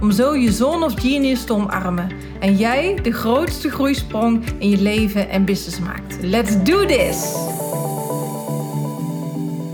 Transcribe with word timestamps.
om 0.00 0.10
zo 0.10 0.36
je 0.36 0.52
zone 0.52 0.84
of 0.84 1.00
genius 1.00 1.44
te 1.44 1.52
omarmen 1.52 2.10
en 2.40 2.56
jij 2.56 2.94
de 3.02 3.12
grootste 3.12 3.70
groeisprong 3.70 4.44
in 4.58 4.68
je 4.68 4.82
leven 4.82 5.28
en 5.28 5.44
business 5.44 5.78
maakt. 5.80 6.22
Let's 6.22 6.62
do 6.62 6.86
this! 6.86 7.48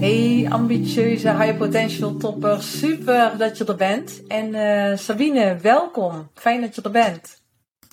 Hey 0.00 0.46
ambitieuze 0.50 1.36
high 1.36 1.56
potential 1.56 2.16
topper, 2.16 2.62
super 2.62 3.38
dat 3.38 3.58
je 3.58 3.64
er 3.64 3.76
bent. 3.76 4.26
En 4.26 4.54
uh, 4.54 4.96
Sabine, 4.96 5.56
welkom. 5.56 6.28
Fijn 6.34 6.60
dat 6.60 6.74
je 6.74 6.82
er 6.82 6.90
bent. 6.90 7.40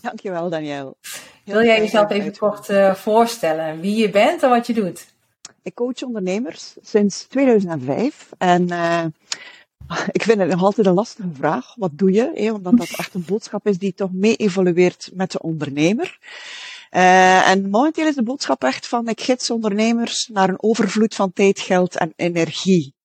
Dankjewel 0.02 0.50
Daniel. 0.50 0.98
Wil 1.46 1.63
jij 1.63 1.80
jezelf 1.80 2.12
even 2.12 2.38
kort 2.38 2.70
uh, 2.70 2.94
voorstellen 2.94 3.80
wie 3.80 3.96
je 3.96 4.10
bent 4.10 4.44
en 4.44 4.50
wat 4.50 4.68
je 4.68 4.74
doet? 4.74 5.05
Ik 5.62 5.74
coach 5.74 6.02
ondernemers 6.02 6.76
sinds 6.82 7.24
2005 7.24 8.30
en 8.38 8.72
uh, 8.72 9.05
ik 10.12 10.23
vind 10.23 10.40
het 10.40 10.50
nog 10.50 10.64
altijd 10.64 10.88
een 10.88 10.94
lastige 10.94 11.30
vraag. 11.34 11.76
Wat 11.76 11.91
doe 11.94 12.12
je? 12.12 12.32
Hè? 12.34 12.52
Omdat 12.52 12.78
dat 12.78 12.90
echt 12.98 13.14
een 13.14 13.26
boodschap 13.26 13.68
is 13.68 13.77
die 13.77 13.94
toch 13.94 14.12
mee 14.12 14.35
evolueert 14.35 15.10
met 15.13 15.32
de 15.32 15.41
ondernemer. 15.41 16.18
Uh, 16.91 17.49
en 17.49 17.70
momenteel 17.70 18.07
is 18.07 18.16
de 18.16 18.24
boodschap 18.24 18.63
echt 18.63 18.88
van 18.88 19.07
ik 19.07 19.22
gids 19.22 19.49
ondernemers 19.49 20.30
naar 20.34 20.49
een 20.49 20.63
overvloed 20.63 21.16
van 21.16 21.34
tijd, 21.34 21.60
geld 21.60 21.98
en 21.98 22.13
energie. 22.16 22.96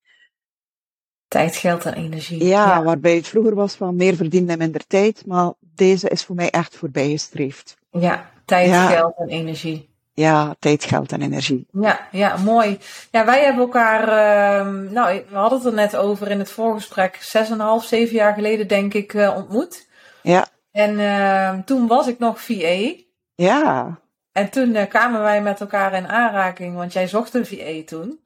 Tijd, 1.29 1.57
geld 1.57 1.85
en 1.85 1.95
energie. 1.95 2.45
Ja, 2.45 2.83
waarbij 2.83 3.15
het 3.15 3.29
vroeger 3.29 3.55
was 3.55 3.75
van 3.75 3.97
meer 3.97 4.17
verdienen 4.17 4.51
en 4.51 4.59
minder 4.59 4.87
tijd, 4.87 5.27
maar 5.27 5.53
deze 5.61 6.09
is 6.09 6.25
voor 6.25 6.35
mij 6.35 6.51
echt 6.51 6.77
voorbijgestreefd. 6.77 7.77
Ja, 7.91 8.31
tijd, 8.45 8.69
ja. 8.69 8.89
geld 8.89 9.17
en 9.17 9.29
energie 9.29 9.88
ja, 10.19 10.57
tijd, 10.59 10.85
geld 10.85 11.13
en 11.13 11.23
energie. 11.23 11.67
Ja, 11.73 12.09
ja, 12.11 12.37
mooi. 12.37 12.79
Ja, 13.11 13.25
wij 13.25 13.45
hebben 13.45 13.63
elkaar, 13.63 14.03
uh, 14.03 14.91
nou, 14.91 15.23
we 15.29 15.37
hadden 15.37 15.59
het 15.59 15.67
er 15.67 15.75
net 15.75 15.97
over 15.97 16.31
in 16.31 16.39
het 16.39 16.51
voorgesprek, 16.51 17.19
zes 17.21 17.51
en 17.51 17.61
half, 17.61 17.85
zeven 17.85 18.15
jaar 18.15 18.35
geleden 18.35 18.69
denk 18.69 18.95
ik 18.95 19.13
uh, 19.13 19.37
ontmoet. 19.37 19.87
Ja. 20.23 20.47
En 20.71 20.99
uh, 20.99 21.59
toen 21.65 21.87
was 21.87 22.07
ik 22.07 22.19
nog 22.19 22.41
VA. 22.41 22.93
Ja. 23.35 24.01
En 24.33 24.51
toen 24.51 24.75
uh, 24.75 24.83
kwamen 24.89 25.21
wij 25.21 25.43
met 25.43 25.61
elkaar 25.61 25.95
in 25.95 26.09
aanraking, 26.09 26.77
want 26.77 26.93
jij 26.93 27.09
zocht 27.09 27.35
een 27.35 27.47
VA 27.47 27.83
toen. 27.85 28.21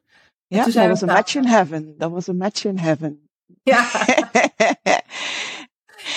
Ja, 0.47 0.65
dat 0.65 0.75
was 0.75 1.01
een 1.01 1.07
match 1.07 1.35
in 1.35 1.47
heaven. 1.47 1.95
Dat 1.98 2.11
was 2.11 2.27
een 2.27 2.37
match 2.37 2.65
in 2.65 2.79
heaven. 2.79 3.29
Ja. 3.63 3.91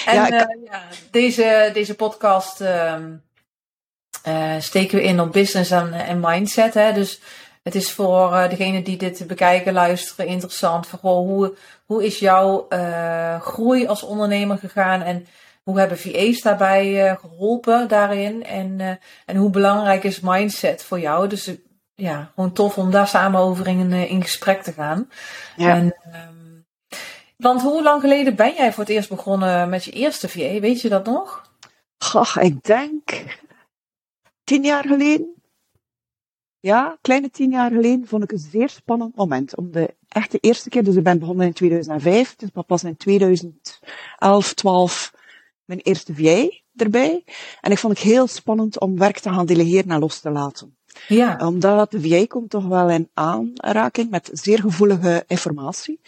en 0.05 0.15
ja, 0.15 0.27
ik... 0.27 0.57
ja, 0.63 0.81
deze, 1.11 1.69
deze 1.73 1.95
podcast 1.95 2.63
uh, 4.27 4.53
steken 4.59 4.97
we 4.97 5.03
in 5.03 5.19
op 5.19 5.31
business 5.31 5.71
en, 5.71 5.93
en 5.93 6.19
mindset. 6.19 6.73
Hè? 6.73 6.93
Dus 6.93 7.19
het 7.63 7.75
is 7.75 7.91
voor 7.91 8.31
uh, 8.31 8.49
degene 8.49 8.81
die 8.81 8.97
dit 8.97 9.27
bekijken, 9.27 9.73
luisteren, 9.73 10.27
interessant. 10.27 10.87
Voor, 10.87 10.99
hoe, 10.99 11.55
hoe 11.85 12.05
is 12.05 12.19
jouw 12.19 12.65
uh, 12.69 13.41
groei 13.41 13.87
als 13.87 14.03
ondernemer 14.03 14.57
gegaan 14.57 15.01
en 15.01 15.27
hoe 15.63 15.79
hebben 15.79 15.97
VA's 15.97 16.41
daarbij 16.41 17.17
geholpen 17.19 17.87
daarin? 17.87 18.45
En, 18.45 18.99
en 19.25 19.35
hoe 19.35 19.49
belangrijk 19.49 20.03
is 20.03 20.19
mindset 20.19 20.83
voor 20.83 20.99
jou? 20.99 21.27
Dus 21.27 21.51
ja, 21.95 22.31
gewoon 22.35 22.53
tof 22.53 22.77
om 22.77 22.91
daar 22.91 23.07
samen 23.07 23.39
over 23.39 23.67
in, 23.67 23.91
in 23.91 24.21
gesprek 24.21 24.63
te 24.63 24.71
gaan. 24.71 25.09
Ja. 25.55 25.69
En, 25.69 25.95
um, 26.05 26.65
want 27.37 27.61
hoe 27.61 27.83
lang 27.83 28.01
geleden 28.01 28.35
ben 28.35 28.53
jij 28.53 28.73
voor 28.73 28.83
het 28.83 28.93
eerst 28.93 29.09
begonnen 29.09 29.69
met 29.69 29.83
je 29.83 29.91
eerste 29.91 30.29
VA? 30.29 30.59
Weet 30.59 30.81
je 30.81 30.89
dat 30.89 31.05
nog? 31.05 31.51
Goh, 31.97 32.35
ik 32.39 32.63
denk 32.63 33.25
tien 34.45 34.63
jaar 34.63 34.87
geleden, 34.87 35.33
ja, 36.59 36.97
kleine 37.01 37.29
tien 37.29 37.51
jaar 37.51 37.71
geleden, 37.71 38.07
vond 38.07 38.23
ik 38.23 38.31
een 38.31 38.37
zeer 38.37 38.69
spannend 38.69 39.15
moment. 39.15 39.55
Om 39.55 39.71
de 39.71 39.93
echte 40.07 40.37
eerste 40.39 40.69
keer, 40.69 40.83
dus 40.83 40.95
ik 40.95 41.03
ben 41.03 41.19
begonnen 41.19 41.45
in 41.45 41.53
2005, 41.53 42.35
dus 42.35 42.49
pas 42.67 42.83
in 42.83 42.97
2011, 42.97 44.53
12 44.53 45.13
mijn 45.65 45.79
eerste 45.79 46.13
VA 46.13 46.49
erbij. 46.75 47.23
En 47.61 47.71
ik 47.71 47.77
vond 47.77 47.93
het 47.93 48.07
heel 48.07 48.27
spannend 48.27 48.79
om 48.79 48.97
werk 48.97 49.19
te 49.19 49.29
gaan 49.29 49.45
delegeren 49.45 49.91
en 49.91 49.99
los 49.99 50.19
te 50.19 50.29
laten. 50.29 50.77
Ja. 51.07 51.37
Omdat 51.47 51.91
de 51.91 52.01
VA 52.01 52.25
komt 52.25 52.49
toch 52.49 52.65
wel 52.65 52.89
in 52.89 53.09
aanraking 53.13 54.09
met 54.09 54.29
zeer 54.33 54.59
gevoelige 54.59 55.23
informatie. 55.27 55.99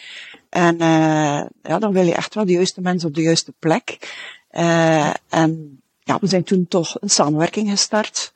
En 0.49 0.73
uh, 0.73 1.45
ja, 1.61 1.79
dan 1.79 1.93
wil 1.93 2.05
je 2.05 2.13
echt 2.13 2.35
wel 2.35 2.45
de 2.45 2.51
juiste 2.51 2.81
mensen 2.81 3.09
op 3.09 3.15
de 3.15 3.21
juiste 3.21 3.53
plek. 3.59 4.15
Uh, 4.51 5.13
en 5.29 5.81
ja, 6.07 6.17
we 6.19 6.27
zijn 6.27 6.43
toen 6.43 6.67
toch 6.67 7.01
een 7.01 7.09
samenwerking 7.09 7.69
gestart 7.69 8.33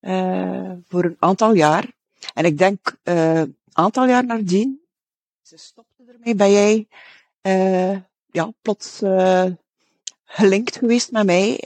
uh, 0.00 0.72
voor 0.88 1.04
een 1.04 1.16
aantal 1.18 1.54
jaar. 1.54 1.92
En 2.34 2.44
ik 2.44 2.58
denk 2.58 2.96
uh, 3.04 3.34
een 3.34 3.56
aantal 3.72 4.06
jaar 4.06 4.24
nadien, 4.24 4.80
ze 5.42 5.56
stopte 5.56 6.04
ermee, 6.06 6.34
ben 6.34 6.52
jij 6.52 6.88
uh, 7.42 7.98
ja, 8.30 8.52
plots 8.62 9.00
gelinkt 10.32 10.76
geweest 10.76 11.10
met 11.10 11.26
mij 11.26 11.60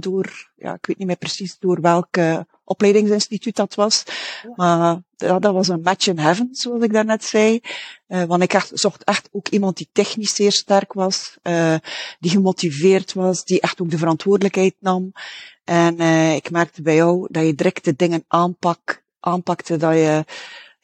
door, 0.00 0.50
ja, 0.56 0.74
ik 0.74 0.86
weet 0.86 0.98
niet 0.98 1.06
meer 1.06 1.16
precies 1.16 1.58
door 1.58 1.80
welke 1.80 2.46
opleidingsinstituut 2.64 3.56
dat 3.56 3.74
was. 3.74 4.02
Maar 4.56 5.00
ja, 5.16 5.38
dat 5.38 5.52
was 5.52 5.68
een 5.68 5.80
match 5.80 6.06
in 6.06 6.18
heaven, 6.18 6.48
zoals 6.52 6.82
ik 6.82 6.92
daarnet 6.92 7.24
zei. 7.24 7.60
Uh, 8.08 8.24
want 8.24 8.42
ik 8.42 8.52
echt, 8.52 8.70
zocht 8.74 9.04
echt 9.04 9.28
ook 9.32 9.48
iemand 9.48 9.76
die 9.76 9.88
technisch 9.92 10.34
zeer 10.34 10.52
sterk 10.52 10.92
was, 10.92 11.36
uh, 11.42 11.74
die 12.18 12.30
gemotiveerd 12.30 13.12
was, 13.12 13.44
die 13.44 13.60
echt 13.60 13.80
ook 13.80 13.90
de 13.90 13.98
verantwoordelijkheid 13.98 14.74
nam. 14.80 15.12
En 15.64 16.00
uh, 16.00 16.34
ik 16.34 16.50
merkte 16.50 16.82
bij 16.82 16.94
jou 16.94 17.26
dat 17.30 17.44
je 17.44 17.54
direct 17.54 17.84
de 17.84 17.96
dingen 17.96 18.24
aanpak, 18.28 19.02
aanpakte, 19.20 19.76
dat 19.76 19.94
je 19.94 20.24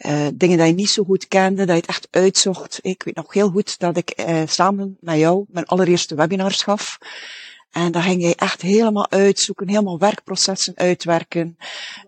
uh, 0.06 0.26
dingen 0.34 0.58
die 0.58 0.66
je 0.66 0.72
niet 0.72 0.88
zo 0.88 1.04
goed 1.04 1.28
kende, 1.28 1.64
dat 1.64 1.74
je 1.74 1.80
het 1.80 1.86
echt 1.86 2.08
uitzocht. 2.10 2.78
Ik 2.82 3.02
weet 3.02 3.14
nog 3.14 3.32
heel 3.32 3.50
goed 3.50 3.78
dat 3.78 3.96
ik 3.96 4.20
uh, 4.28 4.42
samen 4.46 4.96
met 5.00 5.18
jou 5.18 5.44
mijn 5.48 5.66
allereerste 5.66 6.14
webinars 6.14 6.62
gaf. 6.62 6.98
En 7.70 7.92
daar 7.92 8.02
ging 8.02 8.22
jij 8.22 8.34
echt 8.34 8.62
helemaal 8.62 9.10
uitzoeken, 9.10 9.68
helemaal 9.68 9.98
werkprocessen 9.98 10.76
uitwerken. 10.76 11.56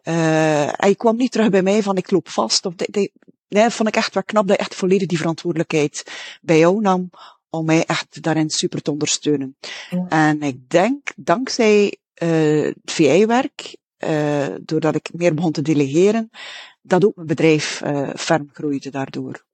Uh, 0.05 0.83
en 0.83 0.89
je 0.89 0.95
kwam 0.95 1.17
niet 1.17 1.33
terug 1.33 1.51
bij 1.51 1.63
mij 1.63 1.83
van 1.83 1.97
ik 1.97 2.11
loop 2.11 2.29
vast. 2.29 2.67
Of 2.67 2.75
nee, 2.93 3.13
dat 3.49 3.73
vond 3.73 3.89
ik 3.89 3.97
echt 3.97 4.15
wel 4.15 4.23
knap 4.25 4.47
dat 4.47 4.57
je 4.57 4.63
echt 4.63 4.75
volledig 4.75 5.09
die 5.09 5.19
verantwoordelijkheid 5.19 6.05
bij 6.43 6.59
jou 6.59 6.81
nam 6.81 7.11
om 7.51 7.65
mij 7.65 7.85
echt 7.85 8.23
daarin 8.23 8.51
super 8.51 8.83
te 8.83 8.91
ondersteunen. 8.91 9.57
Ja. 9.91 10.07
En 10.09 10.43
ik 10.43 10.71
denk, 10.71 11.13
dankzij 11.17 11.97
uh, 12.23 12.63
het 12.63 12.93
VI-werk, 12.93 13.77
uh, 13.99 14.47
doordat 14.61 14.95
ik 14.95 15.11
meer 15.13 15.35
begon 15.35 15.53
te 15.53 15.63
delegeren, 15.63 16.31
dat 16.87 17.05
ook 17.05 17.15
mijn 17.15 17.27
bedrijf 17.27 17.83
uh, 17.85 18.09
ferm 18.17 18.51
groeide 18.53 18.91
daardoor. 18.91 19.45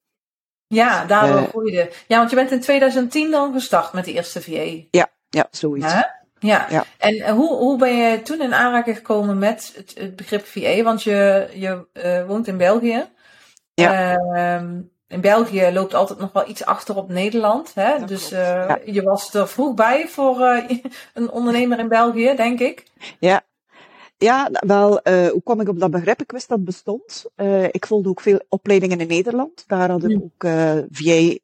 Ja, 0.67 1.05
daardoor 1.05 1.49
groeide. 1.49 1.91
Ja, 2.07 2.19
want 2.19 2.31
je 2.31 2.37
bent 2.37 2.51
in 2.51 2.61
2010 2.61 3.31
dan 3.31 3.53
gestart 3.53 3.93
met 3.93 4.05
de 4.05 4.13
eerste 4.13 4.43
VA. 4.43 4.83
Ja, 4.91 5.11
ja, 5.29 5.47
zoiets. 5.51 5.93
Ja? 5.93 6.19
Ja. 6.39 6.67
ja. 6.71 6.85
En 6.99 7.31
hoe, 7.31 7.57
hoe 7.57 7.79
ben 7.79 7.97
je 7.97 8.23
toen 8.23 8.41
in 8.41 8.55
aanraking 8.55 8.97
gekomen 8.97 9.39
met 9.39 9.73
het, 9.77 9.95
het 9.99 10.17
begrip 10.17 10.47
VA? 10.47 10.83
Want 10.83 11.03
je, 11.03 11.49
je 11.55 11.87
uh, 11.93 12.27
woont 12.27 12.47
in 12.47 12.57
België. 12.57 13.09
Ja. 13.75 14.19
Uh, 14.19 14.62
in 15.09 15.21
België 15.21 15.71
loopt 15.73 15.95
altijd 15.95 16.19
nog 16.19 16.33
wel 16.33 16.49
iets 16.49 16.65
achter 16.65 16.97
op 16.97 17.09
Nederland. 17.09 17.75
Hè? 17.75 17.99
Dat 17.99 18.09
dus 18.09 18.33
uh, 18.33 18.38
ja. 18.38 18.79
je 18.85 19.03
was 19.03 19.35
er 19.35 19.49
vroeg 19.49 19.75
bij 19.75 20.09
voor 20.09 20.41
een 21.15 21.31
ondernemer 21.31 21.79
in 21.79 21.88
België, 21.88 22.35
denk 22.37 22.61
ik. 22.61 22.85
Ja. 23.19 23.43
Ja, 24.22 24.50
wel, 24.67 25.00
uh, 25.08 25.28
hoe 25.28 25.43
kwam 25.43 25.61
ik 25.61 25.69
op 25.69 25.81
dat 25.81 25.90
begrip? 25.90 26.20
Ik 26.20 26.31
wist 26.31 26.49
dat 26.49 26.56
het 26.56 26.67
bestond. 26.67 27.25
ik 27.70 27.87
volgde 27.87 28.08
ook 28.08 28.20
veel 28.20 28.40
opleidingen 28.49 29.00
in 29.00 29.06
Nederland. 29.06 29.64
Daar 29.67 29.90
had 29.90 30.05
ik 30.05 30.17
mm. 30.17 30.22
ook 30.22 30.50
VA 30.90 31.38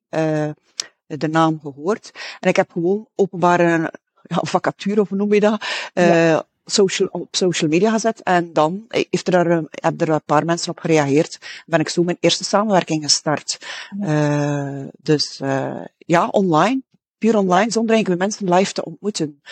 de 1.07 1.29
naam 1.29 1.61
gehoord. 1.61 2.11
En 2.41 2.49
ik 2.49 2.57
heb 2.57 2.71
gewoon 2.71 3.09
openbare 3.15 3.93
ja, 4.23 4.39
vacature, 4.43 5.01
of 5.01 5.09
hoe 5.09 5.19
noem 5.19 5.35
je 5.35 5.41
dat? 5.41 5.65
Ja. 5.95 6.45
social, 6.65 7.09
op 7.13 7.37
social 7.37 7.71
media 7.71 7.91
gezet. 7.91 8.23
En 8.23 8.53
dan 8.53 8.85
heeft 8.89 9.35
er, 9.35 9.47
hebben 9.71 10.07
er 10.07 10.15
een 10.15 10.23
paar 10.25 10.45
mensen 10.45 10.71
op 10.71 10.79
gereageerd. 10.79 11.63
Ben 11.67 11.81
ik 11.81 11.89
zo 11.89 12.03
mijn 12.03 12.17
eerste 12.21 12.45
samenwerking 12.45 13.03
gestart. 13.05 13.59
Uh, 14.01 14.85
dus 14.99 15.41
uh, 15.43 15.85
ja, 15.99 16.27
online. 16.27 16.83
Puur 17.19 17.37
online, 17.37 17.71
zonder 17.71 17.95
eigenlijk 17.95 18.23
mensen 18.23 18.55
live 18.55 18.73
te 18.73 18.85
ontmoeten. 18.85 19.43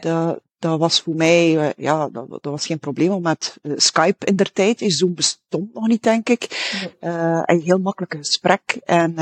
Ja. 0.00 0.38
Dat 0.62 0.78
was 0.78 1.00
voor 1.00 1.14
mij, 1.14 1.54
uh, 1.54 1.68
ja, 1.76 2.08
dat, 2.08 2.28
dat, 2.28 2.44
was 2.44 2.66
geen 2.66 2.78
probleem. 2.78 3.22
Met 3.22 3.58
Skype 3.76 4.26
in 4.26 4.36
der 4.36 4.52
tijd, 4.52 4.82
Zoom 4.86 5.14
bestond 5.14 5.74
nog 5.74 5.86
niet, 5.86 6.02
denk 6.02 6.28
ik. 6.28 6.72
Een 7.00 7.60
heel 7.60 7.78
makkelijk 7.78 8.14
gesprek. 8.14 8.76
En 8.84 9.14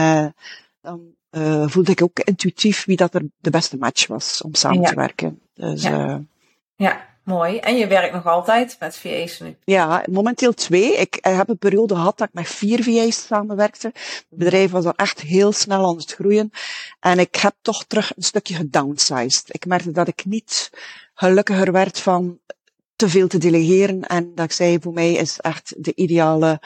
dan 0.80 1.14
uh, 1.30 1.68
voelde 1.68 1.90
ik 1.90 2.02
ook 2.02 2.18
intuïtief 2.18 2.84
wie 2.84 2.96
dat 2.96 3.14
er 3.14 3.22
de 3.38 3.50
beste 3.50 3.76
match 3.76 4.06
was 4.06 4.42
om 4.42 4.54
samen 4.54 4.80
ja. 4.80 4.88
te 4.88 4.94
werken. 4.94 5.40
Dus, 5.54 5.82
ja. 5.82 6.22
ja. 6.76 7.08
Mooi. 7.22 7.58
En 7.58 7.76
je 7.76 7.86
werkt 7.86 8.14
nog 8.14 8.26
altijd 8.26 8.76
met 8.78 8.96
VA's 8.96 9.40
nu? 9.40 9.56
Ja, 9.64 10.04
momenteel 10.10 10.52
twee. 10.52 10.96
Ik, 10.96 11.18
heb 11.20 11.48
een 11.48 11.58
periode 11.58 11.94
gehad 11.94 12.18
dat 12.18 12.28
ik 12.28 12.34
met 12.34 12.48
vier 12.48 12.82
VA's 12.82 13.26
samenwerkte. 13.26 13.90
Het 13.94 14.24
bedrijf 14.28 14.70
was 14.70 14.84
dan 14.84 14.94
echt 14.96 15.20
heel 15.20 15.52
snel 15.52 15.88
aan 15.88 15.96
het 15.96 16.12
groeien. 16.12 16.50
En 17.00 17.18
ik 17.18 17.36
heb 17.36 17.54
toch 17.62 17.84
terug 17.84 18.16
een 18.16 18.22
stukje 18.22 18.54
gedownsized. 18.54 19.54
Ik 19.54 19.66
merkte 19.66 19.90
dat 19.90 20.08
ik 20.08 20.24
niet 20.24 20.70
gelukkiger 21.20 21.72
werd 21.72 22.00
van 22.00 22.38
te 22.96 23.08
veel 23.08 23.28
te 23.28 23.38
delegeren. 23.38 24.02
En 24.02 24.34
dat 24.34 24.44
ik 24.44 24.52
zei, 24.52 24.78
voor 24.80 24.92
mij 24.92 25.12
is 25.12 25.40
echt 25.40 25.74
de 25.84 25.94
ideale 25.94 26.60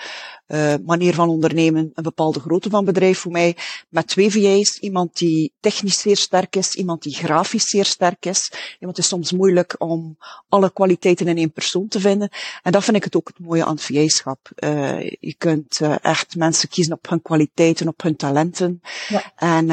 uh, 0.49 0.75
manier 0.87 1.15
van 1.15 1.29
ondernemen 1.29 1.91
een 1.95 2.03
bepaalde 2.03 2.41
grootte 2.41 2.71
van 2.71 2.85
bedrijf 2.85 3.19
voor 3.19 3.33
mij. 3.33 3.57
Met 3.89 4.07
twee 4.07 4.31
VA's, 4.31 4.79
iemand 4.79 5.17
die 5.17 5.53
technisch 5.61 6.01
zeer 6.01 6.17
sterk 6.17 6.57
is, 6.57 6.75
iemand 6.75 7.03
die 7.03 7.15
grafisch 7.15 7.69
zeer 7.69 7.85
sterk 7.85 8.27
is. 8.27 8.53
Iemand 8.79 8.99
is 8.99 9.09
soms 9.09 9.33
moeilijk 9.33 9.75
om 9.79 10.19
alle 10.49 10.73
kwaliteiten 10.73 11.29
in 11.29 11.37
één 11.37 11.53
persoon 11.53 11.89
te 11.89 12.01
vinden. 12.01 12.31
En 12.63 12.73
dat 12.73 12.85
vind 12.85 12.97
ik 12.97 13.05
het 13.05 13.17
ook 13.17 13.29
het 13.29 13.39
mooie 13.39 13.65
aan 13.65 13.75
het 13.75 13.85
VA-schap. 13.85 14.51
Uh, 14.55 15.01
je 15.01 15.35
kunt 15.39 15.81
uh, 15.81 15.97
echt 16.03 16.37
mensen 16.37 16.69
kiezen 16.69 16.93
op 16.93 17.09
hun 17.09 17.23
kwaliteiten, 17.23 17.89
op 17.89 18.03
hun 18.03 18.17
talenten. 18.17 18.81
Ja. 19.09 19.33
En, 19.37 19.71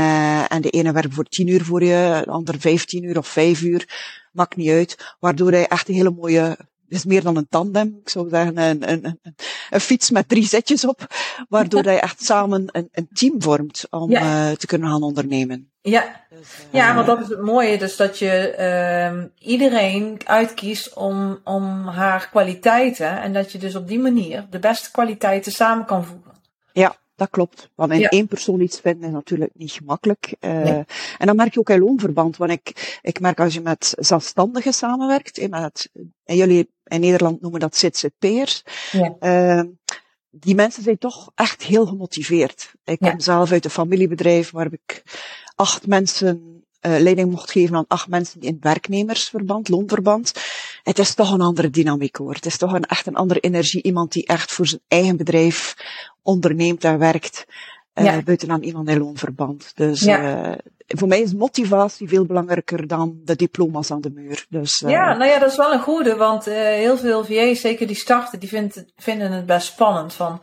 en 0.48 0.62
de 0.62 0.70
ene 0.70 0.92
werkt 0.92 1.14
voor 1.14 1.26
tien 1.26 1.48
uur 1.48 1.66
voor 1.66 1.84
je, 1.84 2.22
de 2.26 2.32
ander 2.32 2.60
vijftien 2.60 3.04
uur 3.04 3.18
of 3.18 3.28
vijf 3.28 3.62
uur 3.62 3.88
maakt 4.32 4.56
niet 4.56 4.70
uit. 4.70 5.16
Waardoor 5.20 5.52
hij 5.52 5.68
echt 5.68 5.88
een 5.88 5.96
hele 5.96 6.12
mooie 6.12 6.58
is 6.92 7.06
meer 7.06 7.24
dan 7.24 7.38
een 7.38 7.48
tandem. 7.50 8.00
Ik 8.02 8.10
zou 8.10 8.30
zeggen 8.30 8.58
een, 8.58 8.90
een, 8.92 9.06
een, 9.06 9.20
een 9.70 9.80
fiets 9.80 10.10
met 10.10 10.30
drie 10.30 10.46
zetjes 10.46 10.86
op. 10.86 11.08
Waardoor 11.50 11.84
je 11.84 12.00
echt 12.00 12.24
samen 12.24 12.70
een, 12.72 12.90
een 12.92 13.08
team 13.14 13.42
vormt 13.42 13.88
om 13.90 14.12
ja. 14.12 14.50
uh, 14.50 14.56
te 14.56 14.68
kunnen 14.68 14.90
gaan 14.90 15.04
ondernemen. 15.04 15.72
Ja. 15.82 16.26
Dus, 16.30 16.40
uh, 16.40 16.66
ja, 16.72 16.96
want 16.96 17.08
dat 17.08 17.20
is 17.20 17.28
het 17.28 17.42
mooie. 17.42 17.78
Dus 17.78 17.96
dat 17.96 18.20
je 18.20 18.56
uh, 18.60 19.48
iedereen 19.52 20.20
uitkiest 20.26 20.94
om, 20.94 21.40
om 21.44 21.88
haar 21.88 22.30
kwaliteiten. 22.30 23.22
En 23.22 23.34
dat 23.34 23.52
je 23.52 23.58
dus 23.58 23.76
op 23.76 23.88
die 23.88 24.00
manier 24.00 24.48
de 24.50 24.60
beste 24.60 24.92
kwaliteiten 24.92 25.52
samen 25.52 25.86
kan 25.86 26.06
voegen. 26.06 26.32
Ja, 26.74 26.96
dat 27.22 27.30
klopt. 27.30 27.70
Want 27.76 27.92
in 27.92 28.00
ja. 28.00 28.10
één 28.10 28.28
persoon 28.28 28.62
iets 28.62 28.80
vinden 28.80 29.08
is 29.08 29.14
natuurlijk 29.14 29.52
niet 29.54 29.72
gemakkelijk. 29.72 30.36
Uh, 30.40 30.52
nee. 30.52 30.84
En 31.18 31.26
dan 31.26 31.36
merk 31.36 31.54
je 31.54 31.60
ook 31.60 31.70
in 31.70 31.80
loonverband. 31.80 32.38
Want 32.38 32.52
ik, 32.52 33.00
ik 33.02 33.20
merk 33.20 33.40
als 33.40 33.54
je 33.54 33.62
met 33.62 33.94
zelfstandigen 33.98 34.74
samenwerkt, 34.74 35.50
met, 35.50 35.90
en 36.24 36.36
jullie 36.36 36.70
in 36.84 37.00
Nederland 37.00 37.42
noemen 37.42 37.60
dat 37.60 37.78
ZZP'ers. 37.78 38.64
Ja. 38.92 39.16
Uh, 39.20 39.64
die 40.30 40.56
mensen 40.56 40.84
zijn 40.84 40.98
toch 40.98 41.32
echt 41.36 41.64
heel 41.64 41.86
gemotiveerd. 41.86 42.74
Ik 42.84 43.00
kom 43.00 43.20
zelf 43.20 43.52
uit 43.52 43.66
een 43.66 43.72
familiebedrijf 43.72 44.52
waar 44.52 44.72
ik 44.72 45.04
acht 45.56 45.88
mensen 45.88 46.66
uh, 46.82 47.00
leiding 47.00 47.30
mocht 47.30 47.52
geven 47.52 47.76
aan 47.76 47.86
acht 47.88 48.08
mensen 48.08 48.42
in 48.42 48.54
het 48.54 48.64
werknemersverband, 48.64 49.70
loonverband. 49.70 50.34
Het 50.84 51.00
is 51.00 51.14
toch 51.14 51.32
een 51.34 51.42
andere 51.42 51.70
dynamiek 51.70 52.16
hoor. 52.16 52.34
Het 52.34 52.46
is 52.46 52.58
toch 52.58 52.74
een, 52.74 52.86
echt 52.86 53.08
een 53.08 53.16
andere 53.16 53.40
energie. 53.40 53.84
Iemand 53.84 54.12
die 54.12 54.26
echt 54.26 54.52
voor 54.52 54.68
zijn 54.68 54.82
eigen 54.88 55.18
bedrijf 55.18 55.76
onderneemt 56.22 56.84
en 56.84 56.98
werkt. 56.98 57.46
Uh, 57.96 58.06
ja. 58.06 58.22
buiten 58.22 58.52
aan 58.52 58.64
iemand 58.64 58.90
in 58.90 58.98
loonverband. 58.98 59.72
Dus 59.76 60.02
ja. 60.02 60.48
uh, 60.50 60.58
voor 60.88 61.08
mij 61.08 61.22
is 61.22 61.34
motivatie 61.34 62.08
veel 62.08 62.26
belangrijker 62.26 62.88
dan 62.88 63.20
de 63.24 63.36
diploma's 63.36 63.92
aan 63.92 64.02
de 64.02 64.12
muur. 64.12 64.46
Dus, 64.50 64.82
uh, 64.82 64.90
ja, 64.90 65.18
nou 65.18 65.32
ja, 65.32 65.40
dat 65.40 65.52
is 65.52 65.58
wel 65.58 65.74
een 65.74 65.82
goede, 65.82 66.16
want 66.16 66.46
heel 66.46 66.98
veel 66.98 67.26
VA's, 67.26 67.60
zeker 67.60 67.88
die 67.88 67.96
starten, 67.96 68.40
die 68.40 68.50
vindt, 68.50 68.86
vinden 68.96 69.32
het 69.32 69.46
best 69.46 69.68
spannend. 69.68 70.14
Van, 70.14 70.42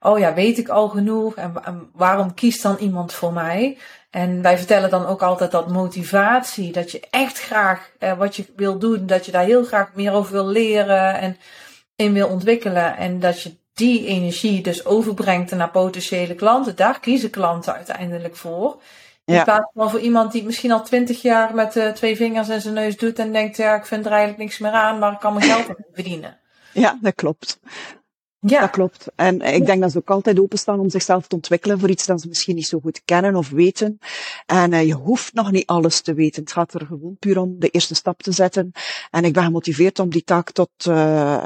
oh 0.00 0.18
ja, 0.18 0.34
weet 0.34 0.58
ik 0.58 0.68
al 0.68 0.88
genoeg 0.88 1.34
en, 1.34 1.52
en 1.64 1.90
waarom 1.92 2.34
kiest 2.34 2.62
dan 2.62 2.76
iemand 2.76 3.12
voor 3.12 3.32
mij? 3.32 3.78
En 4.16 4.42
wij 4.42 4.58
vertellen 4.58 4.90
dan 4.90 5.06
ook 5.06 5.22
altijd 5.22 5.50
dat 5.50 5.68
motivatie, 5.68 6.72
dat 6.72 6.90
je 6.90 7.00
echt 7.10 7.40
graag 7.40 7.90
eh, 7.98 8.18
wat 8.18 8.36
je 8.36 8.46
wil 8.56 8.78
doen, 8.78 9.06
dat 9.06 9.26
je 9.26 9.32
daar 9.32 9.44
heel 9.44 9.64
graag 9.64 9.94
meer 9.94 10.12
over 10.12 10.32
wil 10.32 10.46
leren 10.46 11.18
en 11.18 11.36
in 11.96 12.12
wil 12.12 12.28
ontwikkelen. 12.28 12.96
En 12.96 13.20
dat 13.20 13.42
je 13.42 13.56
die 13.74 14.06
energie 14.06 14.62
dus 14.62 14.84
overbrengt 14.84 15.50
naar 15.50 15.70
potentiële 15.70 16.34
klanten. 16.34 16.76
Daar 16.76 17.00
kiezen 17.00 17.30
klanten 17.30 17.74
uiteindelijk 17.74 18.36
voor. 18.36 18.82
In 19.24 19.34
ja. 19.34 19.44
plaats 19.44 19.70
van 19.74 19.90
voor 19.90 20.00
iemand 20.00 20.32
die 20.32 20.44
misschien 20.44 20.72
al 20.72 20.82
twintig 20.82 21.22
jaar 21.22 21.54
met 21.54 21.76
uh, 21.76 21.88
twee 21.88 22.16
vingers 22.16 22.48
in 22.48 22.60
zijn 22.60 22.74
neus 22.74 22.96
doet 22.96 23.18
en 23.18 23.32
denkt, 23.32 23.56
ja, 23.56 23.74
ik 23.74 23.86
vind 23.86 24.04
er 24.04 24.10
eigenlijk 24.10 24.40
niks 24.40 24.58
meer 24.58 24.72
aan, 24.72 24.98
maar 24.98 25.12
ik 25.12 25.18
kan 25.18 25.34
mijn 25.34 25.50
geld 25.50 25.76
verdienen. 25.92 26.38
Ja, 26.72 26.98
dat 27.00 27.14
klopt. 27.14 27.60
Ja. 28.50 28.60
Dat 28.60 28.70
klopt. 28.70 29.06
En 29.14 29.40
ik 29.40 29.66
denk 29.66 29.80
dat 29.80 29.92
ze 29.92 29.98
ook 29.98 30.10
altijd 30.10 30.40
openstaan 30.40 30.80
om 30.80 30.90
zichzelf 30.90 31.26
te 31.26 31.34
ontwikkelen 31.34 31.78
voor 31.78 31.90
iets 31.90 32.06
dat 32.06 32.20
ze 32.20 32.28
misschien 32.28 32.54
niet 32.54 32.66
zo 32.66 32.78
goed 32.80 33.02
kennen 33.04 33.36
of 33.36 33.50
weten. 33.50 33.98
En 34.46 34.72
uh, 34.72 34.86
je 34.86 34.94
hoeft 34.94 35.34
nog 35.34 35.50
niet 35.50 35.66
alles 35.66 36.00
te 36.00 36.14
weten. 36.14 36.42
Het 36.42 36.52
gaat 36.52 36.74
er 36.74 36.86
gewoon 36.86 37.16
puur 37.18 37.38
om 37.38 37.58
de 37.58 37.68
eerste 37.68 37.94
stap 37.94 38.22
te 38.22 38.32
zetten. 38.32 38.72
En 39.10 39.24
ik 39.24 39.32
ben 39.32 39.44
gemotiveerd 39.44 39.98
om 39.98 40.10
die 40.10 40.24
taak 40.24 40.50
tot, 40.50 40.70
uh, 40.88 40.94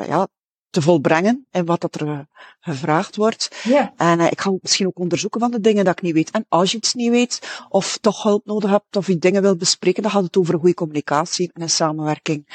ja, 0.06 0.28
te 0.70 0.82
volbrengen 0.82 1.46
en 1.50 1.64
wat 1.64 1.80
dat 1.80 1.94
er 1.94 2.06
uh, 2.06 2.18
gevraagd 2.60 3.16
wordt. 3.16 3.60
Ja. 3.62 3.92
En 3.96 4.20
uh, 4.20 4.30
ik 4.30 4.40
ga 4.40 4.52
misschien 4.60 4.86
ook 4.86 4.98
onderzoeken 4.98 5.40
van 5.40 5.50
de 5.50 5.60
dingen 5.60 5.84
dat 5.84 5.96
ik 5.96 6.02
niet 6.02 6.14
weet. 6.14 6.30
En 6.30 6.46
als 6.48 6.70
je 6.70 6.76
iets 6.76 6.94
niet 6.94 7.10
weet, 7.10 7.64
of 7.68 7.98
toch 8.00 8.22
hulp 8.22 8.46
nodig 8.46 8.70
hebt, 8.70 8.96
of 8.96 9.06
je 9.06 9.18
dingen 9.18 9.42
wilt 9.42 9.58
bespreken, 9.58 10.02
dan 10.02 10.10
gaat 10.10 10.22
het 10.22 10.36
over 10.36 10.58
goede 10.58 10.74
communicatie 10.74 11.50
en 11.52 11.62
een 11.62 11.70
samenwerking 11.70 12.46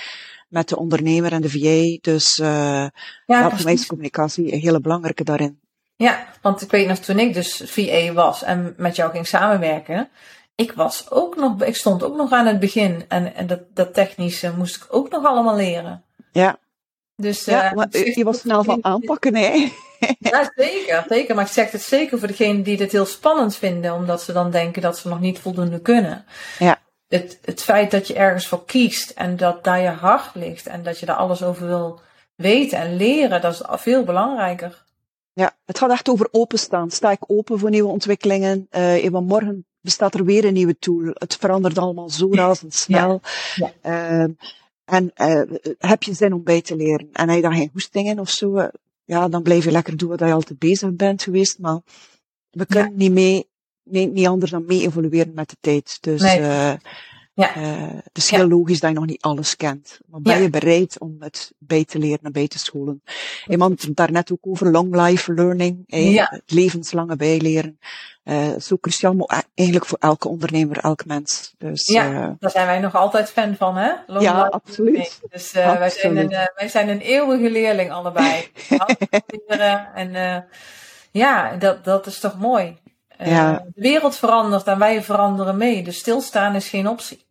met 0.48 0.70
de 0.70 0.78
ondernemer 0.78 1.32
en 1.32 1.42
de 1.42 1.50
VA. 1.50 1.98
Dus 2.02 2.38
uh, 2.38 2.48
ja, 2.48 2.92
ja 3.26 3.50
voor 3.50 3.64
mij 3.64 3.74
is 3.74 3.86
communicatie 3.86 4.54
een 4.54 4.60
hele 4.60 4.80
belangrijke 4.80 5.24
daarin. 5.24 5.60
Ja, 5.96 6.28
want 6.42 6.62
ik 6.62 6.72
weet 6.72 6.88
nog 6.88 6.98
toen 6.98 7.20
ik 7.20 7.34
dus 7.34 7.62
VA 7.66 8.14
was 8.14 8.44
en 8.44 8.74
met 8.78 8.96
jou 8.96 9.12
ging 9.12 9.28
samenwerken, 9.28 10.10
ik 10.56 10.72
was 10.72 11.12
ook 11.12 11.36
nog, 11.36 11.64
ik 11.64 11.76
stond 11.76 12.04
ook 12.04 12.16
nog 12.16 12.32
aan 12.32 12.46
het 12.46 12.60
begin 12.60 13.06
en, 13.08 13.36
en 13.36 13.48
dat, 13.48 13.60
dat 13.74 13.94
technische 13.94 14.54
moest 14.58 14.76
ik 14.76 14.86
ook 14.90 15.10
nog 15.10 15.26
allemaal 15.26 15.56
leren. 15.56 16.04
Ja. 16.32 16.58
Dus, 17.16 17.46
ja, 17.46 17.70
uh, 17.70 17.74
maar 17.74 17.88
je 17.92 18.24
was 18.24 18.40
snel 18.40 18.64
van 18.64 18.84
aanpakken, 18.84 19.36
hè? 19.36 19.52
ja, 20.20 20.52
zeker, 20.56 21.06
zeker. 21.10 21.36
Maar 21.36 21.46
ik 21.46 21.52
zeg 21.52 21.72
het 21.72 21.82
zeker 21.82 22.20
voor 22.20 22.28
degenen 22.28 22.64
die 22.64 22.78
dit 22.78 22.92
heel 22.92 23.06
spannend 23.06 23.56
vinden, 23.56 23.94
omdat 23.94 24.22
ze 24.22 24.34
dan 24.34 24.52
denken 24.52 24.82
dat 24.82 24.98
ze 24.98 25.08
nog 25.08 25.20
niet 25.20 25.40
voldoende 25.40 25.80
kunnen. 25.80 26.26
Ja 26.60 26.84
het, 27.08 27.40
het 27.42 27.64
feit 27.64 27.92
dat 27.92 28.08
je 28.08 28.14
ergens 28.14 28.48
voor 28.48 28.66
kiest 28.66 29.10
en 29.10 29.38
dat 29.38 29.64
daar 29.64 29.82
je 29.82 29.90
hart 29.90 30.36
ligt 30.36 30.68
en 30.68 30.84
dat 30.84 31.00
je 31.00 31.06
daar 31.06 31.16
alles 31.16 31.44
over 31.44 31.68
wil 31.68 32.00
weten 32.36 32.78
en 32.78 32.96
leren, 32.96 33.42
dat 33.42 33.54
is 33.54 33.62
veel 33.82 34.04
belangrijker. 34.04 34.84
Ja, 35.34 35.56
het 35.66 35.78
gaat 35.78 35.92
echt 35.92 36.10
over 36.10 36.28
openstaan. 36.32 36.92
Sta 36.92 37.12
ik 37.12 37.24
open 37.28 37.60
voor 37.60 37.70
nieuwe 37.70 37.90
ontwikkelingen? 37.90 38.68
Uh, 38.72 39.08
morgen 39.10 39.66
bestaat 39.82 40.14
er 40.14 40.26
weer 40.26 40.46
een 40.46 40.54
nieuwe 40.54 40.78
tool. 40.80 41.10
Het 41.14 41.36
verandert 41.36 41.78
allemaal 41.78 42.10
zo 42.10 42.34
razendsnel. 42.36 43.22
Ja. 43.56 43.72
Ja. 43.84 44.22
Uh, 44.22 44.30
en 44.86 45.12
uh, 45.16 45.42
heb 45.78 46.04
je 46.04 46.14
zin 46.14 46.34
om 46.34 46.44
bij 46.44 46.62
te 46.62 46.76
leren? 46.76 47.10
En 47.12 47.28
heb 47.28 47.36
je 47.36 47.42
dan 47.44 47.56
geen 47.56 47.70
hoestingen 47.72 48.20
of 48.20 48.30
zo? 48.30 48.58
Uh, 48.58 48.68
ja, 49.04 49.28
dan 49.28 49.44
blijf 49.44 49.64
je 49.64 49.72
lekker 49.72 49.98
doen 49.98 50.10
wat 50.10 50.20
je 50.20 50.32
altijd 50.32 50.60
bezig 50.60 50.94
bent 50.94 51.24
geweest. 51.24 51.60
Maar 51.60 51.80
we 52.50 52.66
kunnen 52.66 52.92
ja. 52.92 52.98
niet 52.98 53.12
mee 53.12 53.48
nee, 53.86 54.08
niet 54.08 54.28
anders 54.28 54.52
dan 54.52 54.66
mee 54.66 54.82
evolueren 54.82 55.34
met 55.34 55.50
de 55.50 55.58
tijd. 55.60 55.98
Dus 56.02 56.22
nee. 56.22 56.40
uh, 56.40 56.74
ja. 57.36 57.58
Uh, 57.58 57.88
het 58.04 58.18
is 58.18 58.30
heel 58.30 58.40
ja. 58.40 58.48
logisch 58.48 58.80
dat 58.80 58.90
je 58.90 58.96
nog 58.96 59.06
niet 59.06 59.22
alles 59.22 59.56
kent. 59.56 60.00
Maar 60.06 60.22
ben 60.22 60.36
ja. 60.36 60.42
je 60.42 60.50
bereid 60.50 61.00
om 61.00 61.16
het 61.20 61.54
bij 61.58 61.86
te 61.86 62.00
leren 62.00 62.20
en 62.24 62.32
bij 62.32 62.48
te 62.48 62.60
scholen? 62.60 63.04
Iemand 63.48 63.96
daarnet 63.96 64.32
ook 64.32 64.40
over 64.42 64.72
long 64.72 64.96
life 64.96 65.34
learning, 65.34 65.84
het 65.88 66.42
levenslange 66.46 67.16
bijleren. 67.16 67.80
Uh, 68.24 68.60
zo 68.60 68.78
cruciaal, 68.78 69.14
maar 69.14 69.44
eigenlijk 69.54 69.88
voor 69.88 69.98
elke 70.00 70.28
ondernemer, 70.28 70.78
elk 70.78 71.06
mens. 71.06 71.54
Dus, 71.58 71.88
ja, 71.88 72.12
uh, 72.12 72.30
daar 72.40 72.52
zijn 72.52 72.68
wij 72.68 72.80
nog 72.80 72.96
altijd 72.96 73.30
fan 73.30 73.56
van, 73.56 73.78
hè? 73.78 73.92
Long 74.08 74.24
ja, 74.24 74.38
life 74.38 74.52
absoluut. 74.52 74.94
Learning. 74.94 75.14
Dus 75.30 75.56
absoluut. 75.56 75.80
Wij, 75.80 75.90
zijn 75.90 76.18
een, 76.18 76.50
wij 76.56 76.68
zijn 76.68 76.90
een 76.90 77.00
eeuwige 77.00 77.50
leerling 77.50 77.92
allebei. 77.92 78.48
en 79.96 80.46
ja, 81.12 81.56
dat, 81.56 81.84
dat 81.84 82.06
is 82.06 82.20
toch 82.20 82.40
mooi. 82.40 82.78
Eh. 83.18 83.58
De 83.74 83.82
wereld 83.82 84.16
verandert 84.16 84.68
en 84.68 84.80
wij 84.80 85.04
veranderen 85.04 85.58
mee. 85.58 85.84
Dus 85.84 85.98
stilstaan 85.98 86.56
is 86.56 86.70
geen 86.70 86.88
optie. 86.88 87.25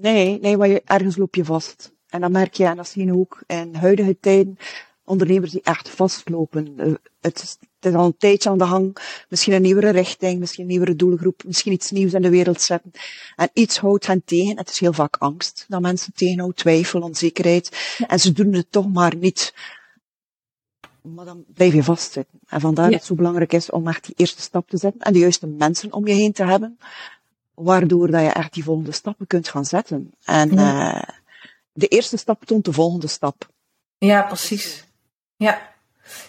Nee, 0.00 0.38
nee, 0.40 0.56
maar 0.56 0.68
je, 0.68 0.82
ergens 0.84 1.16
loop 1.16 1.34
je 1.34 1.44
vast. 1.44 1.92
En 2.08 2.20
dan 2.20 2.32
merk 2.32 2.54
je, 2.54 2.64
en 2.64 2.76
dat 2.76 2.88
zien 2.88 3.10
we 3.10 3.18
ook 3.18 3.42
in 3.46 3.74
huidige 3.74 4.18
tijden, 4.20 4.58
ondernemers 5.04 5.50
die 5.50 5.60
echt 5.62 5.88
vastlopen. 5.88 6.74
Uh, 6.76 6.94
het, 7.20 7.42
is, 7.42 7.56
het 7.80 7.92
is 7.92 7.94
al 7.94 8.04
een 8.04 8.16
tijdje 8.16 8.50
aan 8.50 8.58
de 8.58 8.64
hang. 8.64 8.96
Misschien 9.28 9.52
een 9.52 9.62
nieuwere 9.62 9.90
richting, 9.90 10.38
misschien 10.38 10.62
een 10.62 10.70
nieuwere 10.70 10.96
doelgroep, 10.96 11.42
misschien 11.44 11.72
iets 11.72 11.90
nieuws 11.90 12.12
in 12.12 12.22
de 12.22 12.30
wereld 12.30 12.60
zetten. 12.60 12.90
En 13.36 13.50
iets 13.52 13.78
houdt 13.78 14.06
hen 14.06 14.24
tegen. 14.24 14.58
Het 14.58 14.70
is 14.70 14.80
heel 14.80 14.92
vaak 14.92 15.16
angst 15.16 15.64
dat 15.68 15.80
mensen 15.80 16.12
tegenhouden, 16.14 16.56
twijfel, 16.56 17.00
onzekerheid. 17.00 17.96
En 18.06 18.18
ze 18.18 18.32
doen 18.32 18.52
het 18.52 18.72
toch 18.72 18.92
maar 18.92 19.16
niet 19.16 19.52
maar 21.02 21.24
dan 21.24 21.44
blijf 21.54 21.74
je 21.74 21.82
vastzitten. 21.82 22.40
En 22.46 22.60
vandaar 22.60 22.84
ja. 22.84 22.90
dat 22.90 22.98
het 22.98 23.08
zo 23.08 23.14
belangrijk 23.14 23.52
is 23.52 23.70
om 23.70 23.88
echt 23.88 24.04
die 24.04 24.14
eerste 24.16 24.42
stap 24.42 24.68
te 24.68 24.76
zetten 24.76 25.00
en 25.00 25.12
de 25.12 25.18
juiste 25.18 25.46
mensen 25.46 25.92
om 25.92 26.06
je 26.06 26.14
heen 26.14 26.32
te 26.32 26.44
hebben, 26.44 26.78
waardoor 27.54 28.10
dat 28.10 28.20
je 28.20 28.28
echt 28.28 28.52
die 28.52 28.64
volgende 28.64 28.92
stappen 28.92 29.26
kunt 29.26 29.48
gaan 29.48 29.64
zetten. 29.64 30.10
En 30.24 30.54
ja. 30.54 30.94
uh, 30.94 31.02
de 31.72 31.86
eerste 31.86 32.16
stap 32.16 32.44
toont 32.44 32.64
de 32.64 32.72
volgende 32.72 33.06
stap. 33.06 33.48
Ja, 33.98 34.22
precies. 34.22 34.84
Ja. 35.36 35.68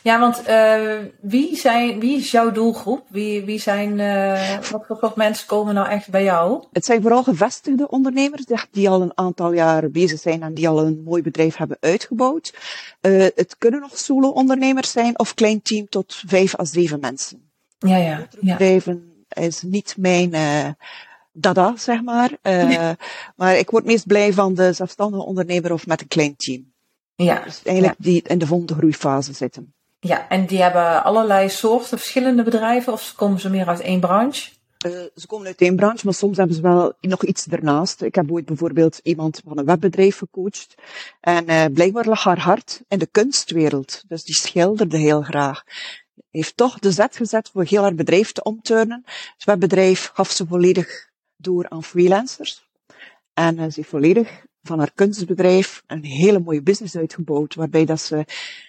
Ja, 0.02 0.20
want 0.20 0.50
uh, 0.50 0.98
wie, 1.22 1.56
zijn, 1.56 2.00
wie 2.00 2.18
is 2.18 2.32
jouw 2.32 2.52
doelgroep? 2.52 3.06
Wie, 3.10 3.46
wie 3.46 3.60
zijn, 3.60 4.00
uh, 4.00 4.60
wat 4.72 4.86
voor 4.88 5.14
mensen 5.16 5.48
komen 5.48 5.74
nou 5.74 5.90
echt 5.90 6.10
bij 6.10 6.24
jou? 6.24 6.64
Het 6.72 6.86
zijn 6.86 7.02
vooral 7.02 7.24
gevestigde 7.24 7.90
ondernemers 7.90 8.44
die 8.72 8.90
al 8.90 9.02
een 9.02 9.18
aantal 9.18 9.54
jaar 9.54 9.90
bezig 9.90 10.20
zijn 10.20 10.44
en 10.44 10.54
die 10.54 10.68
al 10.68 10.86
een 10.86 11.02
mooi 11.04 11.22
bedrijf 11.22 11.56
hebben 11.56 11.78
uitgebouwd. 11.80 12.54
Uh, 13.02 13.28
het 13.36 13.56
kunnen 13.58 13.80
nog 13.80 13.98
solo-ondernemers 13.98 14.92
zijn 14.92 15.20
of 15.20 15.34
klein 15.34 15.62
team 15.62 15.90
tot 15.90 16.22
vijf 16.28 16.60
à 16.60 16.66
zeven 16.66 17.00
mensen. 17.00 17.52
Ja, 17.78 17.98
ja. 17.98 18.28
ja. 18.40 18.52
Bedrijven 18.52 19.26
is 19.30 19.62
niet 19.62 19.96
mijn 19.98 20.34
dada, 21.32 21.74
zeg 21.78 22.02
maar. 22.02 22.32
Maar 23.36 23.58
ik 23.58 23.70
word 23.70 23.86
meest 23.86 24.08
blij 24.08 24.34
van 24.34 24.54
de 24.54 24.74
zelfstandige 24.74 25.24
ondernemer 25.24 25.74
of 25.74 25.88
met 25.88 26.02
een 26.02 26.08
klein 26.08 26.36
team. 26.36 26.74
Ja. 27.16 27.42
Dus 27.44 27.62
eigenlijk 27.64 27.98
die 28.00 28.22
in 28.22 28.38
de 28.38 28.48
volgende 28.48 28.74
groeifase 28.74 29.34
zitten. 29.34 29.74
Ja, 30.00 30.28
en 30.30 30.46
die 30.46 30.62
hebben 30.62 31.04
allerlei 31.04 31.50
soorten 31.50 31.98
verschillende 31.98 32.44
bedrijven 32.44 32.94
of 32.94 33.14
komen 33.16 33.40
ze 33.40 33.50
meer 33.50 33.68
uit 33.68 33.80
één 33.80 34.00
branche? 34.00 34.50
Uh, 34.86 34.92
ze 35.16 35.28
komen 35.28 35.48
uit 35.48 35.62
één 35.62 35.76
branche, 35.76 36.06
maar 36.06 36.14
soms 36.14 36.38
hebben 36.38 36.56
ze 36.56 36.62
wel 36.62 36.94
nog 37.00 37.24
iets 37.24 37.48
ernaast. 37.48 38.02
Ik 38.02 38.16
heb 38.16 38.32
ooit 38.32 38.46
bijvoorbeeld 38.46 39.00
iemand 39.04 39.42
van 39.48 39.58
een 39.58 39.66
webbedrijf 39.66 40.18
gecoacht. 40.18 40.76
En 41.20 41.50
uh, 41.50 41.66
blijkbaar 41.74 42.06
lag 42.06 42.24
haar 42.24 42.40
hart 42.40 42.82
in 42.88 43.00
de 43.00 43.06
kunstwereld. 43.06 44.04
Dus 44.08 44.24
die 44.24 44.36
schilderde 44.36 44.98
heel 44.98 45.22
graag. 45.22 45.64
Heeft 46.32 46.58
toch 46.58 46.80
de 46.80 46.92
zet 46.92 47.16
gezet 47.16 47.50
voor 47.54 47.64
heel 47.64 47.82
haar 47.82 47.96
bedrijf 47.96 48.32
te 48.32 48.44
omturnen. 48.44 49.04
Het 49.06 49.44
webbedrijf 49.46 50.12
gaf 50.14 50.32
ze 50.32 50.48
volledig 50.48 51.10
door 51.42 51.70
aan 51.70 51.84
freelancers. 51.84 52.70
En 53.34 53.56
uh, 53.56 53.62
ze 53.62 53.72
heeft 53.76 53.90
volledig 53.90 54.46
van 54.64 54.80
haar 54.80 54.92
kunstbedrijf 54.96 55.84
een 55.88 56.04
hele 56.04 56.40
mooie 56.40 56.62
business 56.62 56.96
uitgebouwd, 56.96 57.56
waarbij 57.56 57.86
dat 57.86 58.02
ze 58.02 58.26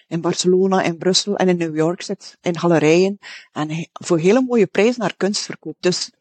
in 0.07 0.21
Barcelona, 0.21 0.81
in 0.81 0.97
Brussel 0.97 1.35
en 1.35 1.49
in 1.49 1.57
New 1.57 1.75
York 1.75 2.01
zit, 2.01 2.37
in 2.41 2.59
galerijen, 2.59 3.17
en 3.51 3.89
voor 3.93 4.19
hele 4.19 4.41
mooie 4.41 4.67
prijzen 4.67 5.01
haar 5.01 5.15
kunst 5.17 5.41
verkoopt. 5.41 5.81
Dus 5.81 6.11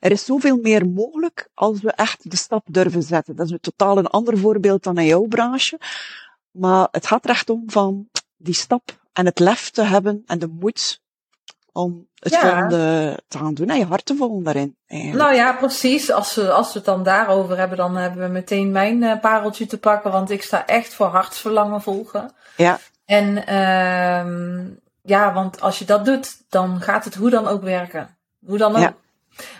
er 0.00 0.10
is 0.10 0.24
zoveel 0.24 0.56
meer 0.56 0.88
mogelijk 0.88 1.48
als 1.54 1.80
we 1.80 1.92
echt 1.92 2.30
de 2.30 2.36
stap 2.36 2.66
durven 2.70 3.02
zetten. 3.02 3.36
Dat 3.36 3.46
is 3.46 3.52
een 3.52 3.60
totaal 3.60 3.98
een 3.98 4.06
ander 4.06 4.38
voorbeeld 4.38 4.82
dan 4.82 4.98
in 4.98 5.06
jouw 5.06 5.26
branche. 5.26 5.80
Maar 6.50 6.88
het 6.90 7.06
gaat 7.06 7.24
er 7.24 7.30
echt 7.30 7.50
om 7.50 7.62
van 7.66 8.08
die 8.36 8.54
stap 8.54 9.06
en 9.12 9.26
het 9.26 9.38
lef 9.38 9.70
te 9.70 9.82
hebben 9.82 10.22
en 10.26 10.38
de 10.38 10.46
moed 10.46 11.00
om 11.76 12.06
het 12.14 12.32
ja. 12.32 12.40
volgende 12.40 13.18
te 13.28 13.38
gaan 13.38 13.54
doen 13.54 13.68
en 13.68 13.78
je 13.78 13.84
hart 13.84 14.04
te 14.04 14.16
volgen 14.16 14.42
daarin. 14.42 14.76
Eigenlijk. 14.86 15.22
Nou 15.22 15.34
ja, 15.34 15.52
precies. 15.52 16.12
Als 16.12 16.34
we, 16.34 16.50
als 16.50 16.66
we 16.72 16.78
het 16.78 16.84
dan 16.84 17.02
daarover 17.02 17.58
hebben, 17.58 17.76
dan 17.76 17.96
hebben 17.96 18.22
we 18.22 18.28
meteen 18.28 18.70
mijn 18.70 19.02
uh, 19.02 19.20
pareltje 19.20 19.66
te 19.66 19.78
pakken, 19.78 20.10
want 20.10 20.30
ik 20.30 20.42
sta 20.42 20.66
echt 20.66 20.94
voor 20.94 21.06
hartsverlangen 21.06 21.82
volgen. 21.82 22.32
Ja. 22.56 22.78
En 23.04 23.36
uh, 23.36 24.66
ja, 25.02 25.32
want 25.32 25.60
als 25.60 25.78
je 25.78 25.84
dat 25.84 26.04
doet, 26.04 26.36
dan 26.48 26.80
gaat 26.80 27.04
het 27.04 27.14
hoe 27.14 27.30
dan 27.30 27.46
ook 27.46 27.62
werken. 27.62 28.16
Hoe 28.46 28.58
dan 28.58 28.76
ook. 28.76 28.82
Ja, 28.82 28.94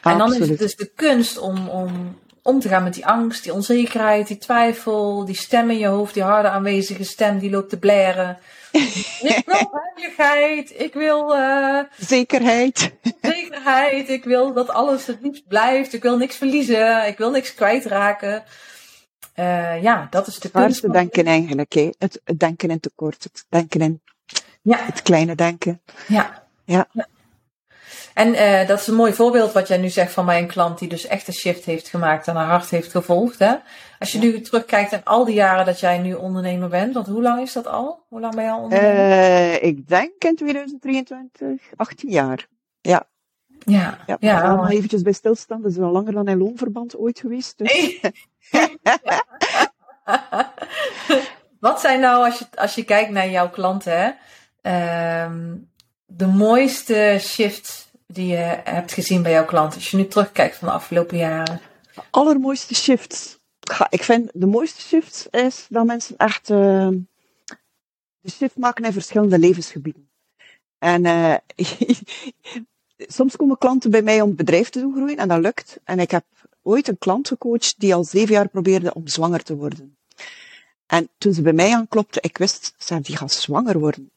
en 0.03 0.19
dan 0.19 0.35
is 0.35 0.49
het 0.49 0.59
dus 0.59 0.77
de 0.77 0.93
kunst 0.95 1.39
om, 1.39 1.69
om 1.69 2.19
om 2.47 2.61
te 2.61 2.69
gaan 2.69 2.83
met 2.83 2.95
die 2.95 3.07
angst, 3.07 3.43
die 3.43 3.53
onzekerheid, 3.53 4.27
die 4.27 4.39
twijfel, 4.39 5.25
die 5.25 5.35
stem 5.35 5.71
in 5.71 5.79
je 5.79 5.87
hoofd, 5.87 6.15
die 6.15 6.23
harde 6.23 6.49
aanwezige 6.49 7.05
stem 7.05 7.39
die 7.39 7.51
loopt 7.51 7.69
te 7.69 7.79
blaren. 7.79 8.39
Ik 9.21 9.43
wil 9.47 9.71
veiligheid, 9.95 10.81
ik 10.81 10.95
wil... 10.95 11.37
Uh, 11.37 11.81
zekerheid. 11.99 12.93
Zekerheid, 13.21 14.09
ik 14.09 14.25
wil 14.25 14.53
dat 14.53 14.69
alles 14.69 15.07
het 15.07 15.19
liefst 15.23 15.47
blijft, 15.49 15.93
ik 15.93 16.03
wil 16.03 16.17
niks 16.17 16.37
verliezen, 16.37 17.07
ik 17.07 17.19
wil 17.19 17.31
niks 17.31 17.55
kwijtraken. 17.55 18.45
Uh, 19.37 19.83
ja, 19.83 20.07
dat 20.11 20.27
is 20.27 20.39
de 20.39 20.51
kunst. 20.51 20.83
Het 20.83 20.93
denken 20.93 21.27
eigenlijk, 21.27 21.73
hè? 21.73 21.91
Het, 21.99 22.21
het, 22.25 22.39
denken 22.39 22.71
in 22.71 22.81
tekort, 22.81 23.23
het 23.23 23.45
denken 23.49 23.81
in 23.81 24.01
ja. 24.63 24.79
het 24.81 25.03
kleine 25.03 25.35
denken. 25.35 25.81
Ja. 26.07 26.43
ja. 26.65 26.89
ja. 26.93 27.07
En 28.15 28.29
uh, 28.35 28.69
dat 28.69 28.81
is 28.81 28.87
een 28.87 28.95
mooi 28.95 29.13
voorbeeld 29.13 29.53
wat 29.53 29.69
jij 29.69 29.77
nu 29.77 29.89
zegt 29.89 30.13
van 30.13 30.25
mijn 30.25 30.47
klant 30.47 30.79
die 30.79 30.89
dus 30.89 31.07
echt 31.07 31.29
een 31.29 31.35
shift 31.35 31.65
heeft 31.65 31.89
gemaakt 31.89 32.29
en 32.29 32.37
haar 32.37 32.47
hart 32.47 32.71
heeft 32.71 32.91
gevolgd. 32.91 33.39
Hè? 33.39 33.55
Als 33.99 34.13
je 34.13 34.19
nu 34.19 34.41
terugkijkt 34.41 34.93
aan 34.93 35.05
al 35.05 35.25
die 35.25 35.35
jaren 35.35 35.67
dat 35.67 35.81
jij 35.81 35.99
nu 35.99 36.15
ondernemer 36.15 36.69
bent, 36.69 36.95
want 36.95 37.07
hoe 37.07 37.23
lang 37.23 37.41
is 37.41 37.53
dat 37.53 37.67
al? 37.67 38.05
Hoe 38.09 38.21
lang 38.21 38.35
ben 38.35 38.45
je 38.45 38.51
al 38.51 38.63
ondernemer? 38.63 38.99
Uh, 38.99 39.63
ik 39.63 39.89
denk 39.89 40.25
in 40.25 40.37
2023, 40.37 41.63
18 41.77 42.11
jaar. 42.11 42.49
Ja. 42.81 43.07
Ja, 43.59 43.99
ja. 44.19 44.69
eventjes 44.69 45.03
bij 45.03 45.13
stilstaan, 45.13 45.63
dat 45.63 45.71
is 45.71 45.77
wel 45.77 45.91
langer 45.91 46.13
dan 46.13 46.29
in 46.29 46.39
loonverband 46.39 46.97
ooit 46.97 47.19
geweest. 47.19 47.59
Dus. 47.59 48.01
wat 51.61 51.81
zijn 51.81 52.01
nou, 52.01 52.25
als 52.25 52.39
je, 52.39 52.47
als 52.55 52.75
je 52.75 52.85
kijkt 52.85 53.11
naar 53.11 53.31
jouw 53.31 53.51
klanten, 53.51 53.99
hè, 53.99 54.11
uh, 55.27 55.33
de 56.07 56.27
mooiste 56.27 57.17
shifts 57.21 57.91
die 58.07 58.27
je 58.27 58.61
hebt 58.65 58.93
gezien 58.93 59.23
bij 59.23 59.33
jouw 59.33 59.45
klanten? 59.45 59.79
Als 59.79 59.91
je 59.91 59.97
nu 59.97 60.07
terugkijkt 60.07 60.57
van 60.57 60.69
de 60.69 60.75
afgelopen 60.75 61.17
jaren. 61.17 61.61
De 61.95 62.03
allermooiste 62.11 62.75
Ik 63.91 64.03
vind 64.03 64.31
de 64.35 64.47
mooiste 64.47 64.81
shifts 64.81 65.27
is 65.31 65.67
dat 65.69 65.87
mensen 65.87 66.17
echt 66.17 66.51
uh, 66.51 66.89
de 68.21 68.31
shift 68.31 68.57
maken 68.57 68.85
in 68.85 68.93
verschillende 68.93 69.39
levensgebieden. 69.39 70.09
En 70.79 71.05
uh, 71.05 71.35
soms 72.97 73.37
komen 73.37 73.59
klanten 73.59 73.91
bij 73.91 74.03
mij 74.03 74.21
om 74.21 74.29
het 74.29 74.37
bedrijf 74.37 74.69
te 74.69 74.81
doen 74.81 74.95
groeien 74.95 75.17
en 75.17 75.29
dat 75.29 75.41
lukt. 75.41 75.79
En 75.85 75.99
ik 75.99 76.11
heb 76.11 76.25
ooit 76.63 76.89
een 76.89 76.99
klant 76.99 77.29
gecoacht 77.29 77.75
die 77.79 77.95
al 77.95 78.05
zeven 78.05 78.35
jaar 78.35 78.49
probeerde 78.49 78.95
om 78.95 79.07
zwanger 79.07 79.43
te 79.43 79.57
worden. 79.57 79.97
En 80.87 81.09
toen 81.19 81.33
ze 81.33 81.43
bij 81.43 81.53
mij 81.53 81.75
aanklopte, 81.75 82.21
ik 82.21 82.39
wist, 82.39 82.75
ze 82.79 83.01
die 83.01 83.19
zwanger 83.27 83.79
worden. 83.79 84.11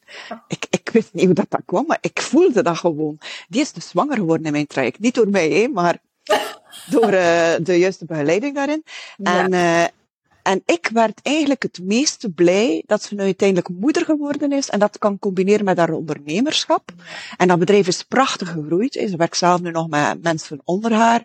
Ik, 0.47 0.65
ik 0.69 0.89
wist 0.89 1.13
niet 1.13 1.25
hoe 1.25 1.33
dat, 1.33 1.49
dat 1.49 1.61
kwam, 1.65 1.85
maar 1.87 1.97
ik 2.01 2.21
voelde 2.21 2.61
dat 2.61 2.77
gewoon. 2.77 3.17
Die 3.47 3.61
is 3.61 3.71
dus 3.71 3.89
zwanger 3.89 4.15
geworden 4.15 4.45
in 4.45 4.51
mijn 4.51 4.67
traject. 4.67 4.99
Niet 4.99 5.15
door 5.15 5.29
mij, 5.29 5.49
hè, 5.49 5.67
maar 5.67 6.01
door 6.89 7.13
uh, 7.13 7.53
de 7.61 7.79
juiste 7.79 8.05
begeleiding 8.05 8.55
daarin. 8.55 8.83
Ja. 9.17 9.43
En, 9.43 9.53
uh, 9.53 9.83
en 10.41 10.61
ik 10.65 10.89
werd 10.93 11.19
eigenlijk 11.23 11.63
het 11.63 11.79
meeste 11.83 12.29
blij 12.29 12.83
dat 12.85 13.03
ze 13.03 13.15
nu 13.15 13.21
uiteindelijk 13.21 13.69
moeder 13.69 14.05
geworden 14.05 14.51
is 14.51 14.69
en 14.69 14.79
dat 14.79 14.97
kan 14.97 15.19
combineren 15.19 15.65
met 15.65 15.77
haar 15.77 15.91
ondernemerschap. 15.91 16.91
En 17.37 17.47
dat 17.47 17.59
bedrijf 17.59 17.87
is 17.87 18.03
prachtig 18.03 18.51
gegroeid. 18.51 18.93
Ze 18.93 19.17
werkt 19.17 19.37
zelf 19.37 19.61
nu 19.61 19.71
nog 19.71 19.87
met 19.89 20.21
mensen 20.21 20.61
onder 20.63 20.93
haar. 20.93 21.23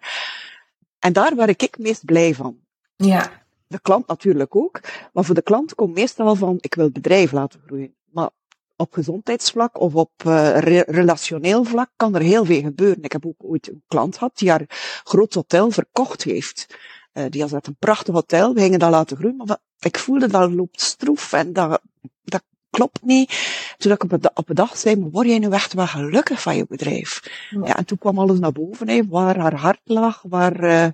En 0.99 1.13
daar 1.13 1.37
werd 1.37 1.51
ik 1.51 1.61
het 1.61 1.79
meest 1.79 2.05
blij 2.05 2.35
van. 2.35 2.57
Ja. 2.97 3.43
De 3.67 3.81
klant 3.81 4.07
natuurlijk 4.07 4.57
ook. 4.57 4.81
Maar 5.13 5.25
voor 5.25 5.35
de 5.35 5.43
klant 5.43 5.75
komt 5.75 5.95
meestal 5.95 6.35
van, 6.35 6.59
ik 6.61 6.75
wil 6.75 6.85
het 6.85 6.93
bedrijf 6.93 7.33
laten 7.33 7.61
groeien. 7.67 7.95
Maar 8.11 8.31
op 8.77 8.93
gezondheidsvlak 8.93 9.81
of 9.81 9.95
op 9.95 10.13
uh, 10.27 10.59
re 10.59 10.85
relationeel 10.87 11.65
vlak 11.65 11.91
kan 11.97 12.15
er 12.15 12.21
heel 12.21 12.45
veel 12.45 12.61
gebeuren. 12.61 13.03
Ik 13.03 13.13
heb 13.13 13.27
ook 13.27 13.45
ooit 13.45 13.69
een 13.69 13.83
klant 13.87 14.17
gehad 14.17 14.39
die 14.39 14.51
haar 14.51 14.65
groot 15.05 15.35
hotel 15.35 15.71
verkocht 15.71 16.23
heeft. 16.23 16.67
Uh, 17.13 17.25
die 17.31 17.43
had 17.43 17.67
een 17.67 17.77
prachtig 17.79 18.15
hotel, 18.15 18.55
we 18.55 18.61
gingen 18.61 18.79
dat 18.79 18.91
laten 18.91 19.17
groeien, 19.17 19.37
maar 19.37 19.59
ik 19.79 19.99
voelde 19.99 20.29
dat 20.29 20.53
loopt 20.53 20.81
stroef 20.81 21.33
en 21.33 21.53
dat, 21.53 21.81
dat 22.25 22.43
klopt 22.71 23.03
niet. 23.03 23.33
Toen 23.79 23.93
ik 23.93 24.03
op 24.03 24.13
een, 24.13 24.31
op 24.35 24.49
een 24.49 24.55
dag 24.55 24.77
zei, 24.77 24.97
maar 24.97 25.11
word 25.11 25.27
jij 25.27 25.39
nu 25.39 25.51
echt 25.51 25.73
wel 25.73 25.87
gelukkig 25.87 26.43
van 26.43 26.57
je 26.57 26.67
bedrijf? 26.69 27.23
Ja. 27.51 27.61
ja 27.67 27.77
en 27.77 27.85
toen 27.85 27.99
kwam 27.99 28.19
alles 28.19 28.39
naar 28.39 28.53
boven, 28.53 28.89
hè, 28.89 29.07
waar 29.07 29.39
haar 29.39 29.55
hart 29.55 29.81
lag, 29.85 30.23
waar, 30.29 30.65
uh, 30.65 30.87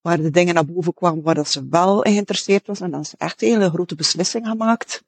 waar 0.00 0.16
de 0.16 0.30
dingen 0.30 0.54
naar 0.54 0.66
boven 0.66 0.94
kwamen 0.94 1.22
waar 1.22 1.34
dat 1.34 1.48
ze 1.48 1.66
wel 1.70 1.98
geïnteresseerd 1.98 2.66
was. 2.66 2.80
En 2.80 2.90
dan 2.90 3.00
is 3.00 3.14
echt 3.16 3.42
een 3.42 3.48
hele 3.48 3.70
grote 3.70 3.94
beslissing 3.94 4.46
gemaakt 4.46 5.02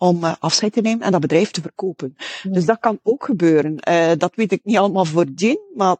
om 0.00 0.24
uh, 0.24 0.34
afscheid 0.38 0.72
te 0.72 0.80
nemen 0.80 1.06
en 1.06 1.12
dat 1.12 1.20
bedrijf 1.20 1.50
te 1.50 1.60
verkopen. 1.60 2.16
Ja. 2.42 2.50
Dus 2.50 2.64
dat 2.64 2.78
kan 2.78 2.98
ook 3.02 3.24
gebeuren. 3.24 3.76
Uh, 3.88 4.10
dat 4.18 4.34
weet 4.34 4.52
ik 4.52 4.60
niet 4.64 4.76
allemaal 4.76 5.04
voordien, 5.04 5.60
maar, 5.74 5.96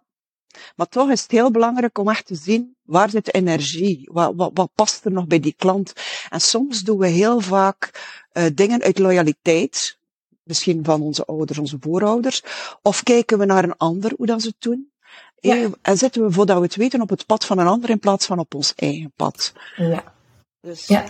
maar 0.77 0.89
toch 0.89 1.11
is 1.11 1.23
het 1.23 1.31
heel 1.31 1.51
belangrijk 1.51 1.99
om 1.99 2.09
echt 2.09 2.27
te 2.27 2.35
zien 2.35 2.77
waar 2.83 3.11
zit 3.11 3.25
de 3.25 3.31
energie, 3.31 4.09
wat, 4.13 4.33
wat, 4.37 4.51
wat 4.55 4.71
past 4.75 5.05
er 5.05 5.13
nog 5.13 5.27
bij 5.27 5.41
die 5.41 5.55
klant. 5.57 5.93
En 6.29 6.41
soms 6.41 6.81
doen 6.81 6.99
we 6.99 7.07
heel 7.07 7.41
vaak 7.41 7.91
uh, 8.33 8.45
dingen 8.55 8.83
uit 8.83 8.99
loyaliteit, 8.99 9.99
misschien 10.43 10.85
van 10.85 11.03
onze 11.03 11.25
ouders, 11.25 11.59
onze 11.59 11.77
voorouders, 11.81 12.43
of 12.83 13.03
kijken 13.03 13.39
we 13.39 13.45
naar 13.45 13.65
een 13.65 13.77
ander 13.77 14.13
hoe 14.17 14.27
dat 14.27 14.43
ze 14.43 14.49
het 14.49 14.61
doen. 14.61 14.93
Ja. 15.41 15.69
En 15.83 15.99
zitten 15.99 16.23
we, 16.23 16.33
voordat 16.33 16.57
we 16.57 16.63
het 16.63 16.77
weten, 16.77 17.01
op 17.01 17.11
het 17.11 17.27
pad 17.27 17.45
van 17.45 17.59
een 17.59 17.67
ander 17.67 17.91
in 17.91 17.99
plaats 17.99 18.27
van 18.27 18.39
op 18.39 18.55
ons 18.55 18.73
eigen 18.75 19.13
pad. 19.17 19.53
Ja. 19.77 20.15
Dus 20.61 20.87
ja. 20.87 21.05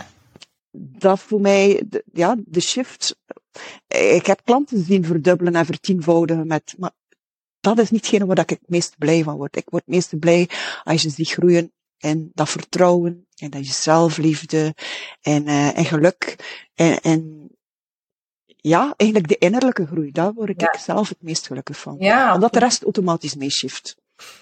Dat 0.71 1.19
voor 1.19 1.41
mij, 1.41 1.83
de, 1.89 2.03
ja, 2.13 2.35
de 2.45 2.61
shift. 2.61 3.15
Ik 3.87 4.25
heb 4.25 4.41
klanten 4.43 4.83
zien 4.83 5.05
verdubbelen 5.05 5.55
en 5.55 5.65
vertienvoudigen 5.65 6.47
met, 6.47 6.75
maar 6.77 6.91
dat 7.59 7.79
is 7.79 7.89
niet 7.89 8.17
waar 8.17 8.39
ik 8.39 8.49
het 8.49 8.63
meest 8.65 8.97
blij 8.97 9.23
van 9.23 9.35
word. 9.35 9.55
Ik 9.55 9.69
word 9.69 9.83
het 9.85 9.93
meest 9.93 10.19
blij 10.19 10.49
als 10.83 11.01
je 11.01 11.09
ziet 11.09 11.29
groeien 11.29 11.71
en 11.97 12.31
dat 12.33 12.49
vertrouwen 12.49 13.27
en 13.35 13.49
dat 13.49 13.67
je 13.67 13.73
zelfliefde 13.73 14.75
en, 15.21 15.47
uh, 15.47 15.77
en 15.77 15.85
geluk 15.85 16.35
en, 16.73 17.01
en 17.01 17.49
ja, 18.45 18.93
eigenlijk 18.97 19.29
de 19.29 19.37
innerlijke 19.37 19.85
groei. 19.85 20.11
Daar 20.11 20.33
word 20.33 20.49
ik 20.49 20.61
ja. 20.61 20.77
zelf 20.79 21.09
het 21.09 21.21
meest 21.21 21.47
gelukkig 21.47 21.77
van. 21.77 21.95
Ja, 21.99 22.33
Omdat 22.33 22.53
de 22.53 22.59
rest 22.59 22.83
automatisch 22.83 23.35
meeshift. 23.35 23.95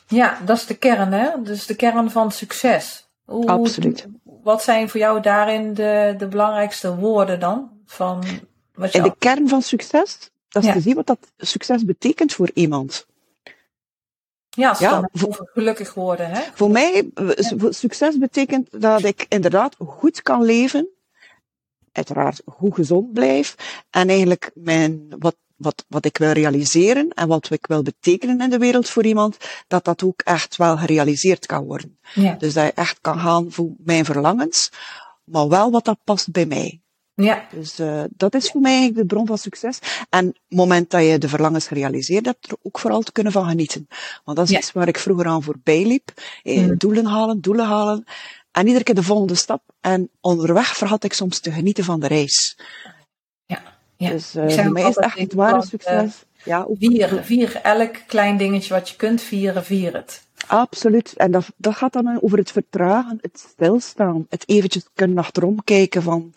Ja, 0.07 0.39
dat 0.45 0.57
is 0.57 0.65
de 0.65 0.77
kern, 0.77 1.11
hè? 1.11 1.41
Dus 1.43 1.65
de 1.65 1.75
kern 1.75 2.11
van 2.11 2.31
succes. 2.31 3.07
Hoe, 3.25 3.47
Absoluut. 3.47 4.07
Wat 4.43 4.63
zijn 4.63 4.89
voor 4.89 4.99
jou 4.99 5.21
daarin 5.21 5.73
de, 5.73 6.15
de 6.17 6.27
belangrijkste 6.27 6.95
woorden 6.95 7.39
dan? 7.39 7.71
Van 7.85 8.23
wat 8.73 8.91
En 8.91 9.03
de 9.03 9.15
kern 9.17 9.47
van 9.49 9.61
succes? 9.61 10.29
Dat 10.49 10.61
is 10.63 10.67
Ja. 10.69 10.75
te 10.75 10.81
zien 10.81 10.95
wat 10.95 11.07
dat 11.07 11.31
succes 11.37 11.85
betekent 11.85 12.33
voor 12.33 12.49
iemand. 12.53 13.07
Ja, 14.49 14.69
als 14.69 14.79
Ja, 14.79 15.09
over 15.27 15.49
gelukkig 15.53 15.93
worden, 15.93 16.29
hè? 16.29 16.41
Voor 16.53 16.69
mij, 16.71 17.09
eh, 17.13 17.29
su- 17.35 17.71
succes 17.71 18.17
betekent 18.17 18.81
dat 18.81 19.03
ik 19.03 19.25
inderdaad 19.29 19.75
goed 19.87 20.21
kan 20.21 20.43
leven. 20.43 20.87
Uiteraard 21.91 22.41
goed 22.45 22.75
gezond 22.75 23.13
blijf. 23.13 23.55
En 23.89 24.09
eigenlijk 24.09 24.51
mijn, 24.53 25.15
wat, 25.19 25.35
wat, 25.59 25.85
wat 25.87 26.05
ik 26.05 26.17
wil 26.17 26.31
realiseren 26.31 27.09
en 27.09 27.27
wat 27.27 27.49
ik 27.51 27.65
wil 27.67 27.81
betekenen 27.81 28.41
in 28.41 28.49
de 28.49 28.57
wereld 28.57 28.89
voor 28.89 29.05
iemand, 29.05 29.37
dat 29.67 29.85
dat 29.85 30.03
ook 30.03 30.21
echt 30.21 30.55
wel 30.55 30.77
gerealiseerd 30.77 31.45
kan 31.45 31.63
worden. 31.65 31.97
Ja. 32.13 32.33
Dus 32.33 32.53
dat 32.53 32.65
je 32.65 32.71
echt 32.73 32.97
kan 33.01 33.19
gaan 33.19 33.51
voor 33.51 33.69
mijn 33.77 34.05
verlangens, 34.05 34.71
maar 35.23 35.47
wel 35.47 35.71
wat 35.71 35.85
dat 35.85 35.97
past 36.03 36.31
bij 36.31 36.45
mij. 36.45 36.81
Ja, 37.13 37.47
Dus 37.51 37.79
uh, 37.79 38.03
dat 38.09 38.33
is 38.35 38.49
voor 38.51 38.61
mij 38.61 38.71
eigenlijk 38.77 38.99
de 39.09 39.13
bron 39.15 39.27
van 39.27 39.37
succes. 39.37 39.79
En 40.09 40.25
het 40.25 40.35
moment 40.47 40.89
dat 40.89 41.03
je 41.05 41.17
de 41.17 41.29
verlangens 41.29 41.67
gerealiseerd 41.67 42.25
hebt, 42.25 42.51
er 42.51 42.57
ook 42.61 42.79
vooral 42.79 43.01
te 43.01 43.11
kunnen 43.11 43.31
van 43.31 43.45
genieten. 43.47 43.87
Want 44.23 44.37
dat 44.37 44.45
is 44.45 44.51
Ja. 44.51 44.57
iets 44.59 44.71
waar 44.71 44.87
ik 44.87 44.97
vroeger 44.97 45.25
aan 45.25 45.43
voorbij 45.43 45.85
liep. 45.85 46.11
Eh, 46.43 46.57
Mhm. 46.61 46.75
Doelen 46.77 47.05
halen, 47.05 47.41
doelen 47.41 47.65
halen. 47.65 48.03
En 48.51 48.65
iedere 48.67 48.83
keer 48.83 48.95
de 48.95 49.03
volgende 49.03 49.35
stap. 49.35 49.61
En 49.81 50.09
onderweg 50.21 50.75
vergat 50.75 51.03
ik 51.03 51.13
soms 51.13 51.39
te 51.39 51.51
genieten 51.51 51.83
van 51.83 51.99
de 51.99 52.07
reis. 52.07 52.57
Ja. 53.99 54.09
Dus 54.09 54.35
uh, 54.35 54.47
zeg 54.47 54.63
voor 54.63 54.71
mij 54.71 54.81
is 54.81 54.87
altijd 54.87 55.05
echt 55.05 55.17
het 55.17 55.33
ware 55.33 55.65
succes. 55.65 56.23
ja, 56.43 56.63
ook 56.63 56.75
Vier, 56.79 57.19
vier 57.23 57.55
elk 57.55 57.95
klein 58.07 58.37
dingetje 58.37 58.73
wat 58.73 58.89
je 58.89 58.95
kunt 58.95 59.21
vieren, 59.21 59.65
vier 59.65 59.93
het. 59.93 60.23
Absoluut. 60.47 61.13
En 61.13 61.31
dat, 61.31 61.51
dat 61.57 61.75
gaat 61.75 61.93
dan 61.93 62.21
over 62.21 62.37
het 62.37 62.51
vertragen, 62.51 63.17
het 63.21 63.45
stilstaan, 63.51 64.25
het 64.29 64.49
eventjes 64.49 64.89
kunnen 64.93 65.17
achterom 65.17 65.63
kijken 65.63 66.01
van, 66.01 66.33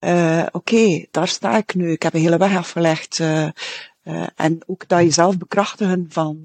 uh, 0.00 0.46
oké, 0.52 1.04
daar 1.10 1.28
sta 1.28 1.56
ik 1.56 1.74
nu, 1.74 1.92
ik 1.92 2.02
heb 2.02 2.14
een 2.14 2.20
hele 2.20 2.38
weg 2.38 2.56
afgelegd. 2.56 3.18
Uh, 3.18 3.48
uh, 4.04 4.26
en 4.36 4.58
ook 4.66 4.88
dat 4.88 5.00
jezelf 5.00 5.38
bekrachtigen 5.38 6.06
van, 6.08 6.40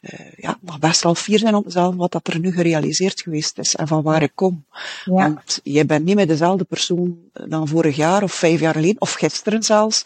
uh, 0.00 0.32
ja, 0.36 0.58
mag 0.60 0.78
best 0.78 1.02
wel 1.02 1.14
fier 1.14 1.38
zijn 1.38 1.54
op 1.54 1.64
mezelf 1.64 1.94
wat 1.94 2.12
dat 2.12 2.26
er 2.26 2.38
nu 2.38 2.52
gerealiseerd 2.52 3.20
geweest 3.20 3.58
is 3.58 3.74
en 3.74 3.88
van 3.88 4.02
waar 4.02 4.22
ik 4.22 4.32
kom. 4.34 4.64
Ja. 5.04 5.12
Want 5.12 5.60
je 5.62 5.86
bent 5.86 6.04
niet 6.04 6.14
meer 6.14 6.26
dezelfde 6.26 6.64
persoon 6.64 7.18
dan 7.32 7.68
vorig 7.68 7.96
jaar 7.96 8.22
of 8.22 8.32
vijf 8.32 8.60
jaar 8.60 8.74
geleden, 8.74 9.00
of 9.00 9.12
gisteren 9.12 9.62
zelfs. 9.62 10.04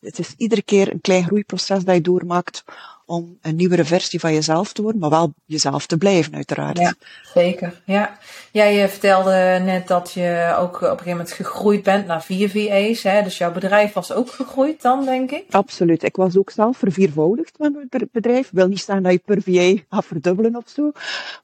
het 0.00 0.18
is 0.18 0.34
iedere 0.36 0.62
keer 0.62 0.92
een 0.92 1.00
klein 1.00 1.24
groeiproces 1.24 1.84
dat 1.84 1.94
je 1.94 2.00
doormaakt 2.00 2.64
om 3.06 3.38
een 3.42 3.56
nieuwere 3.56 3.84
versie 3.84 4.20
van 4.20 4.32
jezelf 4.32 4.72
te 4.72 4.82
worden, 4.82 5.00
maar 5.00 5.10
wel 5.10 5.34
jezelf 5.44 5.86
te 5.86 5.96
blijven, 5.96 6.34
uiteraard. 6.34 6.78
Ja, 6.78 6.94
zeker. 7.34 7.82
Ja. 7.84 8.18
Jij 8.52 8.88
vertelde 8.88 9.60
net 9.64 9.88
dat 9.88 10.12
je 10.12 10.54
ook 10.58 10.74
op 10.74 10.82
een 10.82 10.88
gegeven 10.88 11.10
moment 11.10 11.32
gegroeid 11.32 11.82
bent 11.82 12.06
naar 12.06 12.22
vier 12.22 12.50
VA's. 12.50 13.02
Hè? 13.02 13.22
Dus 13.22 13.38
jouw 13.38 13.52
bedrijf 13.52 13.92
was 13.92 14.12
ook 14.12 14.30
gegroeid 14.30 14.82
dan, 14.82 15.04
denk 15.04 15.30
ik? 15.30 15.44
Absoluut. 15.50 16.02
Ik 16.02 16.16
was 16.16 16.36
ook 16.36 16.50
zelf 16.50 16.76
verviervoudigd 16.78 17.58
met 17.58 17.72
mijn 17.72 18.08
bedrijf. 18.12 18.46
Ik 18.46 18.52
wil 18.52 18.68
niet 18.68 18.80
zeggen 18.80 19.02
dat 19.02 19.12
je 19.12 19.20
per 19.24 19.42
VA 19.42 19.82
gaat 19.90 20.04
verdubbelen 20.04 20.56
of 20.56 20.68
zo. 20.68 20.92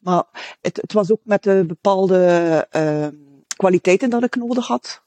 Maar 0.01 0.25
het, 0.61 0.77
het 0.77 0.93
was 0.93 1.13
ook 1.13 1.21
met 1.23 1.43
de 1.43 1.65
bepaalde 1.67 2.67
uh, 2.77 3.07
kwaliteiten 3.57 4.11
dat 4.11 4.25
ik 4.25 4.37
nodig 4.37 4.67
had 4.67 5.02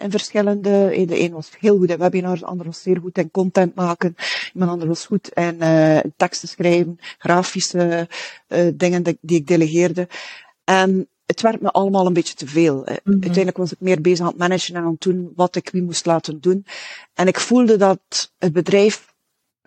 in 0.00 0.10
verschillende. 0.10 1.04
De 1.06 1.20
een 1.20 1.32
was 1.32 1.50
heel 1.58 1.76
goed 1.76 1.90
in 1.90 1.98
webinars, 1.98 2.40
de 2.40 2.46
ander 2.46 2.66
was 2.66 2.82
zeer 2.82 3.00
goed 3.00 3.18
in 3.18 3.30
content 3.30 3.74
maken. 3.74 4.14
Iemand 4.52 4.70
anders 4.70 4.88
was 4.88 5.06
goed 5.06 5.28
in 5.28 5.56
uh, 5.60 5.98
teksten 6.16 6.48
schrijven, 6.48 6.98
grafische 7.18 8.08
uh, 8.48 8.68
dingen 8.74 9.02
die, 9.02 9.18
die, 9.20 9.38
ik 9.38 9.46
delegeerde. 9.46 10.08
En 10.64 11.08
het 11.26 11.40
werd 11.40 11.60
me 11.60 11.70
allemaal 11.70 12.06
een 12.06 12.12
beetje 12.12 12.34
te 12.34 12.46
veel. 12.46 12.76
Mm 12.76 12.84
-hmm. 12.84 13.12
Uiteindelijk 13.12 13.56
was 13.56 13.72
ik 13.72 13.80
meer 13.80 14.00
bezig 14.00 14.20
aan 14.20 14.26
het 14.26 14.38
managen 14.38 14.74
en 14.74 14.82
aan 14.82 14.90
het 14.90 15.00
doen 15.00 15.32
wat 15.34 15.56
ik 15.56 15.68
wie 15.70 15.82
moest 15.82 16.06
laten 16.06 16.40
doen. 16.40 16.66
En 17.14 17.26
ik 17.26 17.40
voelde 17.40 17.76
dat 17.76 18.32
het 18.38 18.52
bedrijf, 18.52 19.14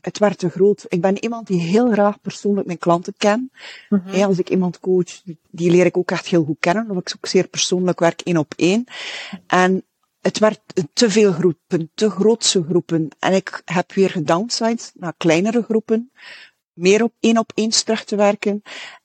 het 0.02 0.20
werd 0.20 0.38
te 0.38 0.50
groot. 0.50 0.86
Ik 0.88 1.02
ben 1.02 1.24
iemand 1.24 1.48
die 1.48 1.60
heel 1.60 1.92
graag 1.92 2.22
persoonlijk 2.22 2.66
mijn 2.68 2.78
klanten 2.78 3.14
ken. 3.18 3.52
Mm 3.90 4.02
-hmm. 4.06 4.14
ja, 4.14 4.26
als 4.26 4.40
ik 4.40 4.50
iemand 4.50 4.80
coach, 4.80 5.22
die, 5.24 5.38
die, 5.50 5.72
leer 5.72 5.86
ik 5.86 5.98
ook 5.98 6.12
echt 6.12 6.26
heel 6.26 6.44
goed 6.44 6.60
kennen. 6.60 6.90
Omdat 6.90 7.10
ik 7.10 7.16
ook 7.16 7.26
zeer 7.26 7.48
persoonlijk 7.48 8.00
werk, 8.00 8.22
één 8.22 8.38
op 8.38 8.54
één. 8.56 8.84
En 9.48 9.84
het 10.24 10.40
werd 10.40 10.60
te 10.94 11.10
veel 11.10 11.32
groepen, 11.32 11.92
te 11.94 12.10
grootse 12.10 12.64
groepen. 12.64 13.10
En 13.20 13.34
ik 13.34 13.62
heb 13.66 13.94
weer 13.94 14.10
gedownsized 14.10 14.92
naar 14.96 15.14
kleinere 15.18 15.64
groepen. 15.64 16.12
Meer 16.74 17.04
op 17.04 17.14
één 17.20 17.38
op 17.38 17.52
één 17.56 17.70
terug 17.70 18.04
te 18.04 18.16
werken. 18.16 18.62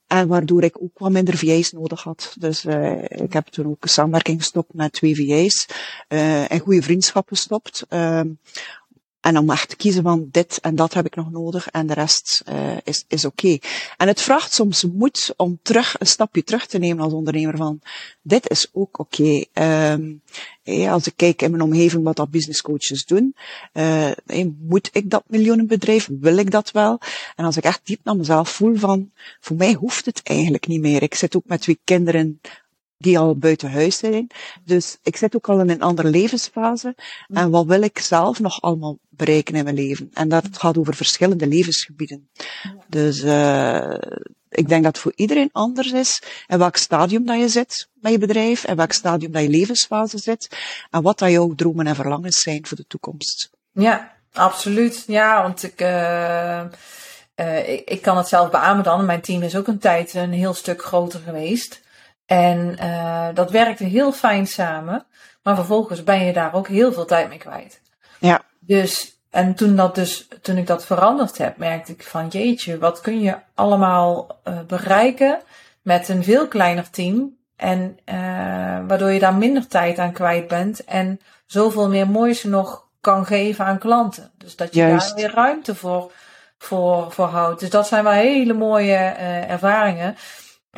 En 0.07 0.29
waardoor 0.29 0.63
ik 0.63 0.83
ook 0.83 0.99
wat 0.99 1.11
minder 1.11 1.37
VA's 1.37 1.73
nodig 1.73 2.03
had. 2.03 2.35
Dus 2.39 2.65
uh, 2.65 3.03
ik 3.03 3.33
heb 3.33 3.47
toen 3.47 3.67
ook 3.67 3.83
een 3.83 3.89
samenwerking 3.89 4.39
gestopt 4.39 4.75
met 4.75 4.93
twee 4.93 5.17
VA's. 5.17 5.67
Uh, 6.09 6.53
en 6.53 6.59
goede 6.59 6.83
vriendschap 6.83 7.29
gestopt. 7.29 7.87
Uh, 7.89 8.21
en 9.29 9.39
om 9.39 9.51
echt 9.51 9.69
te 9.69 9.77
kiezen 9.77 10.03
van 10.03 10.29
dit 10.31 10.59
en 10.61 10.75
dat 10.75 10.95
heb 10.95 11.07
ik 11.07 11.15
nog 11.15 11.31
nodig 11.31 11.69
en 11.69 11.87
de 11.87 11.95
rest 11.95 12.43
uh, 12.49 12.77
is, 12.85 13.05
is 13.09 13.25
oké. 13.25 13.59
En 13.97 14.09
het 14.09 14.21
vraagt 14.21 14.53
soms 14.53 14.85
moed 14.85 15.35
om 15.37 15.59
terug 15.63 15.97
een 15.99 16.07
stapje 16.07 16.45
terug 16.45 16.67
te 16.67 16.79
nemen 16.79 17.05
als 17.05 17.13
ondernemer 17.13 17.57
van 17.57 17.81
dit 18.23 18.51
is 18.51 18.69
ook 18.73 18.99
oké. 18.99 19.47
Okay. 19.53 19.93
Um, 19.93 20.23
hey, 20.63 20.93
als 20.93 21.07
ik 21.07 21.13
kijk 21.17 21.43
in 21.43 21.51
mijn 21.51 21.63
omgeving 21.63 22.05
wat 22.05 22.17
dat 22.17 22.31
business 22.31 22.63
coaches 22.63 23.05
doen, 23.05 23.35
uh, 23.73 24.11
moet 24.59 24.89
ik 24.93 25.11
dat 25.11 25.25
miljoenenbedrijf? 25.27 26.09
Wil 26.21 26.37
ik 26.37 26.51
dat 26.51 26.71
wel? 26.71 27.01
En 27.37 27.45
als 27.45 27.57
ik 27.57 27.65
echt 27.65 27.81
diep 27.85 28.01
naar 28.05 28.17
mezelf 28.17 28.49
voel 28.49 28.77
van 28.77 29.11
voor 29.41 29.57
mij 29.57 29.73
hoeft 29.73 30.07
het 30.07 30.21
eigenlijk 30.23 30.67
niet 30.67 30.81
meer. 30.81 31.03
Ik 31.03 31.15
zit 31.15 31.37
ook 31.37 31.47
met 31.47 31.61
twee 31.61 31.81
kinderen 31.85 32.41
die 32.99 33.19
al 33.19 33.37
buiten 33.37 33.71
huis 33.71 33.99
zijn. 33.99 34.31
Dus 34.65 34.99
ik 35.03 35.17
zit 35.17 35.37
ook 35.37 35.49
al 35.49 35.61
in 35.61 35.71
een 35.71 35.83
andere 35.83 36.09
levensfase. 36.09 36.95
En 37.29 37.51
wat 37.51 37.67
wil 37.67 37.83
ik 37.83 37.99
zelf 37.99 38.41
nog 38.41 38.61
allemaal 38.61 38.99
bereiken 39.09 39.55
in 39.55 39.65
mijn 39.65 39.77
leven? 39.77 40.11
En 40.13 40.29
dat 40.29 40.45
gaat 40.53 40.79
over 40.79 40.95
verschillende 40.95 41.47
levensgebieden. 41.47 42.29
Dus 42.89 43.23
uh, 43.23 43.95
ik 44.49 44.69
denk 44.69 44.83
dat 44.83 44.93
het 44.93 44.99
voor 44.99 45.13
iedereen 45.15 45.49
anders 45.53 45.93
is. 45.93 46.23
En 46.47 46.59
welk 46.59 46.77
stadium 46.77 47.27
dat 47.27 47.39
je 47.39 47.49
zit 47.49 47.89
met 47.95 48.13
je 48.13 48.19
bedrijf. 48.19 48.65
En 48.65 48.77
welk 48.77 48.93
stadium 48.93 49.33
dat 49.33 49.43
je 49.43 49.49
levensfase 49.49 50.19
zit. 50.19 50.57
En 50.91 51.03
wat 51.03 51.19
dat 51.19 51.31
jouw 51.31 51.55
dromen 51.55 51.87
en 51.87 51.95
verlangens 51.95 52.41
zijn 52.41 52.67
voor 52.67 52.77
de 52.77 52.87
toekomst. 52.89 53.51
Ja, 53.73 54.13
absoluut. 54.33 55.05
Ja, 55.07 55.43
want 55.43 55.63
ik... 55.63 55.81
Uh... 55.81 56.65
Uh, 57.41 57.69
ik, 57.69 57.89
ik 57.89 58.03
kan 58.03 58.17
het 58.17 58.29
zelf 58.29 58.51
beamen 58.51 58.85
dan. 58.85 59.05
Mijn 59.05 59.21
team 59.21 59.43
is 59.43 59.57
ook 59.57 59.67
een 59.67 59.79
tijd 59.79 60.15
een 60.15 60.33
heel 60.33 60.55
stuk 60.55 60.83
groter 60.83 61.21
geweest. 61.21 61.81
En 62.29 62.77
uh, 62.81 63.29
dat 63.35 63.51
werkte 63.51 63.85
heel 63.85 64.13
fijn 64.13 64.47
samen. 64.47 65.07
Maar 65.43 65.55
vervolgens 65.55 66.05
ben 66.05 66.25
je 66.25 66.33
daar 66.33 66.55
ook 66.55 66.69
heel 66.69 66.93
veel 66.93 67.05
tijd 67.05 67.29
mee 67.29 67.39
kwijt. 67.39 67.81
Ja. 68.19 68.41
Dus, 68.59 69.21
en 69.31 69.55
toen, 69.55 69.77
dat 69.77 69.95
dus, 69.95 70.29
toen 70.43 70.57
ik 70.57 70.67
dat 70.67 70.87
veranderd 70.87 71.39
heb, 71.39 71.57
merkte 71.57 71.93
ik 71.93 72.03
van 72.03 72.29
jeetje, 72.29 72.79
wat 72.79 73.01
kun 73.01 73.21
je 73.21 73.37
allemaal 73.55 74.41
uh, 74.45 74.59
bereiken 74.67 75.41
met 75.83 76.09
een 76.09 76.25
veel 76.25 76.49
kleiner 76.49 76.91
team. 76.91 77.37
En 77.57 77.99
uh, 78.05 78.15
waardoor 78.87 79.11
je 79.11 79.19
daar 79.19 79.35
minder 79.35 79.67
tijd 79.67 79.99
aan 79.99 80.13
kwijt 80.13 80.49
bent. 80.49 80.85
En 80.85 81.21
zoveel 81.47 81.89
meer 81.89 82.09
moois 82.09 82.45
nog 82.45 82.87
kan 83.01 83.27
geven 83.27 83.65
aan 83.65 83.79
klanten. 83.79 84.31
Dus 84.37 84.57
dat 84.57 84.75
je 84.75 84.81
Juist. 84.81 85.09
daar 85.09 85.17
weer 85.17 85.35
ruimte 85.35 85.75
voor, 85.75 86.13
voor, 86.59 87.13
voor 87.13 87.27
houdt. 87.27 87.61
Dus 87.61 87.71
dat 87.71 87.87
zijn 87.87 88.05
wel 88.05 88.13
hele 88.13 88.55
mooie 88.55 88.97
ervaringen. 89.49 90.17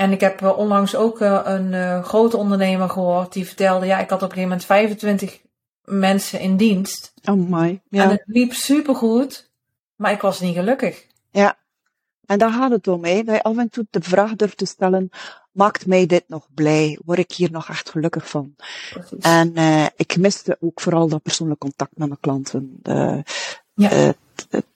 En 0.01 0.13
ik 0.13 0.21
heb 0.21 0.43
onlangs 0.43 0.97
ook 0.97 1.21
uh, 1.21 1.41
een 1.45 1.73
uh, 1.73 2.05
grote 2.05 2.37
ondernemer 2.37 2.89
gehoord 2.89 3.33
die 3.33 3.47
vertelde, 3.47 3.87
ja, 3.87 3.99
ik 3.99 4.11
had 4.11 4.23
op 4.23 4.29
een 4.29 4.37
gegeven 4.37 4.49
moment 4.49 4.67
25 4.67 5.41
mensen 5.85 6.41
in 6.41 6.57
dienst. 6.57 7.13
Oh 7.25 7.51
my. 7.51 7.81
Ja. 7.89 8.03
En 8.03 8.11
het 8.11 8.23
liep 8.27 8.53
supergoed, 8.53 9.51
maar 9.97 10.13
ik 10.13 10.21
was 10.21 10.41
niet 10.41 10.55
gelukkig. 10.55 11.07
Ja. 11.31 11.59
En 12.27 12.39
daar 12.39 12.53
gaat 12.53 12.71
het 12.71 12.89
om, 12.89 13.05
hè. 13.05 13.23
Dat 13.23 13.35
je 13.35 13.43
af 13.43 13.57
en 13.57 13.69
toe 13.69 13.87
de 13.91 14.01
vraag 14.03 14.37
durft 14.37 14.57
te 14.57 14.65
stellen, 14.65 15.11
maakt 15.53 15.87
mij 15.87 16.07
dit 16.07 16.25
nog 16.27 16.47
blij? 16.55 16.99
Word 17.05 17.19
ik 17.19 17.33
hier 17.33 17.51
nog 17.51 17.69
echt 17.69 17.91
gelukkig 17.91 18.29
van? 18.29 18.55
Precies. 18.91 19.19
En 19.21 19.53
uh, 19.59 19.87
ik 19.97 20.17
miste 20.17 20.57
ook 20.61 20.81
vooral 20.81 21.09
dat 21.09 21.23
persoonlijk 21.23 21.61
contact 21.61 21.97
met 21.97 22.09
mijn 22.09 22.21
klanten. 22.21 22.81
ja. 22.83 23.89
Het, 23.89 24.17
het, 24.51 24.67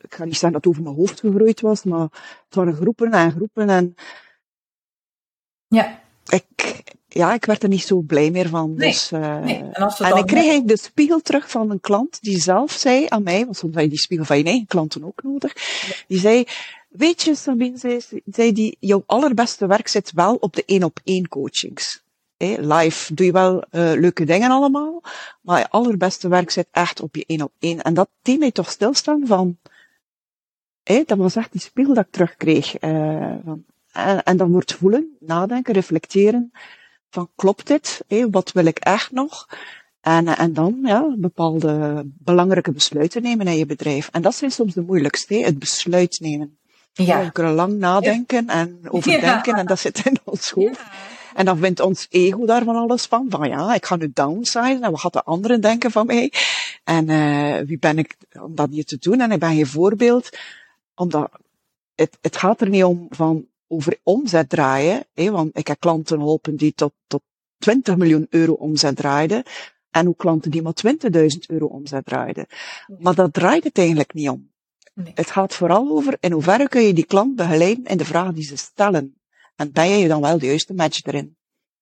ik 0.00 0.14
ga 0.14 0.24
niet 0.24 0.38
zeggen 0.38 0.52
dat 0.52 0.64
het 0.64 0.66
over 0.66 0.82
mijn 0.82 0.96
hoofd 0.96 1.20
gegroeid 1.20 1.60
was, 1.60 1.82
maar 1.82 2.08
het 2.44 2.54
waren 2.54 2.74
groepen 2.74 3.12
en 3.12 3.30
groepen 3.30 3.68
en 3.68 3.94
ja. 5.72 6.00
Ik, 6.26 6.82
ja, 7.08 7.34
ik 7.34 7.44
werd 7.44 7.62
er 7.62 7.68
niet 7.68 7.82
zo 7.82 8.00
blij 8.00 8.30
meer 8.30 8.48
van. 8.48 8.74
Nee, 8.74 8.90
dus, 8.90 9.12
uh, 9.12 9.38
nee. 9.38 9.56
En, 9.56 9.72
als 9.72 10.00
en 10.00 10.08
dan 10.08 10.18
ik 10.18 10.26
kreeg 10.26 10.38
eigenlijk 10.38 10.68
de 10.68 10.76
spiegel 10.76 11.20
terug 11.20 11.50
van 11.50 11.70
een 11.70 11.80
klant 11.80 12.18
die 12.22 12.40
zelf 12.40 12.72
zei 12.72 13.06
aan 13.08 13.22
mij, 13.22 13.44
want 13.44 13.56
soms 13.56 13.74
heb 13.74 13.82
je 13.82 13.88
die 13.88 13.98
spiegel 13.98 14.26
van 14.26 14.38
je 14.38 14.44
eigen 14.44 14.66
klanten 14.66 15.04
ook 15.04 15.22
nodig. 15.22 15.54
Ja. 15.86 15.94
Die 16.06 16.18
zei, 16.18 16.44
weet 16.88 17.22
je 17.22 17.34
Sabine, 17.34 17.78
zei, 17.78 18.00
zei 18.24 18.52
die, 18.52 18.76
jouw 18.80 19.02
allerbeste 19.06 19.66
werk 19.66 19.88
zit 19.88 20.12
wel 20.12 20.34
op 20.34 20.54
de 20.54 20.62
één 20.66 20.82
op 20.82 21.00
één 21.04 21.28
coachings. 21.28 22.02
Hey, 22.36 22.58
live 22.60 23.14
doe 23.14 23.26
je 23.26 23.32
wel 23.32 23.54
uh, 23.54 23.92
leuke 23.92 24.24
dingen 24.24 24.50
allemaal, 24.50 25.02
maar 25.40 25.58
je 25.58 25.70
allerbeste 25.70 26.28
werk 26.28 26.50
zit 26.50 26.68
echt 26.70 27.00
op 27.00 27.16
je 27.16 27.24
één 27.26 27.42
op 27.42 27.52
één. 27.58 27.82
En 27.82 27.94
dat 27.94 28.08
deed 28.22 28.38
mij 28.38 28.50
toch 28.50 28.70
stilstaan 28.70 29.26
van, 29.26 29.58
hey, 30.82 31.04
dat 31.06 31.18
was 31.18 31.36
echt 31.36 31.52
die 31.52 31.60
spiegel 31.60 31.94
dat 31.94 32.04
ik 32.04 32.12
terugkreeg. 32.12 32.82
Uh, 32.82 33.34
van, 33.44 33.64
en, 33.92 34.22
en 34.22 34.36
dan 34.36 34.50
wordt 34.50 34.74
voelen, 34.74 35.16
nadenken, 35.20 35.74
reflecteren. 35.74 36.52
Van 37.10 37.30
klopt 37.34 37.66
dit? 37.66 38.04
Hé, 38.06 38.30
wat 38.30 38.52
wil 38.52 38.64
ik 38.64 38.78
echt 38.78 39.10
nog? 39.10 39.46
En, 40.00 40.26
en 40.26 40.52
dan 40.52 40.78
ja, 40.82 41.14
bepaalde 41.16 42.02
belangrijke 42.04 42.72
besluiten 42.72 43.22
nemen 43.22 43.46
in 43.46 43.56
je 43.56 43.66
bedrijf. 43.66 44.08
En 44.12 44.22
dat 44.22 44.34
zijn 44.34 44.50
soms 44.50 44.74
de 44.74 44.82
moeilijkste, 44.82 45.34
het 45.34 45.58
besluit 45.58 46.20
nemen. 46.20 46.58
Ja. 46.92 47.24
We 47.24 47.32
kunnen 47.32 47.52
lang 47.52 47.78
nadenken 47.78 48.48
en 48.48 48.80
overdenken 48.88 49.54
en 49.54 49.66
dat 49.66 49.78
zit 49.78 50.06
in 50.06 50.18
ons 50.24 50.50
hoofd. 50.50 50.80
En 51.34 51.44
dan 51.44 51.58
vindt 51.58 51.80
ons 51.80 52.06
ego 52.10 52.46
daar 52.46 52.64
van 52.64 52.76
alles 52.76 53.06
van. 53.06 53.26
Van 53.28 53.48
ja, 53.48 53.74
ik 53.74 53.86
ga 53.86 53.96
nu 53.96 54.10
downsizen 54.12 54.82
en 54.82 54.90
wat 54.90 55.00
gaat 55.00 55.12
de 55.12 55.22
anderen 55.22 55.60
denken 55.60 55.90
van 55.90 56.06
mij? 56.06 56.32
En 56.84 57.08
uh, 57.08 57.66
wie 57.66 57.78
ben 57.78 57.98
ik 57.98 58.16
om 58.42 58.54
dat 58.54 58.70
hier 58.70 58.84
te 58.84 58.96
doen? 58.98 59.20
En 59.20 59.32
ik 59.32 59.38
ben 59.38 59.54
geen 59.54 59.66
voorbeeld. 59.66 60.38
Omdat 60.94 61.30
het, 61.94 62.18
het 62.20 62.36
gaat 62.36 62.60
er 62.60 62.68
niet 62.68 62.84
om 62.84 63.06
van 63.10 63.46
over 63.72 63.98
omzet 64.02 64.48
draaien. 64.48 65.04
Hè, 65.14 65.30
want 65.30 65.58
ik 65.58 65.66
heb 65.66 65.80
klanten 65.80 66.18
geholpen 66.18 66.56
die 66.56 66.72
tot, 66.74 66.92
tot 67.06 67.22
20 67.58 67.96
miljoen 67.96 68.26
euro 68.30 68.52
omzet 68.52 68.96
draaiden. 68.96 69.42
En 69.90 70.08
ook 70.08 70.18
klanten 70.18 70.50
die 70.50 70.62
maar 70.62 70.74
20.000 70.86 70.88
euro 71.46 71.66
omzet 71.66 72.04
draaiden. 72.04 72.46
Maar 72.98 73.14
dat 73.14 73.32
draait 73.32 73.64
het 73.64 73.78
eigenlijk 73.78 74.14
niet 74.14 74.28
om. 74.28 74.50
Nee. 74.94 75.12
Het 75.14 75.30
gaat 75.30 75.54
vooral 75.54 75.90
over 75.90 76.16
in 76.20 76.32
hoeverre 76.32 76.68
kun 76.68 76.82
je 76.82 76.92
die 76.92 77.06
klant 77.06 77.36
begeleiden 77.36 77.84
in 77.84 77.96
de 77.96 78.04
vragen 78.04 78.34
die 78.34 78.44
ze 78.44 78.56
stellen. 78.56 79.20
En 79.56 79.72
ben 79.72 79.98
je 79.98 80.08
dan 80.08 80.20
wel 80.20 80.38
de 80.38 80.46
juiste 80.46 80.74
match 80.74 81.04
erin? 81.04 81.36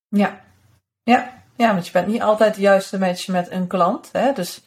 Ja, 0.08 0.40
ja. 1.02 1.42
ja 1.56 1.72
want 1.72 1.86
je 1.86 1.92
bent 1.92 2.06
niet 2.06 2.22
altijd 2.22 2.54
de 2.54 2.60
juiste 2.60 2.98
match 2.98 3.28
met 3.28 3.50
een 3.50 3.66
klant. 3.66 4.08
Hè? 4.12 4.32
Dus 4.32 4.62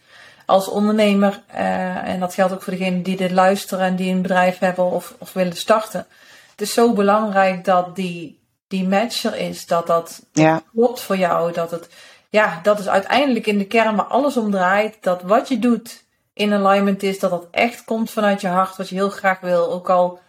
als 0.45 0.67
ondernemer, 0.67 1.43
uh, 1.51 2.07
en 2.07 2.19
dat 2.19 2.33
geldt 2.33 2.53
ook 2.53 2.61
voor 2.61 2.73
degenen 2.73 3.03
die 3.03 3.15
dit 3.15 3.31
luisteren 3.31 3.85
en 3.85 3.95
die 3.95 4.11
een 4.11 4.21
bedrijf 4.21 4.59
hebben 4.59 4.91
of, 4.91 5.15
of 5.17 5.33
willen 5.33 5.55
starten. 5.55 6.05
Het 6.53 6.61
is 6.61 6.73
zo 6.73 6.93
belangrijk 6.93 7.65
dat 7.65 7.95
die, 7.95 8.39
die 8.67 8.87
match 8.87 9.23
er 9.23 9.35
is, 9.35 9.65
dat 9.65 9.87
dat 9.87 10.25
ja. 10.31 10.61
klopt 10.73 10.99
voor 10.99 11.17
jou. 11.17 11.53
Dat 11.53 11.71
het, 11.71 11.89
ja, 12.29 12.59
dat 12.63 12.79
is 12.79 12.87
uiteindelijk 12.87 13.47
in 13.47 13.57
de 13.57 13.67
kern 13.67 13.95
waar 13.95 14.05
alles 14.05 14.37
om 14.37 14.51
draait. 14.51 14.97
Dat 15.01 15.21
wat 15.21 15.47
je 15.47 15.59
doet 15.59 16.03
in 16.33 16.53
alignment 16.53 17.03
is, 17.03 17.19
dat 17.19 17.29
dat 17.29 17.47
echt 17.51 17.83
komt 17.83 18.11
vanuit 18.11 18.41
je 18.41 18.47
hart, 18.47 18.77
wat 18.77 18.89
je 18.89 18.95
heel 18.95 19.09
graag 19.09 19.39
wil. 19.39 19.71
Ook 19.71 19.89
al 19.89 20.19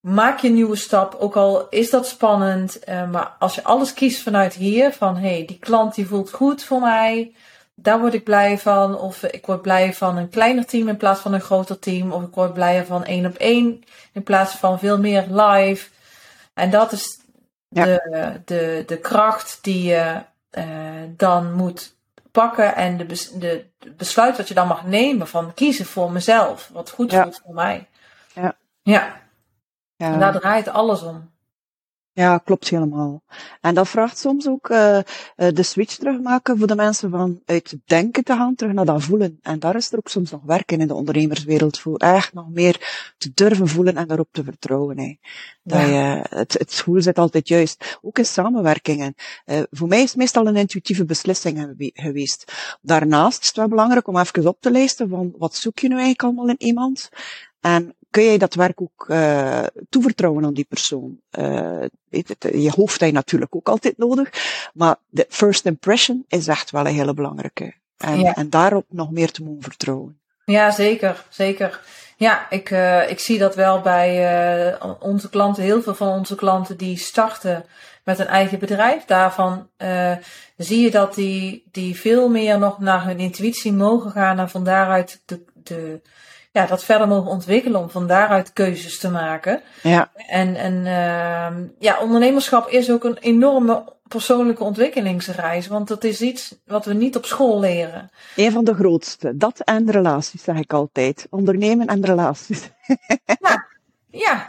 maak 0.00 0.38
je 0.38 0.48
een 0.48 0.54
nieuwe 0.54 0.76
stap, 0.76 1.14
ook 1.14 1.36
al 1.36 1.66
is 1.68 1.90
dat 1.90 2.06
spannend. 2.06 2.78
Uh, 2.88 3.10
maar 3.10 3.32
als 3.38 3.54
je 3.54 3.64
alles 3.64 3.94
kiest 3.94 4.22
vanuit 4.22 4.54
hier, 4.54 4.92
van 4.92 5.16
hé, 5.16 5.28
hey, 5.28 5.44
die 5.44 5.58
klant 5.58 5.94
die 5.94 6.06
voelt 6.06 6.32
goed 6.32 6.64
voor 6.64 6.80
mij, 6.80 7.34
daar 7.80 8.00
word 8.00 8.14
ik 8.14 8.24
blij 8.24 8.58
van. 8.58 8.98
Of 8.98 9.22
ik 9.22 9.46
word 9.46 9.62
blij 9.62 9.94
van 9.94 10.16
een 10.16 10.28
kleiner 10.28 10.66
team 10.66 10.88
in 10.88 10.96
plaats 10.96 11.20
van 11.20 11.32
een 11.32 11.40
groter 11.40 11.78
team. 11.78 12.12
Of 12.12 12.22
ik 12.22 12.34
word 12.34 12.52
blij 12.52 12.84
van 12.84 13.04
één 13.04 13.26
op 13.26 13.34
één 13.34 13.84
in 14.12 14.22
plaats 14.22 14.54
van 14.54 14.78
veel 14.78 14.98
meer 14.98 15.26
live. 15.30 15.88
En 16.54 16.70
dat 16.70 16.92
is 16.92 17.20
de, 17.68 18.40
de, 18.44 18.82
de 18.86 18.98
kracht 18.98 19.58
die 19.62 19.82
je 19.82 20.22
uh, 20.52 20.64
dan 21.16 21.52
moet 21.52 21.96
pakken 22.30 22.74
en 22.74 22.96
de, 22.96 23.06
de, 23.38 23.66
besluit 23.96 24.36
wat 24.36 24.48
je 24.48 24.54
dan 24.54 24.66
mag 24.66 24.84
nemen 24.84 25.28
van 25.28 25.54
kiezen 25.54 25.86
voor 25.86 26.12
mezelf, 26.12 26.70
wat 26.72 26.90
goed 26.90 27.12
voelt 27.12 27.40
voor 27.44 27.54
mij. 27.54 27.86
Ja. 28.34 28.56
ja. 28.82 29.26
Ja. 29.96 30.12
En 30.12 30.18
daar 30.18 30.40
draait 30.40 30.68
alles 30.68 31.02
om. 31.02 31.30
Ja, 32.18 32.38
klopt 32.38 32.68
helemaal. 32.68 33.22
En 33.60 33.74
dat 33.74 33.88
vraagt 33.88 34.18
soms 34.18 34.48
ook 34.48 34.68
uh, 34.70 34.98
de 35.36 35.62
switch 35.62 35.96
terugmaken 35.96 36.58
voor 36.58 36.66
de 36.66 36.74
mensen 36.74 37.10
van 37.10 37.40
uit 37.44 37.76
denken 37.84 38.24
te 38.24 38.32
gaan 38.32 38.54
terug 38.54 38.72
naar 38.72 38.84
dat 38.84 39.02
voelen. 39.02 39.38
En 39.42 39.58
daar 39.58 39.76
is 39.76 39.92
er 39.92 39.98
ook 39.98 40.08
soms 40.08 40.30
nog 40.30 40.42
werken 40.44 40.80
in 40.80 40.86
de 40.86 40.94
ondernemerswereld 40.94 41.78
voor 41.78 41.96
echt 41.96 42.32
nog 42.32 42.48
meer 42.50 43.12
te 43.18 43.30
durven 43.34 43.68
voelen 43.68 43.96
en 43.96 44.06
daarop 44.06 44.28
te 44.32 44.44
vertrouwen. 44.44 44.98
Hè. 44.98 45.16
Dat 45.62 45.80
je, 45.80 46.26
het, 46.28 46.52
het 46.52 46.72
gevoel 46.72 47.02
zit 47.02 47.18
altijd 47.18 47.48
juist. 47.48 47.98
Ook 48.02 48.18
in 48.18 48.24
samenwerkingen. 48.24 49.14
Uh, 49.46 49.62
voor 49.70 49.88
mij 49.88 50.02
is 50.02 50.08
het 50.08 50.18
meestal 50.18 50.46
een 50.46 50.56
intuïtieve 50.56 51.04
beslissing 51.04 51.74
geweest. 51.94 52.52
Daarnaast 52.80 53.40
is 53.40 53.46
het 53.46 53.56
wel 53.56 53.68
belangrijk 53.68 54.08
om 54.08 54.18
even 54.18 54.46
op 54.46 54.60
te 54.60 54.70
lijsten 54.70 55.08
van 55.08 55.34
wat 55.36 55.54
zoek 55.54 55.78
je 55.78 55.88
nu 55.88 55.94
eigenlijk 55.94 56.22
allemaal 56.22 56.48
in 56.48 56.66
iemand. 56.66 57.08
En 57.60 57.96
kun 58.10 58.22
je 58.22 58.38
dat 58.38 58.54
werk 58.54 58.80
ook 58.80 59.06
uh, 59.08 59.62
toevertrouwen 59.88 60.44
aan 60.44 60.54
die 60.54 60.66
persoon. 60.68 61.20
Uh, 61.38 61.84
weet 62.08 62.28
het, 62.28 62.54
je 62.54 62.72
hoofd 62.76 63.00
heb 63.00 63.08
je 63.08 63.14
natuurlijk 63.14 63.54
ook 63.54 63.68
altijd 63.68 63.98
nodig, 63.98 64.30
maar 64.74 64.96
de 65.08 65.26
first 65.28 65.66
impression 65.66 66.24
is 66.28 66.46
echt 66.46 66.70
wel 66.70 66.86
een 66.86 66.94
hele 66.94 67.14
belangrijke. 67.14 67.74
En, 67.96 68.20
ja. 68.20 68.34
en 68.34 68.50
daarop 68.50 68.84
nog 68.88 69.10
meer 69.10 69.30
te 69.30 69.42
mogen 69.42 69.62
vertrouwen. 69.62 70.20
Ja, 70.44 70.70
zeker, 70.70 71.24
zeker. 71.28 71.80
Ja, 72.16 72.50
ik, 72.50 72.70
uh, 72.70 73.10
ik 73.10 73.20
zie 73.20 73.38
dat 73.38 73.54
wel 73.54 73.80
bij 73.80 74.70
uh, 74.80 74.92
onze 75.00 75.28
klanten. 75.28 75.62
Heel 75.62 75.82
veel 75.82 75.94
van 75.94 76.08
onze 76.08 76.34
klanten 76.34 76.76
die 76.76 76.96
starten 76.96 77.64
met 78.04 78.18
een 78.18 78.26
eigen 78.26 78.58
bedrijf. 78.58 79.04
Daarvan 79.04 79.68
uh, 79.78 80.16
zie 80.56 80.80
je 80.80 80.90
dat 80.90 81.14
die, 81.14 81.64
die 81.70 81.96
veel 81.96 82.28
meer 82.28 82.58
nog 82.58 82.78
naar 82.78 83.04
hun 83.04 83.18
intuïtie 83.18 83.72
mogen 83.72 84.10
gaan 84.10 84.38
en 84.38 84.50
van 84.50 84.64
daaruit 84.64 85.22
de, 85.24 85.44
de, 85.54 86.00
ja, 86.58 86.66
dat 86.66 86.84
verder 86.84 87.08
mogen 87.08 87.30
ontwikkelen 87.30 87.80
om 87.80 87.90
van 87.90 88.06
daaruit 88.06 88.52
keuzes 88.52 88.98
te 88.98 89.10
maken. 89.10 89.60
Ja. 89.82 90.10
En, 90.14 90.54
en 90.54 90.74
uh, 90.74 91.68
ja, 91.78 92.00
ondernemerschap 92.00 92.68
is 92.68 92.90
ook 92.90 93.04
een 93.04 93.18
enorme 93.18 93.92
persoonlijke 94.08 94.64
ontwikkelingsreis, 94.64 95.66
want 95.66 95.88
dat 95.88 96.04
is 96.04 96.20
iets 96.20 96.54
wat 96.66 96.84
we 96.84 96.94
niet 96.94 97.16
op 97.16 97.24
school 97.24 97.60
leren. 97.60 98.10
Een 98.36 98.52
van 98.52 98.64
de 98.64 98.74
grootste, 98.74 99.36
dat 99.36 99.60
en 99.60 99.90
relaties, 99.90 100.42
zeg 100.42 100.56
ik 100.56 100.72
altijd. 100.72 101.26
Ondernemen 101.30 101.86
en 101.86 102.04
relaties. 102.04 102.68
Ja, 103.40 103.66
ja. 104.10 104.44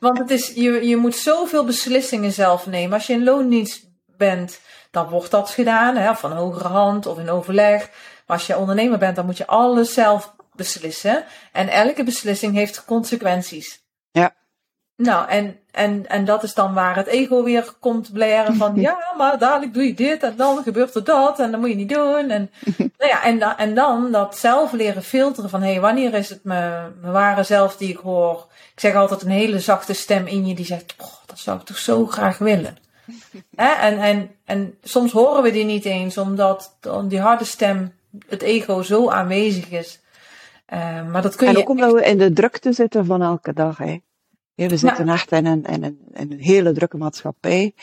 want 0.00 0.18
het 0.18 0.30
is, 0.30 0.52
je, 0.54 0.88
je 0.88 0.96
moet 0.96 1.16
zoveel 1.16 1.64
beslissingen 1.64 2.32
zelf 2.32 2.66
nemen. 2.66 2.92
Als 2.92 3.06
je 3.06 3.12
in 3.12 3.24
loondienst 3.24 3.88
bent, 4.16 4.60
dan 4.90 5.08
wordt 5.08 5.30
dat 5.30 5.50
gedaan, 5.50 5.96
hè, 5.96 6.14
van 6.14 6.32
hogere 6.32 6.68
hand 6.68 7.06
of 7.06 7.18
in 7.18 7.30
overleg. 7.30 7.90
Maar 8.26 8.36
als 8.36 8.46
je 8.46 8.56
ondernemer 8.56 8.98
bent, 8.98 9.16
dan 9.16 9.26
moet 9.26 9.36
je 9.36 9.46
alles 9.46 9.94
zelf 9.94 10.35
beslissen. 10.56 11.24
En 11.52 11.68
elke 11.68 12.04
beslissing 12.04 12.54
heeft 12.54 12.84
consequenties. 12.84 13.84
Ja. 14.10 14.34
Nou, 14.96 15.28
en, 15.28 15.58
en, 15.70 16.06
en 16.08 16.24
dat 16.24 16.42
is 16.42 16.54
dan 16.54 16.74
waar 16.74 16.96
het 16.96 17.06
ego 17.06 17.42
weer 17.42 17.72
komt 17.80 18.12
blaren 18.12 18.56
van, 18.56 18.80
ja, 18.80 18.98
maar 19.16 19.38
dadelijk 19.38 19.74
doe 19.74 19.86
je 19.86 19.94
dit 19.94 20.22
en 20.22 20.36
dan 20.36 20.62
gebeurt 20.62 20.94
er 20.94 21.04
dat 21.04 21.40
en 21.40 21.50
dat 21.50 21.60
moet 21.60 21.68
je 21.68 21.74
niet 21.74 21.88
doen. 21.88 22.30
En, 22.30 22.50
nou 22.98 23.10
ja, 23.10 23.24
en, 23.24 23.40
en 23.40 23.74
dan 23.74 24.12
dat 24.12 24.38
zelf 24.38 24.72
leren 24.72 25.02
filteren 25.02 25.50
van, 25.50 25.62
hé, 25.62 25.70
hey, 25.70 25.80
wanneer 25.80 26.14
is 26.14 26.28
het 26.28 26.44
mijn, 26.44 26.94
mijn 27.00 27.12
ware 27.12 27.42
zelf 27.42 27.76
die 27.76 27.88
ik 27.88 27.96
hoor? 27.98 28.46
Ik 28.74 28.80
zeg 28.80 28.94
altijd 28.94 29.22
een 29.22 29.30
hele 29.30 29.60
zachte 29.60 29.92
stem 29.92 30.26
in 30.26 30.46
je 30.46 30.54
die 30.54 30.64
zegt, 30.64 30.94
oh, 30.98 31.14
dat 31.26 31.38
zou 31.38 31.58
ik 31.58 31.64
toch 31.64 31.78
zo 31.78 32.06
graag 32.06 32.38
willen. 32.38 32.78
En, 33.54 33.98
en, 33.98 34.30
en 34.44 34.78
soms 34.82 35.12
horen 35.12 35.42
we 35.42 35.50
die 35.50 35.64
niet 35.64 35.84
eens, 35.84 36.18
omdat 36.18 36.76
die 37.04 37.20
harde 37.20 37.44
stem, 37.44 37.94
het 38.28 38.42
ego 38.42 38.82
zo 38.82 39.10
aanwezig 39.10 39.70
is. 39.70 40.00
Uh, 40.72 41.08
maar 41.10 41.22
dat 41.22 41.36
kun 41.36 41.46
en 41.46 41.52
je 41.52 41.58
ook 41.58 41.68
omdat 41.68 41.92
we 41.92 42.04
in 42.04 42.18
de 42.18 42.32
drukte 42.32 42.72
zitten 42.72 43.06
van 43.06 43.22
elke 43.22 43.52
dag. 43.52 43.78
Hè. 43.78 43.98
we 44.54 44.76
zitten 44.76 45.08
echt 45.08 45.32
in 45.32 45.46
een, 45.46 45.64
in, 45.64 45.84
een, 45.84 45.98
in 46.12 46.32
een 46.32 46.40
hele 46.40 46.72
drukke 46.72 46.96
maatschappij, 46.96 47.74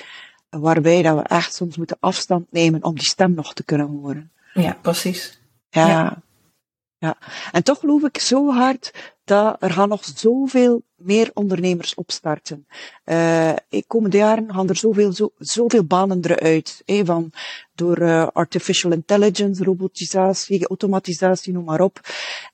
waarbij 0.49 1.01
dat 1.01 1.15
we 1.17 1.21
echt 1.21 1.53
soms 1.53 1.77
moeten 1.77 1.97
afstand 1.99 2.51
nemen 2.51 2.83
om 2.83 2.95
die 2.95 3.07
stem 3.07 3.33
nog 3.33 3.53
te 3.53 3.63
kunnen 3.63 3.87
horen. 3.87 4.31
Ja, 4.53 4.77
precies. 4.81 5.41
Ja. 5.69 5.87
ja. 5.87 6.21
ja. 6.97 7.17
En 7.51 7.63
toch 7.63 7.79
geloof 7.79 8.03
ik 8.03 8.17
zo 8.17 8.51
hard 8.51 9.13
dat 9.23 9.55
er 9.59 9.71
gaan 9.71 9.89
nog 9.89 10.03
zoveel 10.15 10.83
meer 11.03 11.31
ondernemers 11.33 11.93
opstarten. 11.93 12.67
Uh, 13.05 13.53
in 13.69 13.83
komende 13.87 14.17
jaren 14.17 14.53
gaan 14.53 14.69
er 14.69 14.75
zoveel, 14.75 15.11
zo, 15.11 15.31
zoveel 15.37 15.83
banen 15.83 16.19
eruit. 16.25 16.81
Hè, 16.85 17.05
van, 17.05 17.31
door 17.75 18.01
uh, 18.01 18.27
artificial 18.27 18.91
intelligence, 18.91 19.63
robotisatie, 19.63 20.67
automatisatie, 20.67 21.53
noem 21.53 21.63
maar 21.63 21.81
op. 21.81 21.99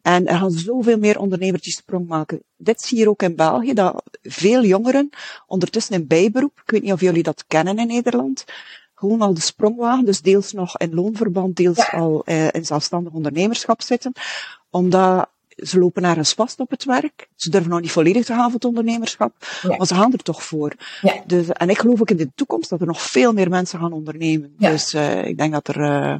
En 0.01 0.27
er 0.27 0.37
gaan 0.37 0.51
zoveel 0.51 0.97
meer 0.97 1.19
ondernemers 1.19 1.63
die 1.63 1.73
sprong 1.73 2.07
maken. 2.07 2.43
Dit 2.57 2.81
zie 2.81 2.97
je 2.97 3.09
ook 3.09 3.21
in 3.21 3.35
België, 3.35 3.73
dat 3.73 4.03
veel 4.21 4.63
jongeren 4.63 5.09
ondertussen 5.47 5.95
in 5.95 6.07
bijberoep, 6.07 6.61
ik 6.63 6.71
weet 6.71 6.81
niet 6.81 6.91
of 6.91 7.01
jullie 7.01 7.23
dat 7.23 7.43
kennen 7.47 7.77
in 7.77 7.87
Nederland, 7.87 8.45
gewoon 8.95 9.21
al 9.21 9.33
de 9.33 9.41
sprongwagen, 9.41 10.05
dus 10.05 10.21
deels 10.21 10.51
nog 10.51 10.77
in 10.77 10.93
loonverband, 10.93 11.55
deels 11.55 11.91
al 11.91 12.21
uh, 12.25 12.47
in 12.51 12.65
zelfstandig 12.65 13.13
ondernemerschap 13.13 13.81
zitten. 13.81 14.11
Omdat 14.69 15.29
ze 15.61 15.79
lopen 15.79 16.03
ergens 16.03 16.33
vast 16.33 16.59
op 16.59 16.69
het 16.69 16.83
werk. 16.83 17.27
Ze 17.35 17.49
durven 17.49 17.69
nog 17.69 17.81
niet 17.81 17.91
volledig 17.91 18.25
te 18.25 18.33
gaan 18.33 18.43
voor 18.43 18.53
het 18.53 18.65
ondernemerschap, 18.65 19.33
maar 19.77 19.87
ze 19.87 19.95
gaan 19.95 20.13
er 20.13 20.23
toch 20.23 20.43
voor. 20.43 20.73
Ja. 21.01 21.13
Dus, 21.25 21.47
en 21.47 21.69
ik 21.69 21.79
geloof 21.79 22.01
ook 22.01 22.09
in 22.09 22.17
de 22.17 22.31
toekomst 22.35 22.69
dat 22.69 22.81
er 22.81 22.87
nog 22.87 23.01
veel 23.01 23.33
meer 23.33 23.49
mensen 23.49 23.79
gaan 23.79 23.93
ondernemen. 23.93 24.53
Dus 24.57 24.93
uh, 24.93 25.25
ik 25.25 25.37
denk 25.37 25.53
dat 25.53 25.67
er 25.67 25.77
uh, 25.79 26.17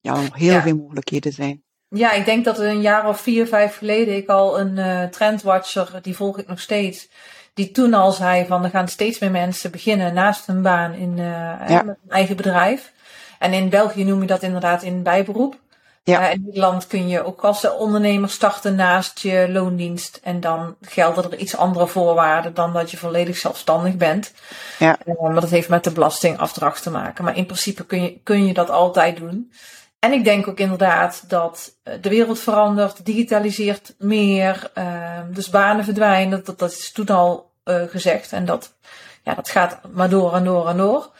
ja, 0.00 0.14
nog 0.14 0.36
heel 0.36 0.60
veel 0.60 0.76
mogelijkheden 0.76 1.32
zijn. 1.32 1.62
Ja, 1.88 2.12
ik 2.12 2.24
denk 2.24 2.44
dat 2.44 2.58
er 2.58 2.66
een 2.66 2.80
jaar 2.80 3.08
of 3.08 3.20
vier, 3.20 3.46
vijf 3.46 3.76
geleden 3.76 4.16
ik 4.16 4.28
al 4.28 4.60
een 4.60 4.76
uh, 4.76 5.04
trendwatcher, 5.04 5.98
die 6.02 6.16
volg 6.16 6.38
ik 6.38 6.46
nog 6.46 6.60
steeds, 6.60 7.08
die 7.54 7.70
toen 7.70 7.94
al 7.94 8.12
zei 8.12 8.46
van 8.46 8.64
er 8.64 8.70
gaan 8.70 8.88
steeds 8.88 9.18
meer 9.18 9.30
mensen 9.30 9.70
beginnen 9.70 10.14
naast 10.14 10.46
hun 10.46 10.62
baan 10.62 10.92
in 10.92 11.18
een 11.18 11.96
eigen 12.08 12.36
bedrijf. 12.36 12.92
En 13.38 13.52
in 13.52 13.68
België 13.68 14.04
noem 14.04 14.20
je 14.20 14.26
dat 14.26 14.42
inderdaad 14.42 14.82
in 14.82 15.02
bijberoep. 15.02 15.60
Ja. 16.04 16.20
Uh, 16.20 16.32
in 16.32 16.42
Nederland 16.44 16.86
kun 16.86 17.08
je 17.08 17.24
ook 17.24 17.44
als 17.44 17.70
ondernemer 17.70 18.30
starten 18.30 18.74
naast 18.74 19.18
je 19.18 19.48
loondienst. 19.50 20.20
En 20.22 20.40
dan 20.40 20.76
gelden 20.80 21.30
er 21.30 21.38
iets 21.38 21.56
andere 21.56 21.86
voorwaarden 21.86 22.54
dan 22.54 22.72
dat 22.72 22.90
je 22.90 22.96
volledig 22.96 23.36
zelfstandig 23.36 23.96
bent. 23.96 24.32
Ja. 24.78 24.98
Uh, 25.04 25.20
maar 25.20 25.40
dat 25.40 25.50
heeft 25.50 25.68
met 25.68 25.84
de 25.84 25.90
belastingafdracht 25.90 26.82
te 26.82 26.90
maken. 26.90 27.24
Maar 27.24 27.36
in 27.36 27.46
principe 27.46 27.86
kun 27.86 28.02
je, 28.02 28.20
kun 28.22 28.46
je 28.46 28.54
dat 28.54 28.70
altijd 28.70 29.16
doen. 29.16 29.52
en 29.98 30.12
ik 30.12 30.24
denk 30.24 30.48
ook 30.48 30.58
inderdaad 30.58 31.24
dat 31.28 31.72
de 32.00 32.08
wereld 32.08 32.38
verandert, 32.38 33.06
digitaliseert 33.06 33.94
meer, 33.98 34.70
ehm, 34.74 35.32
dus 35.32 35.50
banen 35.50 35.84
verdwijnen. 35.84 36.44
Dat, 36.44 36.58
dat 36.58 36.70
is 36.70 36.92
toen 36.92 37.06
al 37.06 37.50
gezegd 37.64 38.32
en 38.32 38.44
dat, 38.44 38.74
ja, 39.22 39.34
dat 39.34 39.48
gaat 39.48 39.80
maar 39.92 40.08
door 40.08 40.34
en 40.34 40.44
door 40.44 40.68
en 40.68 40.76
door. 40.76 41.10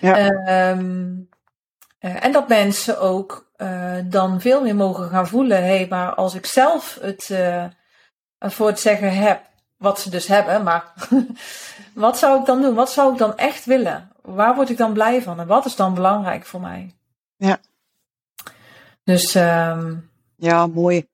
Ja. 0.00 0.16
Ehm, 0.16 1.08
en 1.98 2.32
dat 2.32 2.48
mensen 2.48 3.00
ook 3.00 3.49
dan 4.04 4.40
veel 4.40 4.62
meer 4.62 4.76
mogen 4.76 5.08
gaan 5.08 5.28
voelen, 5.28 5.62
hé, 5.62 5.76
hey, 5.76 5.86
maar 5.88 6.14
als 6.14 6.34
ik 6.34 6.46
zelf 6.46 6.98
het 7.00 7.30
voor 8.38 8.66
het 8.66 8.80
zeggen 8.80 9.16
heb, 9.16 9.42
wat 9.80 10.00
ze 10.00 10.10
dus 10.10 10.26
hebben, 10.26 10.62
maar 10.62 10.92
wat 11.94 12.18
zou 12.18 12.40
ik 12.40 12.46
dan 12.46 12.62
doen? 12.62 12.74
Wat 12.74 12.90
zou 12.90 13.12
ik 13.12 13.18
dan 13.18 13.36
echt 13.36 13.64
willen? 13.64 14.12
Waar 14.22 14.54
word 14.54 14.70
ik 14.70 14.76
dan 14.76 14.92
blij 14.92 15.22
van? 15.22 15.40
En 15.40 15.46
wat 15.46 15.64
is 15.64 15.76
dan 15.76 15.94
belangrijk 15.94 16.46
voor 16.46 16.60
mij? 16.60 16.94
Ja. 17.36 17.58
Dus. 19.04 19.34
Um, 19.34 20.10
ja, 20.36 20.66
mooi. 20.66 21.06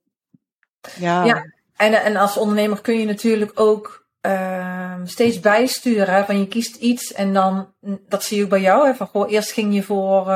Ja. 0.99 1.25
ja. 1.25 1.45
En, 1.77 2.03
en 2.03 2.17
als 2.17 2.37
ondernemer 2.37 2.81
kun 2.81 2.99
je 2.99 3.07
natuurlijk 3.07 3.61
ook 3.61 4.07
uh, 4.23 4.95
steeds 5.05 5.41
bijsturen. 5.41 6.27
Van 6.27 6.39
je 6.39 6.49
kiest 6.49 6.77
iets 6.77 7.13
en 7.13 7.33
dan, 7.33 7.73
dat 8.09 8.25
zie 8.25 8.37
je 8.37 8.45
ook 8.45 8.51
bij 8.51 8.61
jou. 8.61 8.87
Hè, 8.87 8.95
van 8.95 9.07
goh, 9.07 9.31
eerst 9.31 9.53
ging 9.53 9.75
je 9.75 9.83
voor 9.83 10.31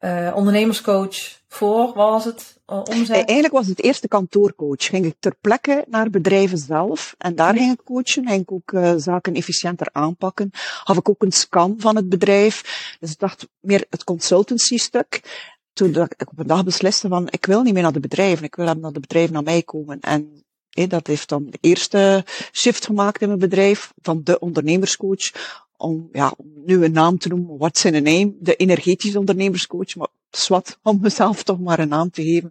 uh, 0.00 0.32
ondernemerscoach 0.34 1.16
voor, 1.48 1.86
wat 1.86 1.94
was 1.94 2.24
het? 2.24 2.60
Omzet? 2.66 3.10
Eigenlijk 3.10 3.52
was 3.52 3.66
het 3.66 3.82
eerste 3.82 4.08
kantoorcoach. 4.08 4.84
Ging 4.84 5.04
ik 5.04 5.14
ter 5.18 5.34
plekke 5.40 5.84
naar 5.88 6.10
bedrijven 6.10 6.58
zelf 6.58 7.14
en 7.18 7.34
daar 7.34 7.54
ging 7.54 7.72
ik 7.72 7.84
coachen. 7.84 8.28
Ging 8.28 8.42
ik 8.42 8.52
ook 8.52 8.72
uh, 8.72 8.92
zaken 8.96 9.34
efficiënter 9.34 9.88
aanpakken. 9.92 10.50
Had 10.84 10.96
ik 10.96 11.08
ook 11.08 11.22
een 11.22 11.32
scan 11.32 11.74
van 11.78 11.96
het 11.96 12.08
bedrijf. 12.08 12.96
Dus 13.00 13.10
ik 13.10 13.18
dacht 13.18 13.48
meer 13.60 13.86
het 13.90 14.04
consultancy 14.04 14.76
stuk. 14.76 15.46
Toen 15.72 15.88
ik 15.88 16.30
op 16.30 16.38
een 16.38 16.46
dag 16.46 16.64
besliste 16.64 17.08
van, 17.08 17.28
ik 17.30 17.46
wil 17.46 17.62
niet 17.62 17.72
meer 17.74 17.82
naar 17.82 17.92
de 17.92 18.00
bedrijven. 18.00 18.44
Ik 18.44 18.54
wil 18.54 18.66
hebben 18.66 18.84
dat 18.84 18.94
de 18.94 19.00
bedrijven 19.00 19.32
naar 19.32 19.42
mij 19.42 19.62
komen. 19.62 20.00
En 20.00 20.44
dat 20.86 21.06
heeft 21.06 21.28
dan 21.28 21.46
de 21.50 21.58
eerste 21.60 22.24
shift 22.52 22.86
gemaakt 22.86 23.20
in 23.20 23.28
mijn 23.28 23.40
bedrijf 23.40 23.92
van 24.02 24.20
de 24.24 24.38
ondernemerscoach 24.38 25.32
om, 25.78 26.08
ja, 26.12 26.34
om 26.36 26.46
nu 26.64 26.84
een 26.84 26.92
naam 26.92 27.18
te 27.18 27.28
noemen, 27.28 27.58
what's 27.58 27.84
in 27.84 27.94
a 27.94 28.00
name, 28.00 28.34
de 28.40 28.56
energetische 28.56 29.18
ondernemerscoach, 29.18 29.96
maar 29.96 30.08
zwart, 30.30 30.78
om 30.82 30.98
mezelf 31.00 31.42
toch 31.42 31.60
maar 31.60 31.78
een 31.78 31.88
naam 31.88 32.10
te 32.10 32.22
geven. 32.22 32.50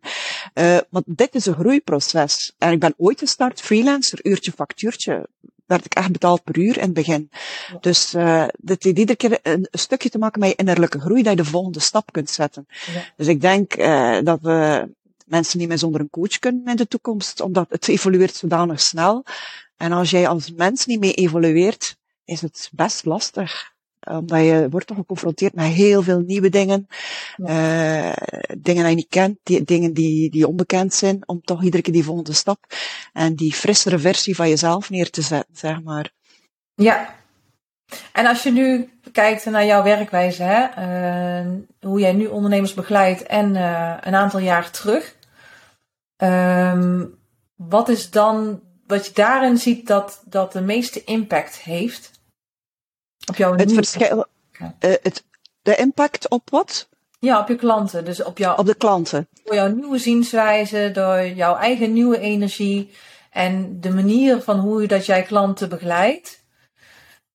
Uh, 0.53 0.77
want 0.89 1.05
dit 1.07 1.35
is 1.35 1.45
een 1.45 1.53
groeiproces. 1.53 2.53
En 2.57 2.71
ik 2.71 2.79
ben 2.79 2.93
ooit 2.97 3.19
gestart, 3.19 3.61
freelancer, 3.61 4.19
uurtje 4.25 4.51
factuurtje, 4.51 5.27
werd 5.65 5.85
ik 5.85 5.93
echt 5.93 6.11
betaald 6.11 6.43
per 6.43 6.57
uur 6.57 6.75
in 6.75 6.83
het 6.83 6.93
begin. 6.93 7.29
Dus 7.81 8.13
uh, 8.13 8.45
dit 8.57 8.83
heeft 8.83 8.97
iedere 8.97 9.17
keer 9.17 9.39
een, 9.43 9.67
stukje 9.71 10.09
te 10.09 10.17
maken 10.17 10.39
met 10.39 10.49
je 10.49 10.55
innerlijke 10.55 10.99
groei, 10.99 11.23
dat 11.23 11.37
je 11.37 11.43
de 11.43 11.49
volgende 11.49 11.79
stap 11.79 12.11
kunt 12.11 12.29
zetten. 12.29 12.65
Ja. 12.93 13.13
Dus 13.15 13.27
ik 13.27 13.41
denk 13.41 13.77
uh, 13.77 14.17
dat 14.23 14.41
we 14.41 14.89
mensen 15.25 15.59
niet 15.59 15.67
meer 15.67 15.77
zonder 15.77 16.01
een 16.01 16.09
coach 16.09 16.39
kunnen 16.39 16.65
in 16.65 16.75
de 16.75 16.87
toekomst, 16.87 17.41
omdat 17.41 17.65
het 17.69 17.87
evolueert 17.87 18.35
zodanig 18.35 18.81
snel. 18.81 19.25
En 19.77 19.91
als 19.91 20.09
jij 20.09 20.27
als 20.27 20.51
mens 20.51 20.85
niet 20.85 20.99
mee 20.99 21.13
evolueert, 21.13 21.97
is 22.27 22.41
het 22.41 22.69
best 22.73 23.05
lastig. 23.05 23.75
Omdat 23.99 24.39
je 24.39 24.67
wordt 24.69 24.87
toch 24.87 24.97
geconfronteerd 24.97 25.53
met 25.53 25.65
heel 25.65 26.03
veel 26.03 26.19
nieuwe 26.19 26.49
dingen. 26.49 26.87
Ja. 27.35 28.07
Uh, 28.07 28.13
dingen 28.57 28.81
die 28.81 28.89
je 28.89 28.95
niet 28.95 29.07
kent, 29.09 29.37
die, 29.43 29.63
dingen 29.63 29.93
die, 29.93 30.29
die 30.29 30.47
onbekend 30.47 30.93
zijn. 30.93 31.27
Om 31.27 31.41
toch 31.41 31.63
iedere 31.63 31.83
keer 31.83 31.93
die 31.93 32.03
volgende 32.03 32.33
stap 32.33 32.65
en 33.13 33.35
die 33.35 33.53
frissere 33.53 33.99
versie 33.99 34.35
van 34.35 34.49
jezelf 34.49 34.89
neer 34.89 35.09
te 35.09 35.21
zetten, 35.21 35.55
zeg 35.55 35.81
maar. 35.81 36.11
Ja. 36.75 37.15
En 38.11 38.25
als 38.25 38.43
je 38.43 38.51
nu 38.51 38.89
kijkt 39.11 39.45
naar 39.45 39.65
jouw 39.65 39.83
werkwijze, 39.83 40.43
hè, 40.43 40.61
uh, 41.45 41.53
hoe 41.79 41.99
jij 41.99 42.13
nu 42.13 42.25
ondernemers 42.25 42.73
begeleidt 42.73 43.23
en 43.23 43.55
uh, 43.55 43.97
een 44.01 44.15
aantal 44.15 44.39
jaar 44.39 44.71
terug. 44.71 45.15
Um, 46.17 47.17
wat 47.55 47.89
is 47.89 48.09
dan 48.09 48.61
wat 48.87 49.05
je 49.05 49.13
daarin 49.13 49.57
ziet 49.57 49.87
dat, 49.87 50.23
dat 50.25 50.51
de 50.51 50.61
meeste 50.61 51.03
impact 51.03 51.57
heeft? 51.57 52.11
Op 53.29 53.35
jouw 53.35 53.55
het 53.55 53.73
verschil, 53.73 54.25
uh, 54.61 54.67
het, 54.79 55.23
de 55.61 55.75
impact 55.75 56.29
op 56.29 56.49
wat? 56.49 56.89
Ja, 57.19 57.39
op 57.39 57.47
je 57.47 57.55
klanten. 57.55 58.05
Dus 58.05 58.23
op, 58.23 58.37
jou, 58.37 58.59
op 58.59 58.65
de 58.65 58.75
klanten. 58.75 59.27
Door 59.43 59.55
jouw 59.55 59.67
nieuwe 59.67 59.97
zienswijze, 59.97 60.89
door 60.93 61.25
jouw 61.25 61.55
eigen 61.55 61.93
nieuwe 61.93 62.19
energie 62.19 62.91
en 63.31 63.81
de 63.81 63.89
manier 63.89 64.41
van 64.41 64.59
hoe 64.59 64.81
je 64.81 64.87
dat 64.87 65.05
jij 65.05 65.23
klanten 65.23 65.69
begeleidt. 65.69 66.45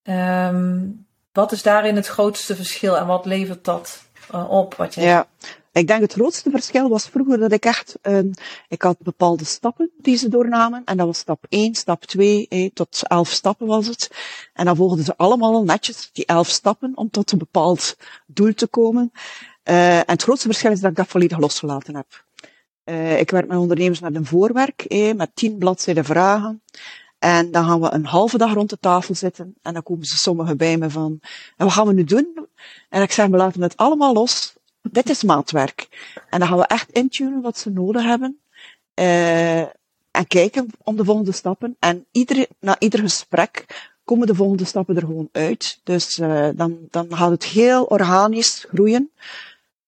Um, 0.02 1.07
wat 1.33 1.52
is 1.52 1.62
daarin 1.62 1.96
het 1.96 2.07
grootste 2.07 2.57
verschil 2.57 2.96
en 2.96 3.07
wat 3.07 3.26
levert 3.26 3.64
dat 3.64 4.02
uh, 4.35 4.50
op? 4.50 4.74
Wat 4.74 4.94
jij 4.94 5.05
ja, 5.05 5.26
ik 5.73 5.87
denk 5.87 6.01
het 6.01 6.13
grootste 6.13 6.51
verschil 6.51 6.89
was 6.89 7.09
vroeger 7.09 7.39
dat 7.39 7.53
ik 7.53 7.65
echt, 7.65 7.99
um, 8.03 8.31
ik 8.69 8.83
had 8.83 8.99
bepaalde 8.99 9.45
stappen 9.45 9.91
die 9.99 10.17
ze 10.17 10.29
doornamen. 10.29 10.83
En 10.85 10.97
dat 10.97 11.07
was 11.07 11.19
stap 11.19 11.47
1, 11.49 11.75
stap 11.75 12.05
2, 12.05 12.47
eh, 12.49 12.71
tot 12.75 13.03
11 13.07 13.31
stappen 13.31 13.67
was 13.67 13.87
het. 13.87 14.11
En 14.53 14.65
dan 14.65 14.77
volgden 14.77 15.05
ze 15.05 15.17
allemaal 15.17 15.65
netjes 15.65 16.11
die 16.13 16.27
11 16.27 16.49
stappen 16.49 16.93
om 16.95 17.11
tot 17.11 17.33
een 17.33 17.39
bepaald 17.39 17.97
doel 18.27 18.55
te 18.55 18.67
komen. 18.67 19.13
Uh, 19.65 19.97
en 19.97 20.05
het 20.07 20.23
grootste 20.23 20.47
verschil 20.49 20.71
is 20.71 20.81
dat 20.81 20.91
ik 20.91 20.97
dat 20.97 21.09
volledig 21.09 21.39
losgelaten 21.39 21.97
heb. 21.97 22.25
Uh, 22.85 23.19
ik 23.21 23.31
werk 23.31 23.47
met 23.47 23.59
ondernemers 23.59 24.01
met 24.01 24.15
een 24.15 24.27
voorwerk, 24.27 24.85
eh, 24.85 25.15
met 25.15 25.31
10 25.35 25.59
bladzijden 25.59 26.05
vragen. 26.05 26.63
En 27.19 27.51
dan 27.51 27.65
gaan 27.65 27.81
we 27.81 27.93
een 27.93 28.07
halve 28.07 28.39
dag 28.39 28.53
rond 28.53 28.71
de 28.71 28.79
tafel 28.79 29.15
zitten. 29.15 29.55
En 29.63 29.73
dan 29.73 29.83
komen 29.83 30.07
ze 30.07 30.19
sommigen 30.19 30.57
bij 30.57 30.77
me 30.77 30.91
van, 30.91 31.19
en 31.57 31.65
wat 31.65 31.73
gaan 31.73 31.87
we 31.87 31.93
nu 31.93 32.05
doen? 32.05 32.49
En 32.89 33.03
ik 33.03 33.13
zeg, 33.13 33.27
we 33.27 33.37
laten 33.37 33.63
het 33.63 33.77
allemaal 33.77 34.13
los 34.13 34.57
dit 34.83 35.11
is 35.11 35.23
maatwerk. 35.23 35.88
En 36.31 36.38
dan 36.38 36.49
gaan 36.49 36.59
we 36.59 36.66
echt 36.66 36.90
intunen 36.90 37.40
wat 37.40 37.59
ze 37.59 37.71
nodig 37.71 38.03
hebben. 38.03 38.40
Uh, 38.95 39.61
en 40.11 40.27
kijken 40.27 40.66
om 40.83 40.97
de 40.97 41.05
volgende 41.05 41.33
stappen. 41.33 41.77
En 41.79 42.07
iedere, 42.11 42.49
na 42.61 42.77
ieder 42.79 43.01
gesprek 43.01 43.66
komen 44.05 44.27
de 44.27 44.35
volgende 44.35 44.64
stappen 44.64 44.97
er 44.97 45.03
gewoon 45.03 45.29
uit. 45.33 45.81
Dus 45.85 46.18
uh, 46.18 46.49
dan, 46.55 46.79
dan 46.90 47.16
gaat 47.16 47.31
het 47.31 47.45
heel 47.45 47.85
organisch 47.85 48.66
groeien. 48.68 49.11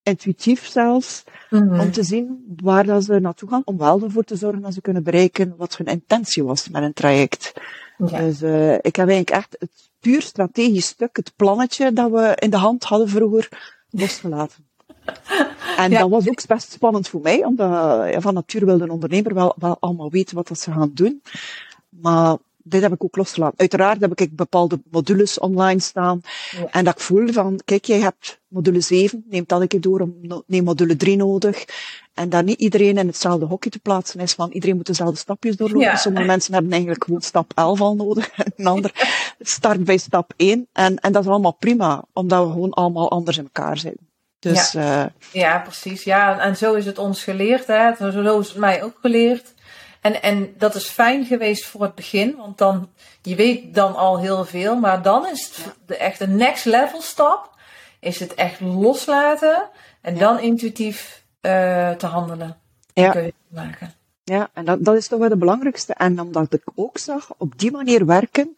Intuïtief 0.03 0.67
zelfs. 0.67 1.25
Mm 1.51 1.69
-hmm. 1.69 1.81
Om 1.81 1.93
te 1.93 2.03
zien 2.03 2.57
waar 2.63 2.85
dat 2.85 3.05
ze 3.05 3.19
naartoe 3.19 3.49
gaan. 3.49 3.63
Om 3.65 3.79
wel 3.79 4.03
ervoor 4.03 4.25
te 4.25 4.37
zorgen 4.37 4.63
dat 4.63 4.75
ze 4.75 4.81
kunnen 4.81 5.03
bereiken 5.03 5.55
wat 5.57 5.77
hun 5.77 5.87
intentie 5.87 6.45
was 6.45 6.69
met 6.69 6.83
een 6.83 6.93
traject. 6.93 7.53
Ja. 7.99 8.19
Dus 8.19 8.43
uh, 8.43 8.73
ik 8.73 8.97
heb 8.97 9.09
eigenlijk 9.09 9.31
echt 9.31 9.57
het 9.59 9.91
puur 10.01 10.23
strategisch 10.23 10.87
stuk, 10.87 11.17
het 11.17 11.33
plannetje 11.37 11.93
dat 11.93 12.11
we 12.11 12.33
in 12.39 12.51
de 12.51 12.57
hand 12.57 12.85
hadden 12.85 13.09
vroeger, 13.09 13.49
losgelaten. 13.91 14.67
En 15.77 15.91
ja. 15.91 15.99
dat 15.99 16.11
was 16.11 16.29
ook 16.29 16.47
best 16.47 16.73
spannend 16.73 17.09
voor 17.09 17.21
mij, 17.21 17.45
omdat 17.45 17.69
ja, 18.11 18.21
van 18.21 18.35
nature 18.35 18.65
wilde 18.65 18.85
een 18.85 18.91
ondernemer 18.91 19.35
wel, 19.35 19.55
wel 19.59 19.77
allemaal 19.81 20.11
weten 20.11 20.37
wat 20.37 20.49
dat 20.49 20.59
ze 20.59 20.73
gaan 20.73 20.91
doen. 20.95 21.23
Maar 21.89 22.37
dit 22.65 22.83
heb 22.83 22.93
ik 22.93 23.05
ook 23.05 23.17
losgelaten. 23.17 23.59
Uiteraard 23.59 24.01
heb 24.01 24.21
ik 24.21 24.37
bepaalde 24.37 24.81
modules 24.91 25.39
online 25.39 25.81
staan. 25.81 26.21
Ja. 26.51 26.67
En 26.71 26.85
dat 26.85 26.95
ik 26.95 27.01
voel 27.01 27.33
van, 27.33 27.61
kijk, 27.65 27.85
jij 27.85 28.01
hebt 28.01 28.41
module 28.49 28.81
7, 28.81 29.25
neem 29.29 29.45
dat 29.47 29.61
een 29.61 29.69
keer 29.69 29.81
door, 29.81 30.09
neem 30.47 30.65
module 30.65 30.97
3 30.97 31.17
nodig. 31.17 31.65
En 32.15 32.29
dat 32.29 32.45
niet 32.45 32.61
iedereen 32.61 32.99
in 32.99 33.07
hetzelfde 33.07 33.47
hokje 33.47 33.71
te 33.71 33.79
plaatsen 33.79 34.21
is 34.21 34.33
van, 34.33 34.51
iedereen 34.51 34.77
moet 34.77 34.87
dezelfde 34.87 35.17
stapjes 35.17 35.57
doorlopen. 35.57 35.87
Ja. 35.87 35.97
Sommige 35.97 36.27
mensen 36.27 36.53
hebben 36.53 36.73
eigenlijk 36.73 37.05
gewoon 37.05 37.21
stap 37.21 37.53
11 37.55 37.81
al 37.81 37.95
nodig. 37.95 38.31
En 38.37 38.53
een 38.57 38.67
ander 38.67 38.93
start 39.41 39.85
bij 39.85 39.97
stap 39.97 40.33
1. 40.37 40.69
En, 40.73 40.99
en 40.99 41.13
dat 41.13 41.23
is 41.23 41.29
allemaal 41.29 41.57
prima, 41.59 42.05
omdat 42.13 42.47
we 42.47 42.53
gewoon 42.53 42.73
allemaal 42.73 43.11
anders 43.11 43.39
in 43.39 43.45
elkaar 43.45 43.79
zitten. 43.79 44.07
Dus, 44.45 44.73
ja. 44.73 45.05
Uh, 45.05 45.11
ja, 45.33 45.59
precies. 45.59 46.05
Ja, 46.05 46.39
en 46.39 46.57
zo 46.57 46.75
is 46.75 46.87
het 46.87 46.99
ons 46.99 47.23
geleerd. 47.23 47.67
Hè. 47.67 47.95
Zo 47.95 48.39
is 48.39 48.49
het 48.49 48.57
mij 48.57 48.83
ook 48.83 48.99
geleerd. 49.01 49.55
En, 50.01 50.23
en 50.23 50.55
dat 50.59 50.75
is 50.75 50.89
fijn 50.89 51.25
geweest 51.25 51.65
voor 51.65 51.83
het 51.83 51.95
begin, 51.95 52.37
want 52.37 52.59
dan, 52.59 52.91
je 53.23 53.35
weet 53.35 53.75
dan 53.75 53.97
al 53.97 54.19
heel 54.19 54.45
veel, 54.45 54.77
maar 54.77 55.03
dan 55.03 55.27
is 55.27 55.47
het 55.47 55.75
de 55.87 55.97
echte 55.97 56.27
next 56.27 56.65
level 56.65 57.01
stap, 57.01 57.51
is 58.01 58.21
het 58.21 58.35
echt 58.35 58.61
loslaten 58.61 59.69
en 60.01 60.15
ja. 60.15 60.21
dan 60.21 60.41
intuïtief 60.41 61.25
uh, 61.41 61.91
te 61.91 62.07
handelen. 62.07 62.57
Ja. 62.93 63.13
Te 63.13 63.33
maken. 63.49 63.95
Ja, 64.25 64.51
en 64.53 64.65
dat, 64.65 64.85
dat 64.85 64.97
is 64.97 65.09
toch 65.09 65.19
wel 65.19 65.29
de 65.29 65.37
belangrijkste. 65.37 65.95
En 65.95 66.21
omdat 66.21 66.53
ik 66.53 66.63
ook 66.75 66.99
zag, 66.99 67.35
op 67.37 67.59
die 67.59 67.71
manier 67.71 68.07
werken, 68.07 68.57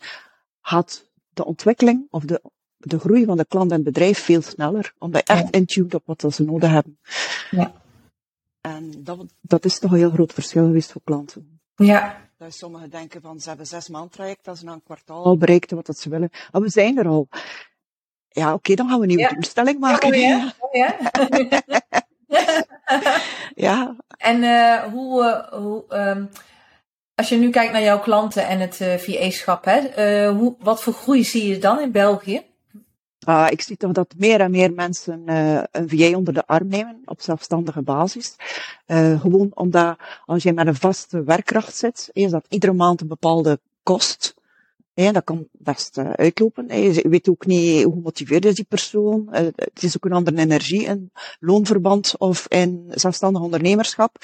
had 0.61 1.05
de 1.35 1.44
ontwikkeling 1.44 2.07
of 2.11 2.22
de 2.25 2.40
de 2.87 2.99
groei 2.99 3.25
van 3.25 3.37
de 3.37 3.44
klant 3.49 3.72
en 3.72 3.83
bedrijf 3.83 4.18
veel 4.18 4.42
sneller, 4.42 4.94
omdat 4.99 5.27
je 5.27 5.33
echt 5.33 5.51
intuned 5.51 5.94
op 5.94 6.03
wat 6.05 6.35
ze 6.35 6.42
nodig 6.42 6.70
hebben. 6.70 6.99
Ja. 7.51 7.72
En 8.61 8.92
dat, 8.99 9.25
dat 9.40 9.64
is 9.64 9.79
toch 9.79 9.90
een 9.90 9.99
heel 9.99 10.11
groot 10.11 10.33
verschil 10.33 10.64
geweest 10.64 10.92
voor 10.92 11.01
klanten. 11.05 11.61
Ja. 11.77 12.25
Dat 12.38 12.55
sommigen 12.55 12.90
denken 12.90 13.20
van, 13.20 13.40
ze 13.40 13.49
hebben 13.49 13.66
zes 13.66 13.88
maand 13.88 14.12
traject, 14.12 14.44
dat 14.44 14.59
ze 14.59 14.64
na 14.64 14.72
een 14.72 14.83
kwartaal 14.83 15.25
al 15.25 15.37
bereikten 15.37 15.77
wat 15.77 15.87
dat 15.87 15.99
ze 15.99 16.09
willen. 16.09 16.31
Maar 16.53 16.61
we 16.61 16.68
zijn 16.68 16.99
er 16.99 17.07
al. 17.07 17.29
Ja, 18.29 18.46
oké, 18.46 18.55
okay, 18.55 18.77
dan 18.77 18.88
gaan 18.88 18.96
we 18.96 19.03
een 19.03 19.16
nieuwe 19.16 19.44
ja. 19.55 19.72
maken. 19.79 20.09
Oh 20.09 20.14
ja? 20.14 20.53
Oh 20.61 20.75
ja? 20.75 20.96
ja. 23.66 23.96
En 24.16 24.42
uh, 24.42 24.83
hoe, 24.83 25.22
uh, 25.22 25.61
hoe 25.61 25.85
um, 25.88 26.29
als 27.14 27.29
je 27.29 27.37
nu 27.37 27.51
kijkt 27.51 27.72
naar 27.72 27.83
jouw 27.83 28.01
klanten 28.01 28.46
en 28.46 28.61
het 28.61 28.81
uh, 28.81 28.94
VA-schap, 28.94 29.64
hè, 29.64 30.29
hoe, 30.29 30.57
wat 30.59 30.83
voor 30.83 30.92
groei 30.92 31.25
zie 31.25 31.49
je 31.49 31.59
dan 31.59 31.81
in 31.81 31.92
België? 31.92 32.55
Uh, 33.27 33.47
ik 33.51 33.61
zie 33.61 33.77
toch 33.77 33.93
dat 33.93 34.15
meer 34.17 34.41
en 34.41 34.51
meer 34.51 34.73
mensen 34.73 35.23
uh, 35.27 35.62
een 35.71 35.89
VA 35.89 36.17
onder 36.17 36.35
de 36.35 36.47
arm 36.47 36.69
nemen 36.69 37.03
op 37.05 37.21
zelfstandige 37.21 37.83
basis. 37.83 38.37
Uh, 38.87 39.21
gewoon 39.21 39.51
omdat 39.55 39.99
als 40.27 40.43
je 40.43 40.53
met 40.53 40.67
een 40.67 40.75
vaste 40.75 41.25
werkkracht 41.25 41.77
zit, 41.77 42.11
is 42.12 42.31
dat 42.31 42.47
iedere 42.49 42.73
maand 42.73 43.01
een 43.01 43.09
bepaalde 43.09 43.61
kost. 43.83 44.35
Ja, 44.95 45.12
dat 45.12 45.25
kan 45.25 45.49
best 45.53 45.99
uh, 45.99 46.11
uitlopen. 46.11 46.83
Je 46.83 47.09
weet 47.09 47.29
ook 47.29 47.47
niet 47.47 47.83
hoe 47.83 47.93
gemotiveerd 47.93 48.45
is 48.45 48.55
die 48.55 48.65
persoon. 48.69 49.29
Het 49.31 49.83
is 49.83 49.97
ook 49.97 50.05
een 50.05 50.12
andere 50.12 50.39
energie 50.39 50.85
in 50.85 51.11
loonverband 51.41 52.15
of 52.19 52.47
in 52.49 52.87
zelfstandig 52.91 53.43
ondernemerschap. 53.43 54.17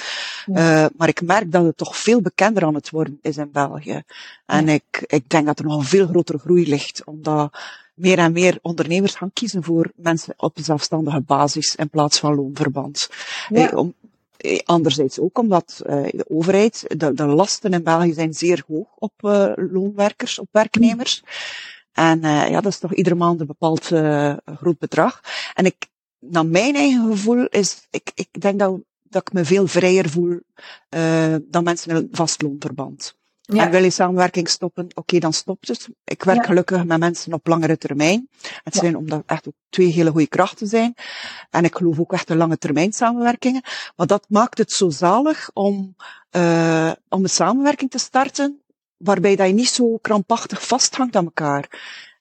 Ja. 0.47 0.85
Uh, 0.85 0.89
maar 0.97 1.09
ik 1.09 1.23
merk 1.23 1.53
dat 1.53 1.65
het 1.65 1.77
toch 1.77 1.97
veel 1.97 2.21
bekender 2.21 2.65
aan 2.65 2.75
het 2.75 2.91
worden 2.91 3.19
is 3.23 3.37
in 3.37 3.51
België. 3.53 4.03
En 4.47 4.67
ja. 4.67 4.73
ik, 4.73 5.05
ik 5.07 5.29
denk 5.29 5.47
dat 5.47 5.59
er 5.59 5.65
nog 5.65 5.79
een 5.79 5.85
veel 5.85 6.07
grotere 6.07 6.39
groei 6.39 6.69
ligt, 6.69 7.05
omdat 7.05 7.59
meer 7.95 8.19
en 8.19 8.33
meer 8.33 8.59
ondernemers 8.63 9.15
gaan 9.15 9.33
kiezen 9.33 9.63
voor 9.63 9.93
mensen 9.97 10.35
op 10.37 10.59
zelfstandige 10.61 11.21
basis 11.21 11.75
in 11.75 11.91
plaats 11.91 12.19
van 12.19 12.35
loonverband. 12.35 13.09
Ja. 13.49 13.71
Eh, 13.71 13.79
om, 13.79 13.95
eh, 14.37 14.59
anderzijds 14.65 15.19
ook 15.19 15.39
omdat 15.39 15.83
uh, 15.87 16.03
de 16.11 16.25
overheid, 16.29 16.85
de, 16.97 17.15
de, 17.15 17.27
lasten 17.27 17.73
in 17.73 17.83
België 17.83 18.13
zijn 18.13 18.35
zeer 18.35 18.65
hoog 18.67 18.89
op 18.99 19.13
uh, 19.21 19.53
loonwerkers, 19.57 20.39
op 20.39 20.49
werknemers. 20.51 21.23
En 21.93 22.21
ja, 22.21 22.61
dat 22.61 22.73
is 22.73 22.79
toch 22.79 22.95
iedere 22.95 23.15
maand 23.15 23.41
een 23.41 23.47
bepaald 23.47 23.85
groot 24.45 24.79
bedrag. 24.79 25.21
En 25.55 25.65
ik, 25.65 25.87
naar 26.19 26.47
mijn 26.47 26.75
eigen 26.75 27.11
gevoel 27.11 27.47
is, 27.47 27.87
ik, 27.91 28.13
ik 28.15 28.41
denk 28.41 28.59
dat, 28.59 28.81
dat 29.03 29.23
ik 29.23 29.33
me 29.33 29.45
veel 29.45 29.67
vrijer 29.67 30.09
voel 30.09 30.41
dan 31.43 31.65
mensen 31.65 31.91
in 31.91 31.97
een 31.97 32.09
vastloonverband. 32.13 33.17
Ja. 33.53 33.65
En 33.65 33.71
wil 33.71 33.83
je 33.83 33.91
samenwerking 33.91 34.49
stoppen, 34.49 34.85
oké, 34.85 34.99
okay, 34.99 35.21
dan 35.21 35.33
stopt 35.33 35.69
het. 35.69 35.89
Ik 36.05 36.23
werk 36.23 36.39
ja. 36.39 36.45
gelukkig 36.45 36.85
met 36.85 36.99
mensen 36.99 37.33
op 37.33 37.47
langere 37.47 37.79
termijn. 37.79 38.29
Het 38.63 38.75
zijn 38.75 38.97
omdat 38.97 39.23
echt 39.27 39.49
ook 39.49 39.55
twee 39.69 39.93
hele 39.93 40.11
goede 40.11 40.27
krachten 40.27 40.67
zijn. 40.67 40.95
En 41.51 41.65
ik 41.65 41.77
geloof 41.77 41.99
ook 41.99 42.13
echt 42.13 42.31
in 42.31 42.37
lange 42.37 42.59
termijn 42.59 42.93
samenwerkingen. 42.93 43.63
Maar 43.97 44.07
dat 44.07 44.27
maakt 44.29 44.59
het 44.59 44.73
zo 44.73 44.91
zalig 44.91 45.51
om, 45.53 45.97
uh, 46.37 46.93
om 47.09 47.23
een 47.23 47.31
samenwerking 47.31 47.91
te 47.91 47.99
starten, 47.99 48.61
waarbij 48.97 49.37
dat 49.37 49.47
je 49.47 49.53
niet 49.53 49.69
zo 49.69 49.97
krampachtig 49.97 50.67
vasthangt 50.67 51.17
aan 51.17 51.25
elkaar. 51.25 51.69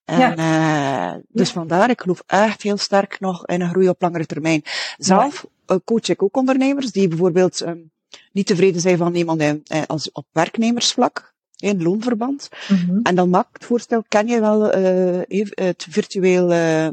En, 0.06 0.20
ja. 0.20 1.14
uh, 1.14 1.22
dus 1.28 1.52
vandaar, 1.52 1.90
ik 1.90 2.02
geloof 2.02 2.24
echt 2.26 2.62
heel 2.62 2.78
sterk 2.78 3.20
nog 3.20 3.46
in 3.46 3.62
een 3.62 3.70
groei 3.70 3.90
op 3.90 4.02
langere 4.02 4.26
termijn. 4.26 4.62
Zelf 4.98 5.46
uh, 5.68 5.78
coach 5.86 6.10
ik 6.10 6.24
ook 6.24 6.38
ondernemers 6.38 6.92
die 6.92 7.08
bijvoorbeeld 7.08 7.62
um, 7.62 7.92
niet 8.32 8.48
tevreden 8.48 8.82
zijn 8.82 8.98
van 8.98 9.16
iemand 9.16 9.42
in, 9.42 9.64
als 9.88 10.12
op 10.12 10.26
werknemersvlak, 10.32 11.34
in 11.58 11.84
loonverband. 11.84 12.50
Mm 12.68 12.78
-hmm. 12.78 13.00
En 13.04 13.16
dan 13.16 13.30
maakt 13.30 13.54
het 13.54 13.66
voorstel, 13.66 14.04
ken 14.08 14.28
je 14.28 14.40
wel 14.40 14.78
uh, 14.78 15.46
het 15.50 15.88
virtueel 15.90 16.52
uh, 16.52 16.88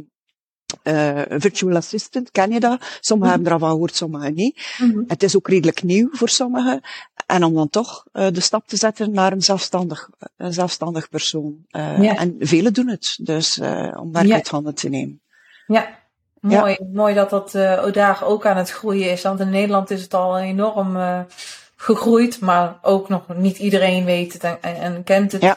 virtual 1.28 1.76
assistant, 1.76 2.30
ken 2.30 2.50
je 2.50 2.60
dat? 2.60 2.78
Sommigen 2.80 3.16
mm 3.16 3.20
-hmm. 3.20 3.30
hebben 3.30 3.52
ervan 3.52 3.70
gehoord, 3.70 3.96
sommigen 3.96 4.34
niet. 4.34 4.76
Mm 4.78 4.90
-hmm. 4.90 5.04
Het 5.06 5.22
is 5.22 5.36
ook 5.36 5.48
redelijk 5.48 5.82
nieuw 5.82 6.08
voor 6.12 6.28
sommigen. 6.28 6.80
En 7.26 7.44
om 7.44 7.54
dan 7.54 7.68
toch 7.68 8.06
uh, 8.12 8.26
de 8.32 8.40
stap 8.40 8.66
te 8.66 8.76
zetten 8.76 9.12
naar 9.12 9.32
een 9.32 9.42
zelfstandig, 9.42 10.10
een 10.36 10.52
zelfstandig 10.52 11.08
persoon. 11.08 11.66
Ja. 11.70 12.16
En 12.16 12.36
velen 12.38 12.72
doen 12.72 12.88
het, 12.88 13.18
dus 13.22 13.58
om 13.94 14.12
werk 14.12 14.26
ja. 14.26 14.34
uit 14.34 14.48
handen 14.48 14.74
te 14.74 14.88
nemen. 14.88 15.20
Ja, 15.66 15.98
Mooi, 16.56 16.76
ja. 16.78 16.86
mooi 16.92 17.14
dat 17.14 17.30
dat 17.30 17.54
uh, 17.54 17.92
daar 17.92 18.24
ook 18.24 18.46
aan 18.46 18.56
het 18.56 18.70
groeien 18.70 19.10
is. 19.10 19.22
Want 19.22 19.40
in 19.40 19.50
Nederland 19.50 19.90
is 19.90 20.02
het 20.02 20.14
al 20.14 20.38
enorm 20.38 20.96
uh, 20.96 21.20
gegroeid, 21.76 22.40
maar 22.40 22.78
ook 22.82 23.08
nog 23.08 23.22
niet 23.34 23.58
iedereen 23.58 24.04
weet 24.04 24.32
het 24.32 24.42
en, 24.42 24.58
en 24.60 25.04
kent 25.04 25.32
het. 25.32 25.42
Ja. 25.42 25.56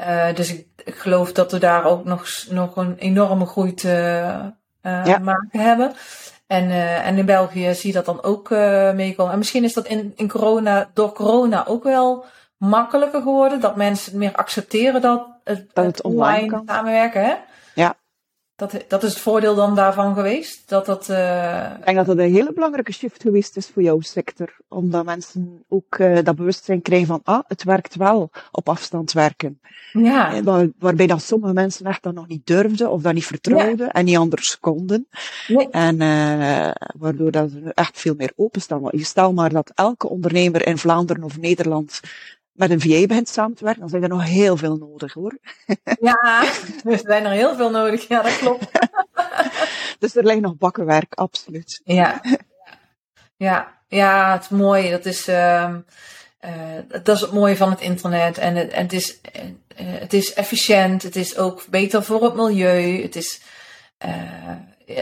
Uh, 0.00 0.34
dus 0.34 0.52
ik, 0.52 0.66
ik, 0.84 0.94
geloof 0.94 1.32
dat 1.32 1.52
we 1.52 1.58
daar 1.58 1.84
ook 1.84 2.04
nog, 2.04 2.26
nog 2.50 2.76
een 2.76 2.96
enorme 2.98 3.46
groei 3.46 3.74
te 3.74 3.88
ja. 4.82 5.18
maken 5.18 5.60
hebben. 5.60 5.92
En, 6.46 6.70
en 7.02 7.18
in 7.18 7.26
België 7.26 7.74
zie 7.74 7.88
je 7.90 7.96
dat 7.96 8.04
dan 8.04 8.22
ook 8.22 8.50
meekomen. 8.94 9.32
En 9.32 9.38
misschien 9.38 9.64
is 9.64 9.72
dat 9.72 9.86
in, 9.86 10.12
in 10.16 10.28
corona, 10.28 10.90
door 10.94 11.12
corona 11.12 11.66
ook 11.66 11.82
wel 11.82 12.24
makkelijker 12.56 13.22
geworden. 13.22 13.60
Dat 13.60 13.76
mensen 13.76 14.18
meer 14.18 14.34
accepteren 14.34 15.00
dat 15.00 15.26
het, 15.44 15.70
dat 15.72 15.84
het 15.84 16.02
online, 16.02 16.42
online 16.42 16.62
samenwerken. 16.66 17.24
Hè? 17.24 17.34
Dat, 18.62 18.84
dat 18.88 19.02
is 19.02 19.10
het 19.10 19.22
voordeel 19.22 19.54
dan 19.54 19.74
daarvan 19.74 20.14
geweest? 20.14 20.68
Dat 20.68 20.86
dat, 20.86 21.08
uh... 21.08 21.70
Ik 21.78 21.84
denk 21.84 21.96
dat 21.96 22.06
dat 22.06 22.18
een 22.18 22.32
hele 22.32 22.52
belangrijke 22.52 22.92
shift 22.92 23.22
geweest 23.22 23.56
is 23.56 23.68
voor 23.68 23.82
jouw 23.82 24.00
sector. 24.00 24.56
Omdat 24.68 25.04
mensen 25.04 25.64
ook 25.68 25.98
uh, 25.98 26.18
dat 26.22 26.36
bewustzijn 26.36 26.82
krijgen 26.82 27.06
van, 27.06 27.20
ah, 27.24 27.42
het 27.46 27.64
werkt 27.64 27.94
wel 27.94 28.30
op 28.50 28.68
afstand 28.68 29.12
werken. 29.12 29.60
Ja. 29.92 30.42
Waar, 30.42 30.68
waarbij 30.78 31.06
dat 31.06 31.22
sommige 31.22 31.52
mensen 31.52 31.86
echt 31.86 32.02
dat 32.02 32.14
nog 32.14 32.26
niet 32.26 32.46
durfden 32.46 32.90
of 32.90 33.02
dat 33.02 33.14
niet 33.14 33.26
vertrouwden 33.26 33.86
ja. 33.86 33.92
en 33.92 34.04
niet 34.04 34.16
anders 34.16 34.58
konden. 34.60 35.06
Nee. 35.48 35.68
En 35.70 36.00
uh, 36.00 36.70
waardoor 36.98 37.30
dat 37.30 37.50
ze 37.50 37.72
echt 37.74 37.98
veel 37.98 38.14
meer 38.16 38.32
openstaan. 38.36 38.88
Je 38.90 39.04
stel 39.04 39.32
maar 39.32 39.50
dat 39.50 39.72
elke 39.74 40.08
ondernemer 40.08 40.66
in 40.66 40.78
Vlaanderen 40.78 41.22
of 41.22 41.38
Nederland 41.38 42.00
met 42.52 42.70
een 42.70 42.80
VA 42.80 43.06
begint 43.06 43.28
samen 43.28 43.56
te 43.56 43.64
werken, 43.64 43.80
dan 43.80 43.90
zijn 43.90 44.02
er 44.02 44.08
nog 44.08 44.24
heel 44.24 44.56
veel 44.56 44.76
nodig 44.76 45.12
hoor. 45.12 45.38
Ja, 46.00 46.44
er 46.84 46.98
zijn 46.98 47.24
er 47.24 47.30
heel 47.30 47.56
veel 47.56 47.70
nodig, 47.70 48.08
ja 48.08 48.22
dat 48.22 48.38
klopt. 48.38 48.66
dus 49.98 50.16
er 50.16 50.24
ligt 50.24 50.40
nog 50.40 50.56
bakkenwerk, 50.56 51.14
absoluut. 51.14 51.80
Ja, 51.84 52.20
ja, 53.36 53.78
ja 53.88 54.32
het 54.32 54.42
is 54.42 54.48
mooi. 54.48 54.90
Dat 54.90 55.04
is, 55.04 55.28
uh, 55.28 55.74
uh, 56.44 56.50
dat 57.02 57.16
is 57.16 57.20
het 57.20 57.32
mooie 57.32 57.56
van 57.56 57.70
het 57.70 57.80
internet. 57.80 58.38
En 58.38 58.56
het, 58.56 58.70
en 58.70 58.82
het, 58.82 58.92
is, 58.92 59.20
uh, 59.36 59.42
het 59.76 60.12
is 60.12 60.34
efficiënt, 60.34 61.02
het 61.02 61.16
is 61.16 61.36
ook 61.36 61.66
beter 61.70 62.02
voor 62.02 62.24
het 62.24 62.34
milieu. 62.34 63.02
Het 63.02 63.16
is 63.16 63.40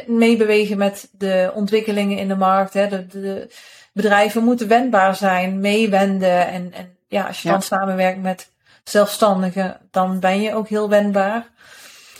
meebewegen 0.06 0.78
met 0.78 1.08
de 1.12 1.50
ontwikkelingen 1.54 2.18
in 2.18 2.28
de 2.28 2.36
markt. 2.36 2.74
Hè. 2.74 2.88
De, 2.88 3.06
de 3.06 3.48
bedrijven 3.92 4.44
moeten 4.44 4.68
wendbaar 4.68 5.16
zijn, 5.16 5.60
meewenden 5.60 6.46
en, 6.46 6.72
en 6.72 6.98
ja, 7.10 7.26
als 7.26 7.42
je 7.42 7.48
ja. 7.48 7.54
dan 7.54 7.62
samenwerkt 7.62 8.20
met 8.20 8.50
zelfstandigen, 8.84 9.80
dan 9.90 10.20
ben 10.20 10.40
je 10.40 10.54
ook 10.54 10.68
heel 10.68 10.88
wendbaar. 10.88 11.50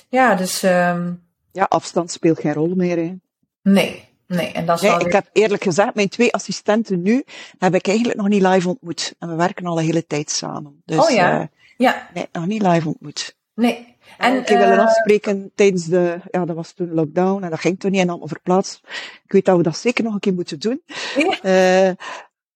Ja, 0.09 0.35
dus. 0.35 0.62
Um, 0.62 1.22
ja, 1.53 1.64
afstand 1.68 2.11
speelt 2.11 2.40
geen 2.40 2.53
rol 2.53 2.74
meer. 2.74 2.96
Hè? 2.96 3.14
Nee, 3.62 4.09
nee. 4.26 4.53
En 4.53 4.66
dat 4.66 4.83
is 4.83 4.90
nee, 4.90 4.98
ik 4.98 5.12
heb 5.12 5.29
eerlijk 5.33 5.62
gezegd, 5.62 5.94
mijn 5.94 6.09
twee 6.09 6.33
assistenten 6.33 7.03
nu 7.03 7.24
heb 7.59 7.74
ik 7.74 7.87
eigenlijk 7.87 8.18
nog 8.18 8.29
niet 8.29 8.42
live 8.42 8.68
ontmoet. 8.68 9.14
En 9.18 9.29
we 9.29 9.35
werken 9.35 9.66
al 9.66 9.79
een 9.79 9.85
hele 9.85 10.07
tijd 10.07 10.31
samen. 10.31 10.83
Dus, 10.85 10.98
oh 10.98 11.11
ja. 11.11 11.40
Uh, 11.40 11.46
ja. 11.76 12.09
Nee, 12.14 12.29
nog 12.33 12.46
niet 12.46 12.62
live 12.62 12.88
ontmoet. 12.88 13.37
Nee. 13.55 13.96
En, 14.18 14.37
ik 14.37 14.50
uh, 14.50 14.59
willen 14.59 14.79
afspreken 14.79 15.50
tijdens 15.55 15.85
de, 15.85 16.20
ja, 16.31 16.44
dat 16.44 16.57
was 16.57 16.72
toen 16.72 16.94
lockdown 16.94 17.42
en 17.42 17.50
dat 17.50 17.61
ging 17.61 17.81
toen 17.81 17.90
niet 17.90 18.00
en 18.00 18.09
allemaal 18.09 18.29
verplaatst. 18.29 18.81
Ik 19.24 19.33
weet 19.33 19.44
dat 19.44 19.57
we 19.57 19.62
dat 19.62 19.76
zeker 19.76 20.05
nog 20.05 20.14
een 20.14 20.20
keer 20.20 20.35
moeten 20.35 20.59
doen. 20.59 20.83
Ja. 21.16 21.88
Uh, 21.88 21.94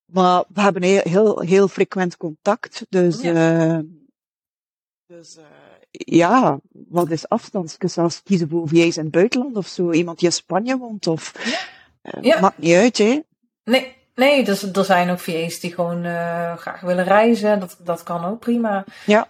maar 0.07 0.45
we 0.49 0.61
hebben 0.61 0.83
heel, 0.83 1.01
heel, 1.03 1.40
heel 1.40 1.69
frequent 1.69 2.17
contact. 2.17 2.87
Dus, 2.88 3.21
ja. 3.21 3.67
Uh, 3.67 3.79
dus 5.07 5.37
uh, 5.37 5.45
ja, 5.90 6.59
wat 6.71 7.11
is 7.11 7.29
afstand? 7.29 7.77
Je 7.79 7.88
zelfs 7.88 8.23
kiezen 8.23 8.49
voor 8.49 8.69
VA's 8.69 8.97
in 8.97 9.03
het 9.03 9.11
buitenland 9.11 9.57
of 9.57 9.67
zo. 9.67 9.93
Iemand 9.93 10.19
die 10.19 10.29
in 10.29 10.35
Spanje 10.35 10.79
woont 10.79 11.07
of... 11.07 11.33
Ja. 11.45 12.12
Uh, 12.12 12.23
ja. 12.23 12.40
Maakt 12.40 12.59
niet 12.59 12.75
uit, 12.75 12.99
hè? 12.99 13.21
Nee, 13.64 13.97
nee 14.14 14.45
dus, 14.45 14.62
er 14.62 14.85
zijn 14.85 15.11
ook 15.11 15.19
VA's 15.19 15.61
die 15.61 15.75
gewoon 15.75 16.03
graag 16.59 16.81
willen 16.81 17.05
reizen. 17.05 17.61
Dat, 17.61 17.77
dat 17.85 18.03
kan 18.03 18.25
ook 18.25 18.38
prima. 18.38 18.85
Ja. 19.07 19.29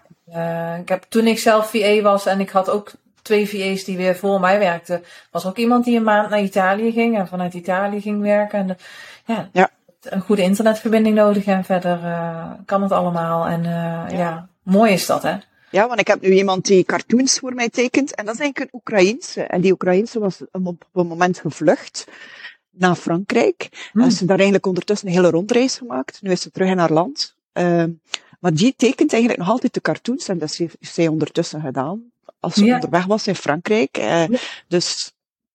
ik 0.79 0.89
heb, 0.89 1.05
toen 1.09 1.27
ik 1.27 1.39
zelf 1.39 1.71
VA 1.71 2.01
was 2.01 2.27
en 2.27 2.41
ik 2.41 2.51
had 2.51 2.71
ook 2.71 2.93
twee 3.23 3.49
VA's 3.49 3.85
die 3.85 3.97
weer 3.97 4.17
voor 4.17 4.41
mij 4.41 4.59
werkten, 4.59 5.05
was 5.31 5.47
ook 5.47 5.57
iemand 5.57 5.85
die 5.85 5.97
een 5.97 6.03
maand 6.03 6.31
naar 6.31 6.43
Italië 6.43 6.93
ging 6.93 7.19
en 7.19 7.29
vanuit 7.29 7.55
Italië 7.55 8.01
ging 8.01 8.21
werken. 8.21 8.59
En 8.59 8.77
ja, 9.25 9.49
ja 9.53 9.71
een 10.13 10.21
goede 10.21 10.43
internetverbinding 10.43 11.15
nodig 11.17 11.45
en 11.45 11.65
verder 11.65 11.99
uh, 12.03 12.51
kan 12.65 12.83
het 12.83 12.93
allemaal. 12.93 13.47
En 13.47 13.61
uh, 13.61 13.71
ja. 13.71 14.09
ja. 14.11 14.49
mooi 14.63 14.93
is 14.93 15.07
dat, 15.07 15.23
hè? 15.23 15.37
Ja, 15.71 15.89
want 15.89 16.01
ik 16.01 16.07
heb 16.07 16.21
nu 16.21 16.29
iemand 16.29 16.65
die 16.65 16.85
cartoons 16.85 17.39
voor 17.39 17.55
mij 17.55 17.69
tekent. 17.69 18.15
En 18.15 18.25
dat 18.25 18.35
is 18.35 18.41
eigenlijk 18.41 18.73
een 18.73 18.79
Oekraïense. 18.81 19.43
En 19.43 19.61
die 19.61 19.73
Oekraïense 19.73 20.19
was 20.19 20.41
op 20.53 20.85
een 20.93 21.07
moment 21.07 21.39
gevlucht 21.39 22.07
naar 22.71 22.95
Frankrijk. 22.95 23.89
Hmm. 23.93 24.03
En 24.03 24.13
ze 24.13 24.25
daar 24.25 24.37
eigenlijk 24.37 24.67
ondertussen 24.67 25.09
een 25.09 25.15
hele 25.15 25.31
rondreis 25.31 25.77
gemaakt. 25.77 26.23
Nu 26.23 26.31
is 26.31 26.41
ze 26.41 26.51
terug 26.51 26.69
in 26.69 26.79
haar 26.79 26.93
land. 26.93 27.35
Uh, 27.53 27.85
maar 28.41 28.55
die 28.55 28.75
tekent 28.77 29.13
eigenlijk 29.13 29.43
nog 29.43 29.51
altijd 29.51 29.75
de 29.75 29.81
cartoons. 29.81 30.29
En 30.29 30.39
dat 30.39 30.55
heeft 30.55 30.77
zij 30.81 31.09
ondertussen 31.09 31.61
gedaan. 31.61 32.03
Als 32.41 32.55
ze 32.55 32.65
ja. 32.65 32.75
onderweg 32.75 33.05
was 33.05 33.27
in 33.27 33.35
Frankrijk. 33.35 33.97
Ja. 33.97 34.29
Dus 34.69 35.13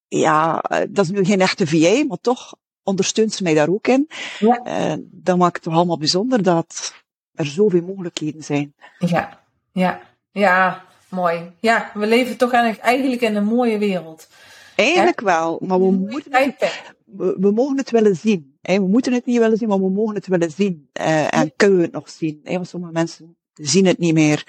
ja, 0.08 0.64
dat 0.90 1.06
is 1.06 1.12
nu 1.12 1.26
geen 1.26 1.42
echte 1.42 1.68
VA, 1.68 2.06
maar 2.08 2.22
toch 2.22 2.56
ondersteunt 2.90 3.34
ze 3.34 3.44
mij 3.44 3.54
daar 3.54 3.70
ook 3.70 3.88
in. 3.88 4.10
Ja. 4.40 4.62
Uh, 4.68 5.04
dat 5.12 5.38
maakt 5.38 5.56
het 5.56 5.64
toch 5.64 5.74
allemaal 5.74 5.98
bijzonder 5.98 6.44
dat 6.44 6.94
er 7.34 7.46
zoveel 7.46 7.82
mogelijkheden 7.82 8.44
zijn. 8.44 8.74
Ja, 9.00 9.40
ja, 9.72 10.00
ja, 10.32 10.84
mooi. 11.10 11.52
Ja, 11.60 11.92
we 11.94 12.08
leven 12.08 12.38
toch 12.38 12.52
eigenlijk 12.52 13.22
in 13.22 13.36
een 13.36 13.46
mooie 13.46 13.78
wereld. 13.78 14.28
Eigenlijk 14.76 15.22
wel, 15.22 15.62
maar 15.66 15.80
we 15.80 15.92
moeten 15.92 16.34
het, 16.34 16.82
we, 17.06 17.36
we, 17.40 17.52
mogen 17.52 17.78
het 17.78 17.92
willen 17.92 18.16
zien. 18.16 18.58
Hè? 18.62 18.76
We 18.80 18.88
moeten 18.88 19.14
het 19.14 19.26
niet 19.26 19.38
willen 19.38 19.58
zien, 19.58 19.68
maar 19.68 19.80
we 19.80 19.90
mogen 19.90 20.16
het 20.16 20.28
willen 20.28 20.52
zien. 20.52 20.90
Uh, 21.02 21.34
en 21.34 21.54
kunnen 21.56 21.78
we 21.78 21.84
het 21.84 21.92
nog 21.92 22.10
zien. 22.10 22.40
Hè? 22.44 22.54
Want 22.54 22.68
sommige 22.68 22.94
mensen 22.94 23.38
zien 23.54 23.86
het 23.86 23.98
niet 23.98 24.14
meer. 24.14 24.44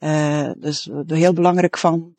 Uh, 0.00 0.50
dus 0.56 0.90
heel 1.06 1.32
belangrijk 1.32 1.78
van 1.78 2.14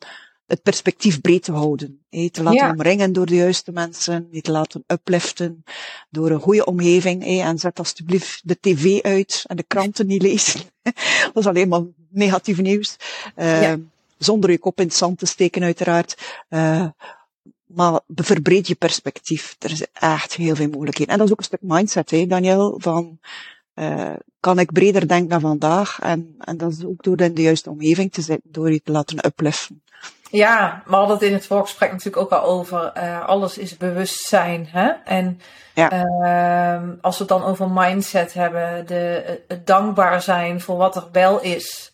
het 0.50 0.62
perspectief 0.62 1.20
breed 1.20 1.42
te 1.42 1.52
houden. 1.52 2.02
Te 2.30 2.42
laten 2.42 2.70
omringen 2.70 3.12
door 3.12 3.26
de 3.26 3.34
juiste 3.34 3.72
mensen, 3.72 4.28
je 4.30 4.40
te 4.40 4.50
laten 4.50 4.84
upliften 4.86 5.64
door 6.10 6.30
een 6.30 6.40
goede 6.40 6.64
omgeving. 6.64 7.24
En 7.24 7.58
zet 7.58 7.78
alsjeblieft 7.78 8.40
de 8.44 8.58
tv 8.60 9.00
uit 9.00 9.44
en 9.46 9.56
de 9.56 9.62
kranten 9.62 10.06
niet 10.06 10.22
lezen. 10.22 10.60
dat 11.32 11.36
is 11.42 11.46
alleen 11.46 11.68
maar 11.68 11.82
negatief 12.08 12.60
nieuws. 12.60 12.96
Uh, 13.36 13.72
Zonder 14.18 14.50
je 14.50 14.58
kop 14.58 14.80
in 14.80 14.86
het 14.86 14.94
zand 14.94 15.18
te 15.18 15.26
steken 15.26 15.62
uiteraard. 15.62 16.42
Uh, 16.48 16.86
maar 17.66 18.00
verbreed 18.14 18.66
je 18.66 18.74
perspectief. 18.74 19.56
Er 19.58 19.70
is 19.70 19.84
echt 19.92 20.34
heel 20.34 20.54
veel 20.54 20.68
mogelijkheden. 20.68 21.12
En 21.12 21.18
dat 21.18 21.26
is 21.26 21.32
ook 21.32 21.38
een 21.38 21.44
stuk 21.44 21.62
mindset, 21.62 22.10
hè, 22.10 22.26
Daniel, 22.26 22.74
van 22.78 23.18
uh, 23.74 24.12
kan 24.40 24.58
ik 24.58 24.72
breder 24.72 25.08
denken 25.08 25.28
dan 25.28 25.40
vandaag. 25.40 25.98
En, 26.00 26.34
en 26.38 26.56
dat 26.56 26.72
is 26.72 26.84
ook 26.84 27.02
door 27.02 27.20
in 27.20 27.34
de 27.34 27.42
juiste 27.42 27.70
omgeving 27.70 28.12
te 28.12 28.22
zitten, 28.22 28.50
door 28.52 28.72
je 28.72 28.82
te 28.82 28.92
laten 28.92 29.26
upliften. 29.26 29.82
Ja, 30.30 30.82
maar 30.86 30.98
hadden 30.98 31.16
het 31.16 31.26
in 31.26 31.32
het 31.32 31.46
voorgesprek 31.46 31.90
natuurlijk 31.90 32.22
ook 32.22 32.32
al 32.32 32.42
over 32.42 32.92
uh, 32.96 33.26
alles 33.26 33.58
is 33.58 33.76
bewustzijn. 33.76 34.68
Hè? 34.70 34.90
En 35.04 35.40
ja. 35.74 35.92
uh, 35.92 36.88
als 37.00 37.18
we 37.18 37.24
het 37.24 37.32
dan 37.32 37.44
over 37.44 37.70
mindset 37.70 38.34
hebben, 38.34 38.86
de, 38.86 39.40
het 39.48 39.66
dankbaar 39.66 40.22
zijn 40.22 40.60
voor 40.60 40.76
wat 40.76 40.96
er 40.96 41.08
wel 41.12 41.40
is. 41.40 41.92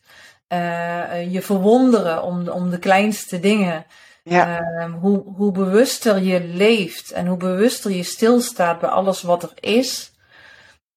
Uh, 0.49 1.33
je 1.33 1.43
verwonderen 1.43 2.23
om, 2.23 2.49
om 2.49 2.71
de 2.71 2.79
kleinste 2.79 3.41
dingen. 3.41 3.87
Ja. 4.23 4.61
Uh, 4.61 4.95
hoe, 5.01 5.23
hoe 5.37 5.53
bewuster 5.53 6.23
je 6.23 6.45
leeft 6.45 7.11
en 7.11 7.27
hoe 7.27 7.37
bewuster 7.37 7.91
je 7.91 8.03
stilstaat 8.03 8.81
bij 8.81 8.89
alles 8.89 9.23
wat 9.23 9.43
er 9.43 9.53
is, 9.61 10.13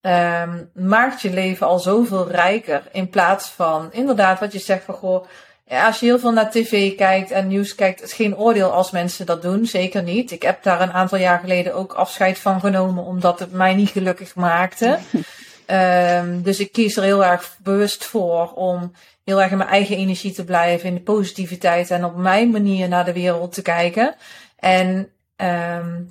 uh, 0.02 0.44
maakt 0.74 1.22
je 1.22 1.30
leven 1.30 1.68
al 1.68 1.80
zoveel 1.80 2.30
rijker. 2.30 2.82
In 2.92 3.10
plaats 3.10 3.50
van 3.50 3.90
inderdaad 3.92 4.40
wat 4.40 4.52
je 4.52 4.60
zegt 4.60 4.84
van 4.84 4.96
goh, 4.96 5.26
ja, 5.70 5.86
als 5.86 5.99
je 5.99 6.05
heel 6.05 6.20
veel 6.20 6.32
naar 6.32 6.51
tv 6.51 6.95
kijkt 6.95 7.32
en 7.32 7.47
nieuws 7.47 7.76
kijkt, 7.76 7.99
het 7.99 8.09
is 8.09 8.15
geen 8.15 8.38
oordeel 8.38 8.72
als 8.72 8.91
mensen 8.91 9.26
dat 9.26 9.41
doen, 9.41 9.65
zeker 9.65 10.03
niet. 10.03 10.32
Ik 10.32 10.41
heb 10.41 10.63
daar 10.63 10.82
een 10.82 10.91
aantal 10.91 11.17
jaar 11.17 11.39
geleden 11.39 11.74
ook 11.74 11.93
afscheid 11.93 12.39
van 12.39 12.59
genomen, 12.59 13.03
omdat 13.03 13.39
het 13.39 13.51
mij 13.51 13.74
niet 13.76 13.89
gelukkig 13.89 14.36
maakte. 14.36 14.99
um, 15.67 16.41
dus 16.47 16.59
ik 16.59 16.72
kies 16.72 16.97
er 16.97 17.03
heel 17.03 17.26
erg 17.26 17.57
bewust 17.63 18.05
voor 18.05 18.51
om 18.53 18.93
heel 19.24 19.41
erg 19.41 19.51
in 19.51 19.57
mijn 19.57 19.70
eigen 19.70 19.97
energie 19.97 20.32
te 20.32 20.43
blijven, 20.43 20.88
in 20.88 20.95
de 20.95 21.01
positiviteit 21.01 21.91
en 21.91 22.05
op 22.05 22.15
mijn 22.15 22.49
manier 22.49 22.88
naar 22.88 23.05
de 23.05 23.13
wereld 23.13 23.53
te 23.53 23.61
kijken. 23.61 24.15
En 24.55 25.11
um, 25.38 26.07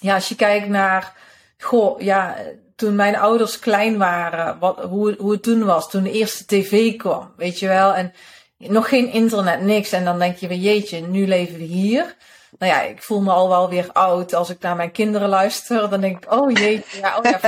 ja, 0.00 0.14
als 0.14 0.28
je 0.28 0.34
kijkt 0.34 0.68
naar, 0.68 1.12
goh, 1.58 2.00
ja, 2.00 2.36
toen 2.76 2.94
mijn 2.94 3.16
ouders 3.16 3.58
klein 3.58 3.98
waren, 3.98 4.58
wat, 4.58 4.78
hoe, 4.78 5.14
hoe 5.18 5.32
het 5.32 5.42
toen 5.42 5.64
was, 5.64 5.90
toen 5.90 6.02
de 6.02 6.12
eerste 6.12 6.46
tv 6.46 6.96
kwam, 6.96 7.32
weet 7.36 7.58
je 7.58 7.68
wel. 7.68 7.94
En 7.94 8.12
nog 8.58 8.88
geen 8.88 9.12
internet, 9.12 9.60
niks. 9.60 9.92
En 9.92 10.04
dan 10.04 10.18
denk 10.18 10.36
je 10.36 10.48
weer, 10.48 10.58
jeetje, 10.58 11.00
nu 11.00 11.26
leven 11.26 11.56
we 11.56 11.64
hier. 11.64 12.16
Nou 12.58 12.72
ja, 12.72 12.82
ik 12.82 13.02
voel 13.02 13.20
me 13.20 13.32
al 13.32 13.48
wel 13.48 13.68
weer 13.68 13.92
oud 13.92 14.34
als 14.34 14.50
ik 14.50 14.60
naar 14.60 14.76
mijn 14.76 14.90
kinderen 14.90 15.28
luister. 15.28 15.90
Dan 15.90 16.00
denk 16.00 16.24
ik, 16.24 16.32
oh 16.32 16.50
jeetje, 16.50 17.00
ja, 17.00 17.16
oh 17.16 17.24
ja, 17.24 17.40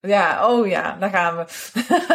ja, 0.16 0.48
oh 0.48 0.66
ja, 0.66 0.96
daar 1.00 1.10
gaan 1.10 1.36
we. 1.36 1.44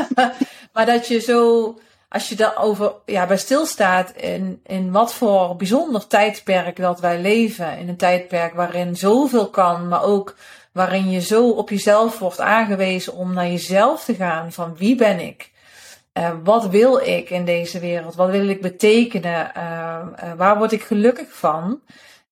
maar 0.73 0.86
dat 0.86 1.07
je 1.07 1.19
zo, 1.19 1.73
als 2.09 2.30
je 2.30 2.36
daarover 2.36 2.93
ja, 3.05 3.26
bij 3.26 3.38
stilstaat 3.38 4.11
in, 4.11 4.61
in 4.65 4.91
wat 4.91 5.13
voor 5.13 5.55
bijzonder 5.55 6.07
tijdperk 6.07 6.76
dat 6.76 6.99
wij 6.99 7.19
leven. 7.19 7.78
In 7.78 7.89
een 7.89 7.97
tijdperk 7.97 8.53
waarin 8.53 8.95
zoveel 8.95 9.49
kan, 9.49 9.88
maar 9.88 10.03
ook 10.03 10.36
waarin 10.71 11.09
je 11.09 11.21
zo 11.21 11.49
op 11.49 11.69
jezelf 11.69 12.19
wordt 12.19 12.39
aangewezen 12.39 13.13
om 13.13 13.34
naar 13.34 13.47
jezelf 13.47 14.03
te 14.03 14.15
gaan. 14.15 14.51
Van 14.51 14.76
wie 14.78 14.95
ben 14.95 15.19
ik? 15.19 15.53
Uh, 16.18 16.32
wat 16.43 16.68
wil 16.68 16.97
ik 16.97 17.30
in 17.30 17.45
deze 17.45 17.80
wereld? 17.80 18.16
Wat 18.16 18.30
wil 18.30 18.47
ik 18.47 18.61
betekenen? 18.61 19.51
Uh, 19.57 20.07
uh, 20.24 20.34
waar 20.34 20.57
word 20.57 20.72
ik 20.72 20.84
gelukkig 20.84 21.34
van? 21.34 21.82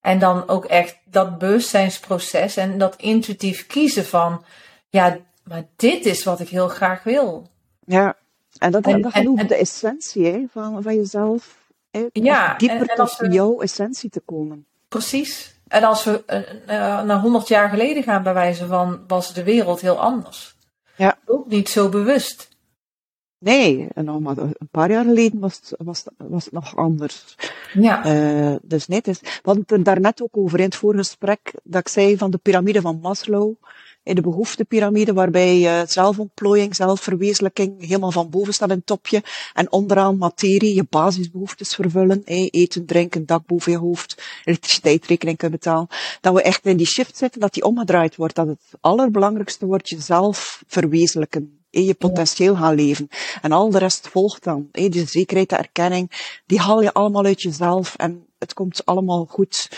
En 0.00 0.18
dan 0.18 0.48
ook 0.48 0.64
echt 0.64 0.98
dat 1.04 1.38
bewustzijnsproces 1.38 2.56
en 2.56 2.78
dat 2.78 2.96
intuïtief 2.96 3.66
kiezen 3.66 4.04
van, 4.04 4.44
ja, 4.88 5.18
maar 5.42 5.64
dit 5.76 6.06
is 6.06 6.24
wat 6.24 6.40
ik 6.40 6.48
heel 6.48 6.68
graag 6.68 7.02
wil. 7.02 7.48
Ja, 7.84 8.16
en 8.58 8.70
dat, 8.70 8.86
en, 8.86 9.02
dat 9.02 9.48
de 9.48 9.56
essentie 9.56 10.26
hè, 10.26 10.44
van, 10.50 10.82
van 10.82 10.94
jezelf. 10.94 11.56
Hè, 11.90 12.06
ja, 12.12 12.56
dieper 12.56 12.86
tot 12.94 13.16
jouw 13.30 13.60
essentie 13.60 14.10
te 14.10 14.20
komen. 14.20 14.66
Precies. 14.88 15.54
En 15.68 15.84
als 15.84 16.04
we 16.04 16.24
naar 17.06 17.20
100 17.20 17.48
jaar 17.48 17.68
geleden 17.68 18.02
gaan, 18.02 18.22
bij 18.22 18.34
wijze 18.34 18.66
van, 18.66 19.04
was 19.06 19.34
de 19.34 19.44
wereld 19.44 19.80
heel 19.80 20.00
anders. 20.00 20.56
Ja. 20.96 21.18
Ook 21.24 21.46
niet 21.46 21.68
zo 21.68 21.88
bewust. 21.88 22.48
Nee, 23.44 23.88
en 23.94 24.04
nog 24.04 24.20
maar 24.20 24.38
een 24.38 24.68
paar 24.70 24.90
jaar 24.90 25.04
geleden 25.04 25.40
was 25.40 25.56
het, 25.56 25.74
was, 25.78 26.04
was 26.16 26.44
het 26.44 26.52
nog 26.52 26.76
anders. 26.76 27.36
Ja. 27.72 28.06
Uh, 28.06 28.56
dus 28.62 28.86
nee, 28.86 28.98
het 28.98 29.08
is, 29.08 29.20
we 29.20 29.40
hadden 29.42 29.64
het 29.66 29.84
daarnet 29.84 30.22
ook 30.22 30.36
over 30.36 30.58
in 30.58 30.64
het 30.64 30.74
voorgesprek, 30.74 31.54
dat 31.62 31.80
ik 31.80 31.88
zei 31.88 32.16
van 32.16 32.30
de 32.30 32.38
piramide 32.38 32.80
van 32.80 32.98
Maslow, 33.02 33.54
in 34.02 34.14
de 34.14 34.20
behoeftepiramide, 34.20 35.12
waarbij 35.12 35.60
uh, 35.60 35.86
zelfontplooiing, 35.86 36.76
zelfverwezenlijking 36.76 37.80
helemaal 37.80 38.12
van 38.12 38.30
boven 38.30 38.54
staat 38.54 38.70
in 38.70 38.76
het 38.76 38.86
topje, 38.86 39.22
en 39.52 39.72
onderaan 39.72 40.18
materie, 40.18 40.74
je 40.74 40.86
basisbehoeftes 40.90 41.74
vervullen, 41.74 42.22
hey, 42.24 42.48
eten, 42.50 42.86
drinken, 42.86 43.26
dak 43.26 43.46
boven 43.46 43.72
je 43.72 43.78
hoofd, 43.78 44.22
elektriciteitsrekening 44.44 45.38
kunnen 45.38 45.58
betalen, 45.58 45.88
dat 46.20 46.34
we 46.34 46.42
echt 46.42 46.66
in 46.66 46.76
die 46.76 46.86
shift 46.86 47.16
zitten, 47.16 47.40
dat 47.40 47.54
die 47.54 47.64
omgedraaid 47.64 48.16
wordt, 48.16 48.34
dat 48.34 48.46
het 48.46 48.62
allerbelangrijkste 48.80 49.66
wordt 49.66 49.88
jezelf 49.88 50.62
verwezenlijken 50.66 51.58
je 51.82 51.94
potentieel 51.94 52.56
gaan 52.56 52.74
leven. 52.74 53.08
En 53.42 53.52
al 53.52 53.70
de 53.70 53.78
rest 53.78 54.08
volgt 54.08 54.44
dan. 54.44 54.68
Die 54.72 55.06
zekerheid, 55.06 55.48
de 55.48 55.56
erkenning, 55.56 56.36
die 56.46 56.60
haal 56.60 56.82
je 56.82 56.92
allemaal 56.92 57.24
uit 57.24 57.42
jezelf 57.42 57.94
en 57.96 58.26
het 58.38 58.54
komt 58.54 58.84
allemaal 58.84 59.24
goed. 59.24 59.68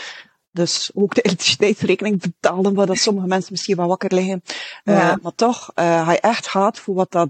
Dus 0.50 0.90
ook 0.94 1.14
de 1.14 1.22
elektriciteitsrekening 1.26 2.20
betalen, 2.20 2.74
waar 2.74 2.86
dat 2.86 2.98
sommige 2.98 3.26
mensen 3.26 3.52
misschien 3.52 3.76
wel 3.76 3.88
wakker 3.88 4.14
liggen. 4.14 4.42
Eh, 4.84 4.94
ja. 4.94 5.10
Uh, 5.10 5.16
maar 5.22 5.34
toch, 5.34 5.70
uh, 5.74 6.06
hij 6.06 6.20
echt 6.20 6.48
gaat 6.48 6.78
voor 6.78 6.94
wat 6.94 7.12
dat 7.12 7.28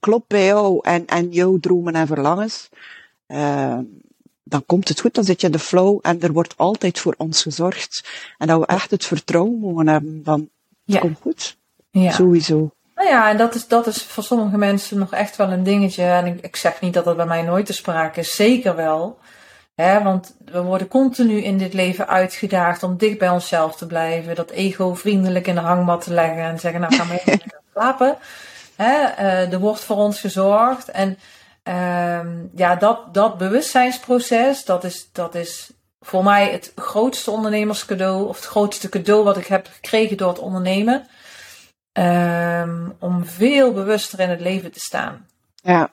klopt 0.00 0.28
bij 0.28 0.44
jou 0.44 0.78
en, 0.82 1.06
en 1.06 1.30
jouw 1.30 1.58
dromen 1.58 1.94
en 1.94 2.06
verlangens. 2.06 2.68
Uh, 3.26 3.78
dan 4.44 4.66
komt 4.66 4.88
het 4.88 5.00
goed, 5.00 5.14
dan 5.14 5.24
zit 5.24 5.40
je 5.40 5.46
in 5.46 5.52
de 5.52 5.58
flow 5.58 5.98
en 6.02 6.20
er 6.20 6.32
wordt 6.32 6.56
altijd 6.56 6.98
voor 6.98 7.14
ons 7.18 7.42
gezorgd. 7.42 8.08
En 8.38 8.46
dat 8.46 8.60
we 8.60 8.66
echt 8.66 8.90
het 8.90 9.04
vertrouwen 9.04 9.58
mogen 9.58 9.88
hebben 9.88 10.20
van, 10.24 10.40
het 10.40 10.48
ja. 10.84 10.98
komt 11.00 11.18
goed. 11.20 11.56
Ja. 11.90 12.10
Sowieso. 12.10 12.70
Nou 13.02 13.14
ja, 13.14 13.30
en 13.30 13.36
dat 13.36 13.54
is, 13.54 13.66
dat 13.68 13.86
is 13.86 14.02
voor 14.02 14.22
sommige 14.22 14.56
mensen 14.56 14.98
nog 14.98 15.12
echt 15.12 15.36
wel 15.36 15.50
een 15.50 15.62
dingetje. 15.62 16.02
En 16.02 16.26
ik, 16.26 16.40
ik 16.40 16.56
zeg 16.56 16.80
niet 16.80 16.94
dat 16.94 17.04
dat 17.04 17.16
bij 17.16 17.26
mij 17.26 17.42
nooit 17.42 17.66
te 17.66 17.72
sprake 17.72 18.20
is, 18.20 18.34
zeker 18.34 18.76
wel. 18.76 19.18
Hè, 19.74 20.02
want 20.02 20.36
we 20.44 20.62
worden 20.62 20.88
continu 20.88 21.42
in 21.42 21.58
dit 21.58 21.72
leven 21.72 22.08
uitgedaagd 22.08 22.82
om 22.82 22.96
dicht 22.96 23.18
bij 23.18 23.28
onszelf 23.28 23.76
te 23.76 23.86
blijven. 23.86 24.34
Dat 24.34 24.50
ego 24.50 24.94
vriendelijk 24.94 25.46
in 25.46 25.54
de 25.54 25.60
hangmat 25.60 26.04
te 26.04 26.12
leggen 26.12 26.42
en 26.42 26.60
zeggen, 26.60 26.80
nou 26.80 26.94
gaan 26.94 27.08
we 27.08 27.22
even 27.24 27.52
slapen. 27.74 28.16
Hè, 28.76 28.94
uh, 29.18 29.52
er 29.52 29.58
wordt 29.58 29.84
voor 29.84 29.96
ons 29.96 30.20
gezorgd. 30.20 30.88
En 30.90 31.18
uh, 31.68 32.20
ja, 32.54 32.74
dat, 32.74 33.14
dat 33.14 33.38
bewustzijnsproces, 33.38 34.64
dat 34.64 34.84
is, 34.84 35.08
dat 35.12 35.34
is 35.34 35.70
voor 36.00 36.24
mij 36.24 36.50
het 36.50 36.72
grootste 36.76 37.30
ondernemerscadeau. 37.30 38.28
Of 38.28 38.36
het 38.36 38.46
grootste 38.46 38.88
cadeau 38.88 39.24
wat 39.24 39.36
ik 39.36 39.46
heb 39.46 39.68
gekregen 39.72 40.16
door 40.16 40.28
het 40.28 40.38
ondernemen. 40.38 41.06
Um, 41.92 42.94
om 42.98 43.24
veel 43.24 43.72
bewuster 43.72 44.20
in 44.20 44.30
het 44.30 44.40
leven 44.40 44.72
te 44.72 44.80
staan. 44.80 45.26
Ja. 45.54 45.90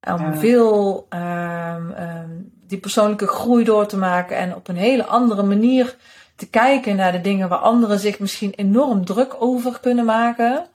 Om 0.00 0.36
veel 0.36 1.06
um, 1.10 1.90
um, 1.90 2.52
die 2.66 2.78
persoonlijke 2.78 3.26
groei 3.26 3.64
door 3.64 3.86
te 3.86 3.96
maken 3.96 4.36
en 4.36 4.54
op 4.54 4.68
een 4.68 4.76
hele 4.76 5.04
andere 5.04 5.42
manier 5.42 5.96
te 6.36 6.48
kijken 6.48 6.96
naar 6.96 7.12
de 7.12 7.20
dingen 7.20 7.48
waar 7.48 7.58
anderen 7.58 7.98
zich 7.98 8.18
misschien 8.18 8.52
enorm 8.54 9.04
druk 9.04 9.36
over 9.38 9.80
kunnen 9.80 10.04
maken. 10.04 10.66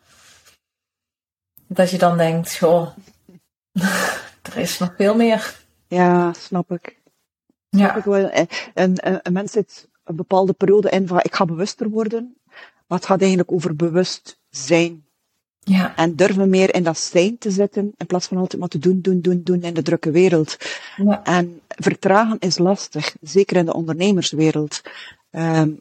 Dat 1.67 1.89
je 1.89 1.97
dan 1.97 2.17
denkt, 2.17 2.53
joh, 2.53 2.87
er 4.51 4.57
is 4.57 4.79
nog 4.79 4.93
veel 4.97 5.15
meer. 5.15 5.55
Ja, 5.87 6.33
snap 6.33 6.71
ik. 6.71 6.99
Snap 7.69 7.89
ja. 7.89 7.95
ik 7.95 8.03
wel. 8.03 8.29
En, 8.29 8.47
en, 8.73 9.19
een 9.23 9.33
mens 9.33 9.51
zit 9.51 9.89
een 10.03 10.15
bepaalde 10.15 10.53
periode 10.53 10.89
in 10.89 11.07
van 11.07 11.19
ik 11.19 11.35
ga 11.35 11.45
bewuster 11.45 11.89
worden. 11.89 12.37
Maar 12.87 12.97
het 12.97 13.07
gaat 13.07 13.19
eigenlijk 13.19 13.51
over 13.51 13.75
bewust 13.75 14.39
zijn. 14.51 15.03
Ja. 15.59 15.95
En 15.95 16.15
durven 16.15 16.49
meer 16.49 16.75
in 16.75 16.83
dat 16.83 16.97
zijn 16.97 17.37
te 17.37 17.51
zitten, 17.51 17.93
in 17.97 18.05
plaats 18.05 18.27
van 18.27 18.37
altijd 18.37 18.59
maar 18.59 18.69
te 18.69 18.79
doen, 18.79 19.01
doen, 19.01 19.21
doen, 19.21 19.41
doen 19.43 19.61
in 19.61 19.73
de 19.73 19.81
drukke 19.81 20.11
wereld. 20.11 20.57
Ja. 20.95 21.23
En 21.23 21.61
vertragen 21.67 22.39
is 22.39 22.57
lastig, 22.57 23.15
zeker 23.21 23.57
in 23.57 23.65
de 23.65 23.73
ondernemerswereld. 23.73 24.81
Um, 25.31 25.79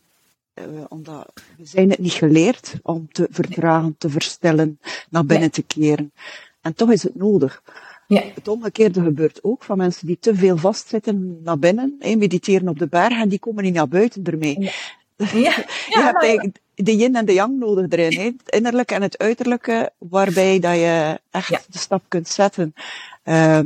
omdat 0.88 1.32
we 1.56 1.66
zijn 1.66 1.90
het 1.90 1.98
niet 1.98 2.12
geleerd 2.12 2.74
om 2.82 3.08
te 3.12 3.26
vertragen, 3.30 3.94
te 3.98 4.10
verstellen, 4.10 4.80
naar 5.10 5.26
binnen 5.26 5.50
te 5.50 5.62
keren. 5.62 6.12
En 6.60 6.74
toch 6.74 6.92
is 6.92 7.02
het 7.02 7.14
nodig. 7.14 7.62
Ja. 8.06 8.22
Het 8.34 8.48
omgekeerde 8.48 9.02
gebeurt 9.02 9.44
ook 9.44 9.64
van 9.64 9.76
mensen 9.76 10.06
die 10.06 10.18
te 10.20 10.34
veel 10.34 10.56
vastzitten 10.56 11.40
naar 11.42 11.58
binnen, 11.58 11.96
mediteren 11.98 12.68
op 12.68 12.78
de 12.78 12.88
berg 12.88 13.20
en 13.20 13.28
die 13.28 13.38
komen 13.38 13.64
niet 13.64 13.74
naar 13.74 13.88
buiten 13.88 14.24
ermee. 14.24 14.60
Ja. 14.60 14.70
Ja, 15.16 15.64
je 15.88 16.00
hebt 16.02 16.22
eigenlijk 16.22 16.58
de 16.82 16.96
yin 16.96 17.16
en 17.16 17.24
de 17.24 17.32
yang 17.32 17.58
nodig 17.58 17.88
erin. 17.88 18.38
Het 18.38 18.54
innerlijke 18.54 18.94
en 18.94 19.02
het 19.02 19.18
uiterlijke, 19.18 19.92
waarbij 19.98 20.58
dat 20.58 20.74
je 20.74 21.20
echt 21.30 21.72
de 21.72 21.78
stap 21.78 22.02
kunt 22.08 22.28
zetten. 22.28 22.74
Uh, 23.24 23.60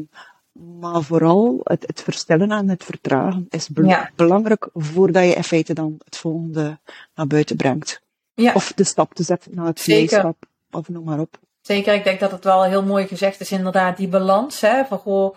Maar 0.80 1.02
vooral 1.02 1.60
het, 1.62 1.84
het 1.86 2.02
verstellen 2.02 2.50
en 2.50 2.68
het 2.68 2.84
vertragen 2.84 3.46
is 3.50 3.68
belangrijk 4.14 4.68
voordat 4.74 5.24
je 5.24 5.34
in 5.34 5.44
feite 5.44 5.74
dan 5.74 5.98
het 6.04 6.16
volgende 6.16 6.78
naar 7.14 7.26
buiten 7.26 7.56
brengt. 7.56 8.00
Ja. 8.34 8.52
Of 8.54 8.72
de 8.72 8.84
stap 8.84 9.14
te 9.14 9.22
zetten 9.22 9.54
naar 9.54 9.66
het 9.66 9.80
vleesschap, 9.80 10.36
of 10.70 10.88
noem 10.88 11.04
maar 11.04 11.18
op. 11.18 11.38
Zeker, 11.60 11.94
ik 11.94 12.04
denk 12.04 12.20
dat 12.20 12.30
het 12.30 12.44
wel 12.44 12.64
heel 12.64 12.82
mooi 12.82 13.06
gezegd 13.06 13.40
is, 13.40 13.52
inderdaad, 13.52 13.96
die 13.96 14.08
balans. 14.08 14.60
Hè, 14.60 14.84
van 14.84 14.98
goh, 14.98 15.34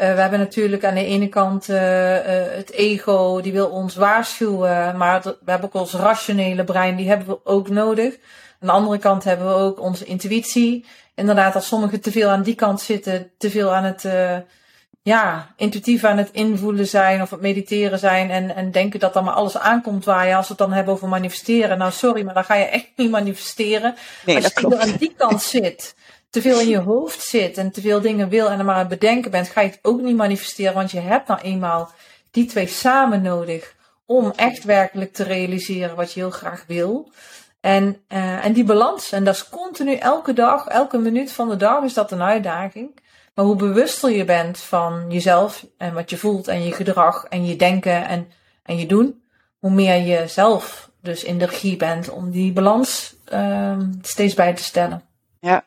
uh, 0.00 0.14
we 0.14 0.20
hebben 0.20 0.38
natuurlijk 0.38 0.84
aan 0.84 0.94
de 0.94 1.04
ene 1.04 1.28
kant 1.28 1.68
uh, 1.68 1.76
uh, 1.76 2.22
het 2.56 2.70
ego, 2.72 3.40
die 3.40 3.52
wil 3.52 3.66
ons 3.66 3.94
waarschuwen, 3.94 4.96
maar 4.96 5.22
we 5.22 5.50
hebben 5.50 5.68
ook 5.68 5.80
ons 5.80 5.92
rationele 5.92 6.64
brein, 6.64 6.96
die 6.96 7.08
hebben 7.08 7.26
we 7.26 7.40
ook 7.44 7.68
nodig. 7.68 8.14
Aan 8.60 8.68
de 8.68 8.72
andere 8.72 8.98
kant 8.98 9.24
hebben 9.24 9.46
we 9.46 9.54
ook 9.54 9.80
onze 9.80 10.04
intuïtie. 10.04 10.84
Inderdaad, 11.14 11.54
als 11.54 11.66
sommigen 11.66 12.00
te 12.00 12.10
veel 12.10 12.28
aan 12.28 12.42
die 12.42 12.54
kant 12.54 12.80
zitten, 12.80 13.30
te 13.38 13.50
veel 13.50 13.74
aan 13.74 13.84
het 13.84 14.04
ja, 15.02 15.54
intuïtief 15.56 16.04
aan 16.04 16.18
het 16.18 16.30
invoelen 16.32 16.86
zijn 16.86 17.22
of 17.22 17.30
het 17.30 17.40
mediteren 17.40 17.98
zijn 17.98 18.30
en, 18.30 18.54
en 18.54 18.70
denken 18.70 19.00
dat 19.00 19.12
dan 19.12 19.24
maar 19.24 19.34
alles 19.34 19.58
aankomt 19.58 20.04
waar 20.04 20.26
je, 20.26 20.34
als 20.34 20.48
we 20.48 20.54
het 20.54 20.62
dan 20.62 20.72
hebben 20.72 20.94
over 20.94 21.08
manifesteren. 21.08 21.78
Nou, 21.78 21.92
sorry, 21.92 22.22
maar 22.24 22.34
dan 22.34 22.44
ga 22.44 22.54
je 22.54 22.64
echt 22.64 22.88
niet 22.96 23.10
manifesteren. 23.10 23.94
Nee, 24.26 24.36
als 24.36 24.44
je 24.44 24.52
klopt. 24.52 24.78
aan 24.78 24.96
die 24.98 25.14
kant 25.16 25.42
zit, 25.42 25.94
te 26.30 26.42
veel 26.42 26.60
in 26.60 26.68
je 26.68 26.78
hoofd 26.78 27.22
zit 27.22 27.58
en 27.58 27.70
te 27.70 27.80
veel 27.80 28.00
dingen 28.00 28.28
wil 28.28 28.50
en 28.50 28.58
er 28.58 28.64
maar 28.64 28.74
aan 28.74 28.88
het 28.88 29.00
bedenken 29.00 29.30
bent, 29.30 29.48
ga 29.48 29.60
je 29.60 29.68
het 29.68 29.78
ook 29.82 30.00
niet 30.00 30.16
manifesteren, 30.16 30.74
want 30.74 30.90
je 30.90 31.00
hebt 31.00 31.28
nou 31.28 31.40
eenmaal 31.40 31.90
die 32.30 32.46
twee 32.46 32.66
samen 32.66 33.22
nodig 33.22 33.74
om 34.06 34.32
echt 34.36 34.64
werkelijk 34.64 35.12
te 35.12 35.22
realiseren 35.22 35.96
wat 35.96 36.12
je 36.12 36.20
heel 36.20 36.30
graag 36.30 36.64
wil. 36.66 37.12
En, 37.60 38.02
uh, 38.08 38.44
en 38.44 38.52
die 38.52 38.64
balans, 38.64 39.12
en 39.12 39.24
dat 39.24 39.34
is 39.34 39.48
continu 39.48 39.94
elke 39.94 40.32
dag, 40.32 40.66
elke 40.66 40.98
minuut 40.98 41.32
van 41.32 41.48
de 41.48 41.56
dag 41.56 41.84
is 41.84 41.94
dat 41.94 42.12
een 42.12 42.22
uitdaging. 42.22 42.98
Maar 43.34 43.44
hoe 43.44 43.56
bewuster 43.56 44.10
je 44.10 44.24
bent 44.24 44.58
van 44.58 45.04
jezelf 45.08 45.66
en 45.76 45.94
wat 45.94 46.10
je 46.10 46.16
voelt 46.16 46.48
en 46.48 46.62
je 46.64 46.72
gedrag 46.72 47.24
en 47.24 47.46
je 47.46 47.56
denken 47.56 48.06
en, 48.06 48.28
en 48.62 48.76
je 48.76 48.86
doen, 48.86 49.22
hoe 49.58 49.70
meer 49.70 49.96
je 49.96 50.28
zelf 50.28 50.90
dus 51.02 51.24
in 51.24 51.38
de 51.38 51.46
regie 51.46 51.76
bent 51.76 52.08
om 52.08 52.30
die 52.30 52.52
balans 52.52 53.14
uh, 53.32 53.78
steeds 54.02 54.34
bij 54.34 54.54
te 54.54 54.62
stellen. 54.62 55.02
Ja. 55.40 55.64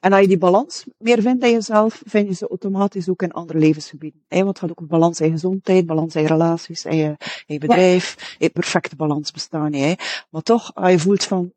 En 0.00 0.12
als 0.12 0.20
je 0.20 0.28
die 0.28 0.38
balans 0.38 0.84
meer 0.98 1.22
vindt 1.22 1.44
in 1.44 1.50
jezelf, 1.50 2.02
vind 2.04 2.28
je 2.28 2.34
ze 2.34 2.48
automatisch 2.48 3.08
ook 3.08 3.22
in 3.22 3.32
andere 3.32 3.58
levensgebieden. 3.58 4.20
Want 4.28 4.46
het 4.46 4.58
gaat 4.58 4.70
ook 4.70 4.80
een 4.80 4.86
balans 4.86 5.20
in 5.20 5.30
gezondheid, 5.30 5.86
balans 5.86 6.14
in 6.14 6.26
relaties, 6.26 6.84
in 6.84 6.96
je, 6.96 7.16
in 7.46 7.54
je 7.54 7.58
bedrijf, 7.58 8.36
ja. 8.38 8.48
perfecte 8.48 8.96
balans 8.96 9.30
bestaan. 9.30 9.72
Hè. 9.72 9.94
Maar 10.30 10.42
toch, 10.42 10.74
als 10.74 10.90
je 10.90 10.98
voelt 10.98 11.24
van, 11.24 11.52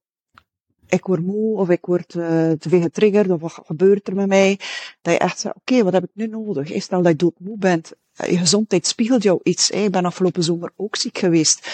ik 0.88 1.06
word 1.06 1.22
moe 1.22 1.58
of 1.58 1.70
ik 1.70 1.86
word 1.86 2.14
uh, 2.14 2.52
te 2.52 2.70
veel 2.70 2.82
getriggerd 2.82 3.30
of 3.30 3.42
wat 3.42 3.60
gebeurt 3.66 4.08
er 4.08 4.16
met 4.16 4.28
mij, 4.28 4.60
dat 5.02 5.14
je 5.14 5.20
echt 5.20 5.40
zegt, 5.40 5.56
oké, 5.56 5.72
okay, 5.72 5.84
wat 5.84 5.94
heb 5.94 6.04
ik 6.04 6.10
nu 6.14 6.28
nodig? 6.28 6.82
Stel 6.82 7.02
dat 7.02 7.12
je 7.12 7.18
doodmoe 7.18 7.58
bent, 7.58 7.94
eh, 8.16 8.32
je 8.32 8.38
gezondheid 8.38 8.88
spiegelt 8.88 9.24
jou 9.24 9.40
iets. 9.44 9.70
Hè? 9.70 9.80
Ik 9.80 9.92
ben 9.92 10.06
afgelopen 10.06 10.44
zomer 10.44 10.72
ook 10.76 10.96
ziek 10.96 11.18
geweest. 11.18 11.68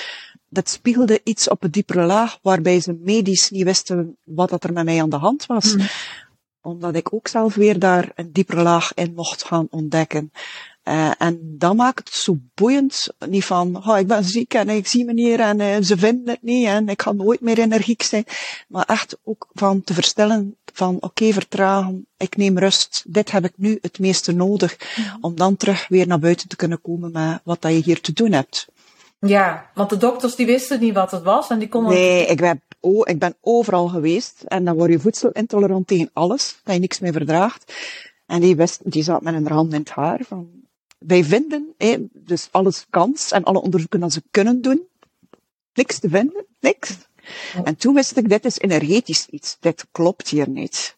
Dat 0.50 0.70
spiegelde 0.70 1.22
iets 1.24 1.50
op 1.50 1.64
een 1.64 1.72
diepere 1.72 2.06
laag, 2.06 2.40
waarbij 2.42 2.80
ze 2.80 2.98
medisch 3.00 3.50
niet 3.50 3.64
wisten 3.64 4.18
wat 4.24 4.64
er 4.64 4.74
met 4.74 4.86
mij 4.86 5.02
aan 5.02 5.10
de 5.10 5.16
hand 5.16 5.46
was. 5.46 5.76
Mm. 5.76 5.86
Omdat 6.62 6.96
ik 6.96 7.14
ook 7.14 7.28
zelf 7.28 7.56
weer 7.56 7.80
daar 7.80 8.12
een 8.16 8.32
diepere 8.32 8.62
laag 8.62 8.94
in 8.94 9.14
mocht 9.14 9.44
gaan 9.44 9.68
ontdekken. 9.70 10.32
Uh, 10.84 11.12
en 11.18 11.56
dat 11.58 11.76
maakt 11.76 12.08
het 12.10 12.18
zo 12.18 12.38
boeiend. 12.54 13.08
Niet 13.28 13.46
van, 13.46 13.88
oh, 13.88 14.00
ik 14.00 14.08
ben 14.08 14.24
ziek 14.24 14.54
en 14.54 14.70
ik 14.70 14.88
zie 14.88 15.06
meneer 15.06 15.40
en 15.40 15.60
uh, 15.60 15.76
ze 15.82 15.98
vinden 15.98 16.34
het 16.34 16.42
niet 16.42 16.66
en 16.66 16.90
ik 16.90 17.02
ga 17.02 17.12
nooit 17.12 17.42
meer 17.42 17.60
energiek 17.60 18.02
zijn. 18.02 18.26
Maar 18.68 18.86
echt 18.86 19.18
ook 19.24 19.48
van 19.54 19.84
te 19.84 19.94
verstellen 19.94 20.56
van, 20.74 20.96
oké, 20.96 21.06
okay, 21.06 21.34
vertragen, 21.34 22.08
ik 22.18 22.38
neem 22.38 22.60
rust, 22.60 23.04
dit 23.08 23.32
heb 23.32 23.46
ik 23.46 23.54
nu 23.56 23.78
het 23.82 24.00
meeste 24.00 24.32
nodig. 24.32 24.96
Ja. 24.96 25.18
Om 25.22 25.36
dan 25.36 25.56
terug 25.56 25.88
weer 25.88 26.08
naar 26.08 26.20
buiten 26.20 26.48
te 26.48 26.56
kunnen 26.56 26.82
komen 26.82 27.12
met 27.12 27.42
wat 27.44 27.62
dat 27.62 27.72
je 27.72 27.82
hier 27.84 28.02
te 28.02 28.14
doen 28.14 28.32
hebt. 28.32 28.68
Ja, 29.28 29.70
want 29.74 29.90
de 29.90 29.98
dokters 29.98 30.36
die 30.36 30.46
wisten 30.46 30.80
niet 30.80 30.94
wat 30.94 31.12
het 31.12 31.24
was 31.24 31.50
en 31.50 31.60
die 31.60 31.68
konden... 31.68 31.94
Nee, 31.94 32.26
ik 32.26 32.38
ben, 32.38 32.62
oh, 32.80 33.10
ik 33.10 33.20
ben 33.20 33.36
overal 33.42 33.88
geweest 33.88 34.44
en 34.48 34.66
dan 34.66 34.76
word 34.76 34.92
je 34.92 35.00
voedselintolerant 35.00 35.88
tegen 35.88 36.10
alles, 36.14 36.60
dat 36.64 36.74
je 36.74 36.80
niks 36.80 37.00
meer 37.00 37.12
verdraagt. 37.12 37.74
En 38.26 38.40
die 38.42 38.56
wist, 38.56 38.92
die 38.92 39.04
zat 39.04 39.22
met 39.22 39.34
een 39.34 39.48
hand 39.48 39.74
in 39.74 39.80
het 39.80 39.90
haar 39.90 40.20
van, 40.28 40.50
wij 40.98 41.24
vinden, 41.24 41.76
dus 42.14 42.48
alles 42.52 42.86
kans 42.90 43.32
en 43.32 43.44
alle 43.44 43.62
onderzoeken 43.62 44.00
dat 44.00 44.14
ze 44.14 44.24
kunnen 44.32 44.62
doen, 44.62 44.88
niks 45.74 46.00
te 46.00 46.10
vinden, 46.10 46.46
niks. 46.60 46.98
En 47.64 47.76
toen 47.76 47.94
wist 47.94 48.18
ik, 48.18 48.30
dit 48.30 48.46
is 48.46 48.60
energetisch 48.60 49.28
iets, 49.30 49.58
dit 49.60 49.86
klopt 49.92 50.30
hier 50.30 50.50
niet. 50.50 50.98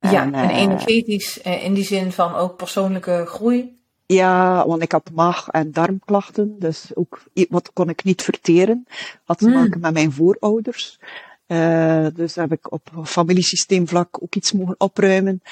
Ja, 0.00 0.22
en, 0.22 0.34
en 0.34 0.50
energetisch 0.50 1.38
uh, 1.46 1.64
in 1.64 1.74
die 1.74 1.84
zin 1.84 2.12
van 2.12 2.34
ook 2.34 2.56
persoonlijke 2.56 3.24
groei. 3.26 3.77
Ja, 4.16 4.66
want 4.66 4.82
ik 4.82 4.92
had 4.92 5.10
maag- 5.14 5.48
en 5.48 5.72
darmklachten, 5.72 6.58
dus 6.58 6.90
ook 6.94 7.22
wat 7.48 7.72
kon 7.72 7.88
ik 7.88 8.04
niet 8.04 8.22
verteren. 8.22 8.86
Had 9.24 9.38
te 9.38 9.44
hmm. 9.44 9.54
maken 9.54 9.80
met 9.80 9.92
mijn 9.92 10.12
voorouders. 10.12 10.98
Uh, 11.46 12.06
dus 12.14 12.34
heb 12.34 12.52
ik 12.52 12.72
op 12.72 12.90
familiesysteemvlak 13.04 14.22
ook 14.22 14.34
iets 14.34 14.52
mogen 14.52 14.74
opruimen. 14.78 15.42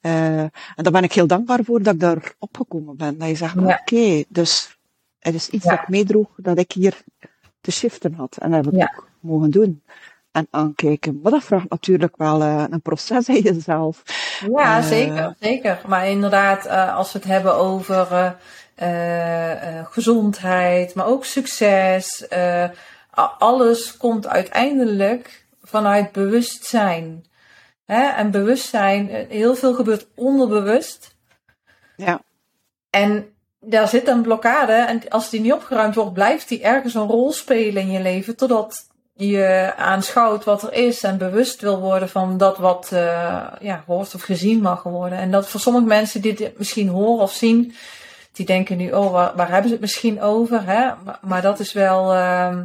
Uh, 0.00 0.38
en 0.40 0.50
daar 0.74 0.92
ben 0.92 1.02
ik 1.02 1.12
heel 1.12 1.26
dankbaar 1.26 1.64
voor 1.64 1.82
dat 1.82 1.94
ik 1.94 2.00
daar 2.00 2.34
opgekomen 2.38 2.96
ben. 2.96 3.18
Dat 3.18 3.28
je 3.28 3.34
zegt, 3.34 3.54
ja. 3.54 3.60
oké, 3.60 3.72
okay, 3.72 4.24
dus 4.28 4.78
het 5.18 5.34
is 5.34 5.48
iets 5.48 5.64
ja. 5.64 5.70
dat 5.70 5.80
ik 5.80 5.88
meedroeg, 5.88 6.28
dat 6.36 6.58
ik 6.58 6.72
hier 6.72 7.02
te 7.60 7.70
shiften 7.70 8.14
had. 8.14 8.36
En 8.36 8.50
dat 8.50 8.64
heb 8.64 8.74
ik 8.74 8.80
ja. 8.80 8.92
ook 8.96 9.08
mogen 9.20 9.50
doen 9.50 9.82
en 10.30 10.46
aankijken. 10.50 11.20
Maar 11.22 11.32
dat 11.32 11.44
vraagt 11.44 11.68
natuurlijk 11.68 12.16
wel 12.16 12.42
uh, 12.42 12.64
een 12.70 12.80
proces 12.80 13.28
in 13.28 13.40
jezelf. 13.42 14.02
Ja, 14.40 14.78
uh, 14.78 14.84
zeker, 14.84 15.34
zeker. 15.40 15.80
Maar 15.86 16.08
inderdaad, 16.08 16.66
uh, 16.66 16.96
als 16.96 17.12
we 17.12 17.18
het 17.18 17.28
hebben 17.28 17.54
over 17.54 18.36
gezondheid, 19.90 20.94
maar 20.94 21.06
ook 21.06 21.24
succes, 21.24 22.26
alles 23.38 23.96
komt 23.96 24.26
uiteindelijk 24.26 25.46
vanuit 25.62 26.12
bewustzijn. 26.12 27.24
Hè? 27.84 28.02
En 28.02 28.30
bewustzijn, 28.30 29.10
eh, 29.10 29.28
heel 29.28 29.54
veel 29.54 29.74
gebeurt 29.74 30.06
onderbewust. 30.14 31.16
Ja. 31.96 32.22
En 32.90 33.34
daar 33.60 33.88
zit 33.88 34.08
een 34.08 34.22
blokkade. 34.22 34.72
En 34.72 35.08
als 35.08 35.30
die 35.30 35.40
niet 35.40 35.52
opgeruimd 35.52 35.94
wordt, 35.94 36.12
blijft 36.12 36.48
die 36.48 36.62
ergens 36.62 36.94
een 36.94 37.06
rol 37.06 37.32
spelen 37.32 37.82
in 37.82 37.90
je 37.90 38.00
leven. 38.00 38.36
Totdat 38.36 38.86
je 39.16 39.72
aanschouwt 39.76 40.44
wat 40.44 40.62
er 40.62 40.72
is 40.72 41.02
en 41.02 41.18
bewust 41.18 41.60
wil 41.60 41.80
worden 41.80 42.08
van 42.08 42.38
dat 42.38 42.58
wat 42.58 42.90
uh, 42.92 43.00
ja, 43.60 43.76
gehoord 43.84 44.14
of 44.14 44.22
gezien 44.22 44.60
mag 44.60 44.82
worden. 44.82 45.18
En 45.18 45.30
dat 45.30 45.48
voor 45.48 45.60
sommige 45.60 45.86
mensen 45.86 46.20
die 46.20 46.34
dit 46.34 46.58
misschien 46.58 46.88
horen 46.88 47.22
of 47.22 47.32
zien, 47.32 47.74
die 48.32 48.46
denken 48.46 48.76
nu, 48.76 48.92
oh, 48.92 49.12
waar, 49.12 49.32
waar 49.36 49.48
hebben 49.48 49.66
ze 49.66 49.72
het 49.72 49.80
misschien 49.80 50.22
over? 50.22 50.66
Hè? 50.66 50.90
Maar, 51.04 51.18
maar 51.20 51.42
dat 51.42 51.60
is 51.60 51.72
wel. 51.72 52.14
Uh, 52.14 52.56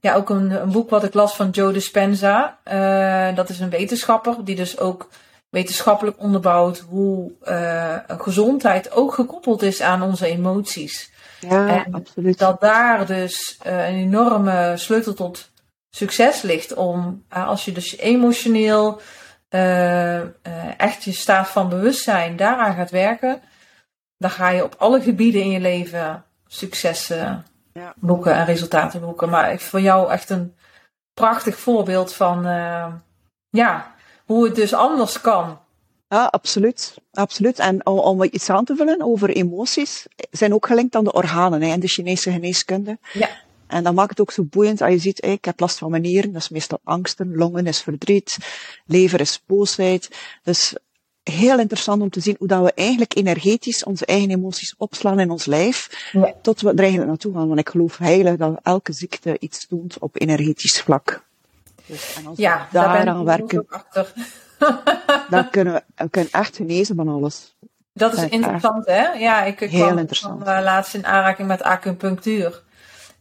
ja, 0.00 0.14
ook 0.14 0.30
een, 0.30 0.50
een 0.50 0.72
boek 0.72 0.90
wat 0.90 1.04
ik 1.04 1.14
las 1.14 1.36
van 1.36 1.50
Joe 1.50 1.72
Dispenza. 1.72 2.58
Uh, 2.72 3.36
dat 3.36 3.48
is 3.48 3.60
een 3.60 3.70
wetenschapper 3.70 4.36
die 4.44 4.56
dus 4.56 4.78
ook 4.78 5.08
wetenschappelijk 5.48 6.16
onderbouwt 6.20 6.78
hoe 6.88 7.30
uh, 7.44 7.96
gezondheid 8.06 8.92
ook 8.92 9.14
gekoppeld 9.14 9.62
is 9.62 9.80
aan 9.80 10.02
onze 10.02 10.26
emoties. 10.26 11.10
Ja, 11.40 11.84
en 11.84 11.92
absoluut. 11.92 12.38
Dat 12.38 12.60
daar 12.60 13.06
dus 13.06 13.58
een 13.62 13.94
enorme 13.94 14.72
sleutel 14.76 15.14
tot 15.14 15.50
succes 15.94 16.42
ligt 16.42 16.74
om, 16.74 17.24
als 17.28 17.64
je 17.64 17.72
dus 17.72 17.96
emotioneel 17.96 19.00
echt 20.76 21.04
je 21.04 21.12
staat 21.12 21.48
van 21.48 21.68
bewustzijn 21.68 22.36
daaraan 22.36 22.74
gaat 22.74 22.90
werken, 22.90 23.42
dan 24.18 24.30
ga 24.30 24.48
je 24.48 24.64
op 24.64 24.74
alle 24.78 25.00
gebieden 25.00 25.42
in 25.42 25.50
je 25.50 25.60
leven 25.60 26.24
successen 26.46 27.44
ja. 27.72 27.94
boeken 27.96 28.34
en 28.34 28.44
resultaten 28.44 29.00
boeken. 29.00 29.28
Maar 29.28 29.58
voor 29.58 29.80
jou 29.80 30.10
echt 30.10 30.30
een 30.30 30.54
prachtig 31.14 31.58
voorbeeld 31.58 32.14
van 32.14 32.46
uh, 32.46 32.86
ja, 33.50 33.94
hoe 34.24 34.44
het 34.44 34.54
dus 34.54 34.74
anders 34.74 35.20
kan. 35.20 35.60
Ja, 36.08 36.24
absoluut. 36.24 36.94
absoluut. 37.12 37.58
En 37.58 37.86
om, 37.86 37.98
om 37.98 38.22
iets 38.22 38.50
aan 38.50 38.64
te 38.64 38.76
vullen 38.76 39.02
over 39.02 39.30
emoties, 39.30 40.06
zijn 40.30 40.54
ook 40.54 40.66
gelinkt 40.66 40.94
aan 40.94 41.04
de 41.04 41.12
organen 41.12 41.62
hè, 41.62 41.72
in 41.72 41.80
de 41.80 41.88
Chinese 41.88 42.30
geneeskunde. 42.30 42.98
Ja. 43.12 43.28
En 43.72 43.84
dat 43.84 43.94
maakt 43.94 44.10
het 44.10 44.20
ook 44.20 44.32
zo 44.32 44.42
boeiend 44.44 44.80
als 44.80 44.92
je 44.92 44.98
ziet, 44.98 45.24
ik 45.24 45.44
heb 45.44 45.60
last 45.60 45.78
van 45.78 45.90
mijn 45.90 46.02
nieren, 46.02 46.32
dat 46.32 46.42
is 46.42 46.48
meestal 46.48 46.80
angsten, 46.84 47.36
longen 47.36 47.66
is 47.66 47.80
verdriet, 47.80 48.38
lever 48.86 49.20
is 49.20 49.42
boosheid. 49.46 50.10
Dus 50.42 50.74
heel 51.22 51.58
interessant 51.58 52.02
om 52.02 52.10
te 52.10 52.20
zien 52.20 52.36
hoe 52.38 52.48
dat 52.48 52.62
we 52.62 52.72
eigenlijk 52.74 53.16
energetisch 53.16 53.84
onze 53.84 54.06
eigen 54.06 54.30
emoties 54.30 54.74
opslaan 54.78 55.20
in 55.20 55.30
ons 55.30 55.44
lijf, 55.44 56.08
ja. 56.12 56.34
tot 56.42 56.60
we 56.60 56.70
er 56.70 56.78
eigenlijk 56.78 57.08
naartoe 57.08 57.34
gaan. 57.34 57.48
Want 57.48 57.60
ik 57.60 57.68
geloof 57.68 57.96
heilig 57.96 58.36
dat 58.36 58.60
elke 58.62 58.92
ziekte 58.92 59.36
iets 59.38 59.68
doet 59.68 59.98
op 59.98 60.20
energetisch 60.20 60.80
vlak. 60.80 61.24
Dus, 61.86 62.14
en 62.16 62.26
als 62.26 62.38
ja, 62.38 62.66
we 62.70 62.78
daaraan 62.78 63.24
werken, 63.24 63.66
dan 65.30 65.50
kunnen 65.50 65.74
we, 65.74 65.82
we 65.94 66.08
kunnen 66.10 66.32
echt 66.32 66.56
genezen 66.56 66.96
van 66.96 67.08
alles. 67.08 67.54
Dat 67.92 68.12
is 68.12 68.28
interessant, 68.28 68.86
hè? 68.86 69.12
Ja, 69.12 69.42
ik, 69.42 69.56
kwam, 69.56 70.06
kwam 70.06 70.40
uh, 70.40 70.44
laatst 70.62 70.94
in 70.94 71.06
aanraking 71.06 71.48
met 71.48 71.62
acupunctuur. 71.62 72.62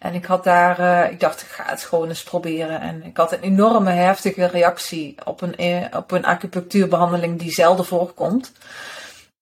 En 0.01 0.13
ik 0.13 0.25
had 0.25 0.43
daar, 0.43 0.79
uh, 0.79 1.11
ik 1.11 1.19
dacht, 1.19 1.41
ik 1.41 1.47
ga 1.47 1.63
het 1.65 1.83
gewoon 1.83 2.07
eens 2.07 2.23
proberen. 2.23 2.81
En 2.81 3.03
ik 3.03 3.17
had 3.17 3.31
een 3.31 3.39
enorme 3.39 3.91
heftige 3.91 4.45
reactie 4.45 5.15
op 5.23 5.41
een, 5.41 5.55
eh, 5.55 5.97
op 5.97 6.11
een 6.11 6.25
acupunctuurbehandeling 6.25 7.39
die 7.39 7.51
zelden 7.51 7.85
voorkomt. 7.85 8.51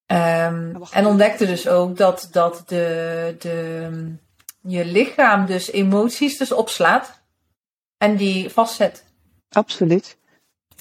Ehm, 0.06 0.76
en 0.92 1.06
ontdekte 1.06 1.46
dus 1.46 1.68
ook 1.68 1.98
dat, 1.98 2.28
dat 2.32 2.64
de, 2.66 3.36
de, 3.40 4.16
je 4.62 4.86
lichaam 4.86 5.46
dus 5.46 5.72
emoties 5.72 6.38
dus 6.38 6.52
opslaat 6.52 7.22
en 7.98 8.16
die 8.16 8.50
vastzet. 8.50 9.04
Absoluut. 9.50 10.18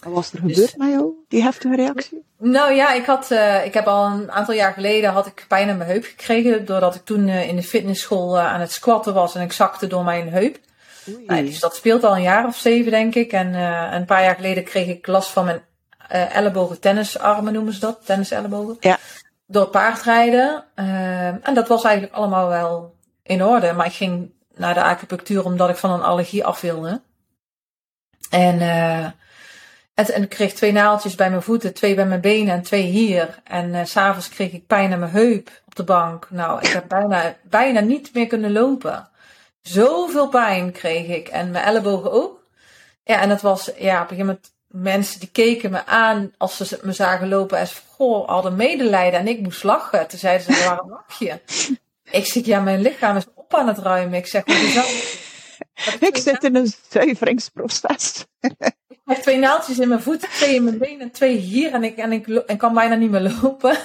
Wat 0.00 0.12
was 0.12 0.32
er 0.32 0.46
dus- 0.46 0.54
gebeurd 0.54 0.76
met 0.76 0.88
jou, 0.88 1.12
die 1.28 1.42
heftige 1.42 1.76
reactie? 1.76 2.26
Nou 2.38 2.72
ja, 2.72 2.92
ik, 2.92 3.06
had, 3.06 3.30
uh, 3.30 3.64
ik 3.64 3.74
heb 3.74 3.86
al 3.86 4.06
een 4.06 4.30
aantal 4.30 4.54
jaar 4.54 4.72
geleden 4.72 5.10
had 5.10 5.26
ik 5.26 5.44
pijn 5.48 5.70
aan 5.70 5.76
mijn 5.76 5.90
heup 5.90 6.04
gekregen. 6.04 6.64
Doordat 6.64 6.94
ik 6.94 7.04
toen 7.04 7.28
uh, 7.28 7.48
in 7.48 7.56
de 7.56 7.62
fitnessschool 7.62 8.36
uh, 8.36 8.46
aan 8.46 8.60
het 8.60 8.72
squatten 8.72 9.14
was 9.14 9.34
en 9.34 9.42
ik 9.42 9.52
zakte 9.52 9.86
door 9.86 10.04
mijn 10.04 10.28
heup. 10.28 10.58
Nou, 11.26 11.44
dus 11.44 11.60
dat 11.60 11.76
speelt 11.76 12.04
al 12.04 12.16
een 12.16 12.22
jaar 12.22 12.46
of 12.46 12.56
zeven, 12.56 12.90
denk 12.90 13.14
ik. 13.14 13.32
En 13.32 13.54
een 13.94 14.04
paar 14.04 14.22
jaar 14.22 14.34
geleden 14.34 14.64
kreeg 14.64 14.86
ik 14.86 15.06
last 15.06 15.30
van 15.30 15.44
mijn 15.44 15.62
ellebogen, 16.08 16.80
tennisarmen 16.80 17.52
noemen 17.52 17.72
ze 17.72 17.80
dat, 17.80 18.00
tennisellebogen. 18.04 18.76
Ja. 18.80 18.98
Door 19.46 19.66
paardrijden. 19.66 20.64
en 21.42 21.54
dat 21.54 21.68
was 21.68 21.84
eigenlijk 21.84 22.14
allemaal 22.14 22.48
wel 22.48 22.94
in 23.22 23.44
orde. 23.44 23.72
Maar 23.72 23.86
ik 23.86 23.92
ging 23.92 24.30
naar 24.54 24.74
de 24.74 24.82
acupunctuur 24.82 25.44
omdat 25.44 25.68
ik 25.68 25.76
van 25.76 25.90
een 25.90 26.02
allergie 26.02 26.44
af 26.44 26.60
wilde. 26.60 27.00
En 28.30 28.58
en, 30.06 30.22
ik 30.22 30.28
kreeg 30.28 30.52
twee 30.52 30.72
naaltjes 30.72 31.14
bij 31.14 31.30
mijn 31.30 31.42
voeten, 31.42 31.74
twee 31.74 31.94
bij 31.94 32.06
mijn 32.06 32.20
benen 32.20 32.54
en 32.54 32.62
twee 32.62 32.82
hier. 32.82 33.40
En 33.44 33.74
uh, 33.74 33.84
s'avonds 33.84 34.28
kreeg 34.28 34.52
ik 34.52 34.66
pijn 34.66 34.92
aan 34.92 34.98
mijn 34.98 35.10
heup 35.10 35.50
op 35.66 35.74
de 35.74 35.84
bank. 35.84 36.26
Nou, 36.30 36.60
ik 36.60 36.66
heb 36.66 36.88
bijna, 36.88 37.36
bijna 37.42 37.80
niet 37.80 38.14
meer 38.14 38.26
kunnen 38.26 38.52
lopen. 38.52 39.08
Zoveel 39.60 40.28
pijn 40.28 40.72
kreeg 40.72 41.06
ik. 41.06 41.28
En 41.28 41.50
mijn 41.50 41.64
ellebogen 41.64 42.12
ook. 42.12 42.46
Ja, 43.04 43.20
en 43.20 43.28
dat 43.28 43.40
was, 43.40 43.70
ja, 43.76 43.94
op 43.94 44.10
een 44.10 44.16
gegeven 44.16 44.26
moment, 44.26 44.52
mensen 44.68 45.20
die 45.20 45.30
keken 45.32 45.70
me 45.70 45.86
aan 45.86 46.32
als 46.36 46.56
ze 46.56 46.78
me 46.82 46.92
zagen 46.92 47.28
lopen. 47.28 47.58
En 47.58 47.66
ze 47.66 47.76
goh, 47.88 48.28
hadden 48.28 48.56
medelijden 48.56 49.20
en 49.20 49.28
ik 49.28 49.40
moest 49.40 49.64
lachen. 49.64 50.08
Toen 50.08 50.18
zeiden 50.18 50.54
ze, 50.54 50.64
waarom 50.64 50.90
lach 51.06 51.18
je? 51.18 51.40
Ik 52.10 52.26
zeg, 52.26 52.44
ja, 52.44 52.60
mijn 52.60 52.80
lichaam 52.80 53.16
is 53.16 53.26
op 53.34 53.54
aan 53.54 53.68
het 53.68 53.78
ruimen. 53.78 54.18
Ik 54.18 54.26
zeg, 54.26 54.44
dat? 54.44 55.16
Ik 56.08 56.16
zit 56.16 56.44
in 56.44 56.56
een 56.56 56.72
zuiveringsproces. 56.88 58.26
Ik 59.08 59.14
heb 59.14 59.22
twee 59.22 59.38
naaltjes 59.38 59.78
in 59.78 59.88
mijn 59.88 60.02
voeten, 60.02 60.28
twee 60.28 60.54
in 60.54 60.64
mijn 60.64 60.78
benen 60.78 61.00
en 61.00 61.10
twee 61.10 61.36
hier. 61.36 61.72
En 61.72 61.84
ik, 61.84 61.96
en 61.96 62.12
ik 62.12 62.26
en 62.26 62.56
kan 62.56 62.74
bijna 62.74 62.94
niet 62.94 63.10
meer 63.10 63.36
lopen. 63.42 63.76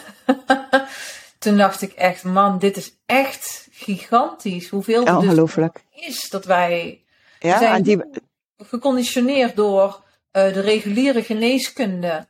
Toen 1.39 1.57
dacht 1.57 1.81
ik 1.81 1.91
echt, 1.91 2.23
man, 2.23 2.59
dit 2.59 2.77
is 2.77 2.95
echt 3.05 3.67
gigantisch. 3.71 4.69
Hoeveel 4.69 5.03
ja, 5.03 5.19
dus 5.19 5.55
is 5.91 6.29
dat 6.29 6.45
wij 6.45 7.03
ja, 7.39 7.57
zijn 7.57 7.73
en 7.73 7.83
die... 7.83 8.01
geconditioneerd 8.57 9.55
door 9.55 9.87
uh, 9.87 10.53
de 10.53 10.59
reguliere 10.59 11.23
geneeskunde, 11.23 12.27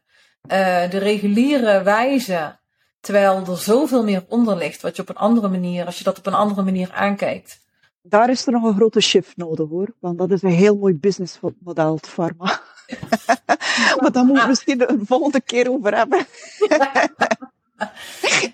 uh, 0.51 0.89
de 0.89 0.97
reguliere 0.97 1.83
wijze. 1.83 2.57
Terwijl 2.99 3.43
er 3.47 3.57
zoveel 3.57 4.03
meer 4.03 4.25
onder 4.27 4.57
ligt, 4.57 4.81
wat 4.81 4.95
je 4.95 5.01
op 5.01 5.09
een 5.09 5.15
andere 5.15 5.47
manier, 5.47 5.85
als 5.85 5.97
je 5.97 6.03
dat 6.03 6.17
op 6.17 6.25
een 6.25 6.33
andere 6.33 6.63
manier 6.63 6.91
aankijkt, 6.91 7.61
daar 8.01 8.29
is 8.29 8.45
er 8.45 8.51
nog 8.51 8.63
een 8.63 8.75
grote 8.75 9.01
shift 9.01 9.37
nodig 9.37 9.69
hoor. 9.69 9.87
Want 9.99 10.17
dat 10.17 10.31
is 10.31 10.41
een 10.41 10.49
heel 10.49 10.77
mooi 10.77 10.93
businessmodel, 10.93 11.95
het 11.95 12.07
pharma. 12.07 12.61
maar 13.99 14.11
daar 14.11 14.25
moeten 14.25 14.43
we 14.43 14.47
misschien 14.47 14.89
een 14.89 15.05
volgende 15.05 15.41
keer 15.41 15.71
over 15.71 15.95
hebben. 15.95 16.25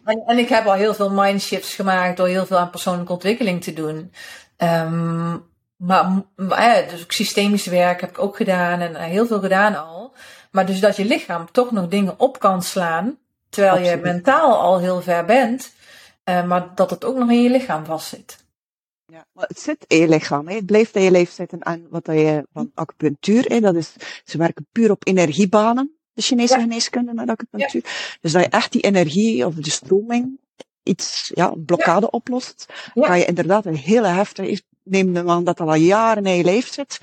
en, 0.06 0.24
en, 0.26 0.38
ik 0.38 0.50
heb 0.50 0.66
al 0.66 0.74
heel 0.74 0.94
veel 0.94 1.12
mindshifts 1.12 1.76
gemaakt 1.76 2.18
door 2.18 2.28
heel 2.28 2.46
veel 2.46 2.58
aan 2.58 2.70
persoonlijke 2.70 3.14
ontwikkeling 3.14 3.64
te 3.64 3.74
doen. 3.74 4.14
Um, 4.58 5.48
maar, 5.76 6.24
maar 6.36 6.88
dus 6.90 7.02
ook 7.02 7.12
systemisch 7.12 7.66
werk 7.66 8.02
heb 8.02 8.10
ik 8.10 8.20
ook 8.20 8.36
gedaan 8.36 8.80
en 8.80 8.96
heel 8.96 9.28
veel 9.28 9.40
gedaan 9.40 9.76
al. 9.76 10.14
Maar 10.52 10.66
dus 10.66 10.80
dat 10.80 10.96
je 10.96 11.06
lichaam 11.06 11.52
toch 11.52 11.72
nog 11.72 11.88
dingen 11.88 12.20
op 12.20 12.40
kan 12.40 12.64
slaan, 12.64 13.18
terwijl 13.50 13.90
je 13.90 13.98
mentaal 13.98 14.58
al 14.58 14.80
heel 14.80 15.02
ver 15.02 15.26
bent, 15.26 15.74
uh, 16.26 16.44
maar 16.44 16.68
dat 16.76 16.90
het 16.90 17.06
ook 17.06 17.18
nog 17.18 17.30
in 17.30 17.42
je 17.42 17.50
lichaam 17.50 17.86
vastzit. 17.86 18.38
Ja, 19.12 19.26
maar 19.32 19.48
het 19.48 19.60
zit 19.60 19.86
in 19.88 19.98
je 19.98 20.08
lichaam. 20.08 20.48
Hè. 20.48 20.56
Het 20.56 20.66
blijft 20.66 20.96
in 20.96 21.02
je 21.02 21.12
lijf 21.12 21.32
zitten 21.32 21.66
aan 21.66 21.88
wat 21.90 22.06
je 22.06 22.48
van 22.54 22.72
acupunctuur. 22.74 23.46
Hè. 23.46 23.60
Dat 23.60 23.76
is, 23.76 23.94
ze 24.24 24.38
werken 24.38 24.68
puur 24.72 24.92
op 24.92 25.08
energiebanen, 25.08 25.98
de 26.14 26.22
Chinese 26.22 26.54
ja. 26.54 26.62
geneeskunde 26.62 27.14
met 27.14 27.30
acupunctuur. 27.30 27.82
Ja. 27.84 28.18
Dus 28.22 28.32
dat 28.32 28.44
je 28.44 28.50
echt 28.50 28.72
die 28.72 28.82
energie 28.82 29.46
of 29.46 29.54
de 29.56 29.70
stroming 29.70 30.40
iets, 30.84 31.32
ja, 31.34 31.52
een 31.52 31.66
blokkade 31.66 32.02
ja. 32.02 32.08
oplost. 32.12 32.66
Kan 32.94 33.20
je 33.20 33.26
inderdaad 33.26 33.66
een 33.66 33.76
hele 33.76 34.08
heftige, 34.08 34.62
neem 34.84 35.14
de 35.14 35.24
man 35.24 35.44
dat 35.44 35.60
al 35.60 35.74
jaren 35.74 36.26
in 36.26 36.36
je 36.36 36.44
lijf 36.44 36.74
zit. 36.74 37.00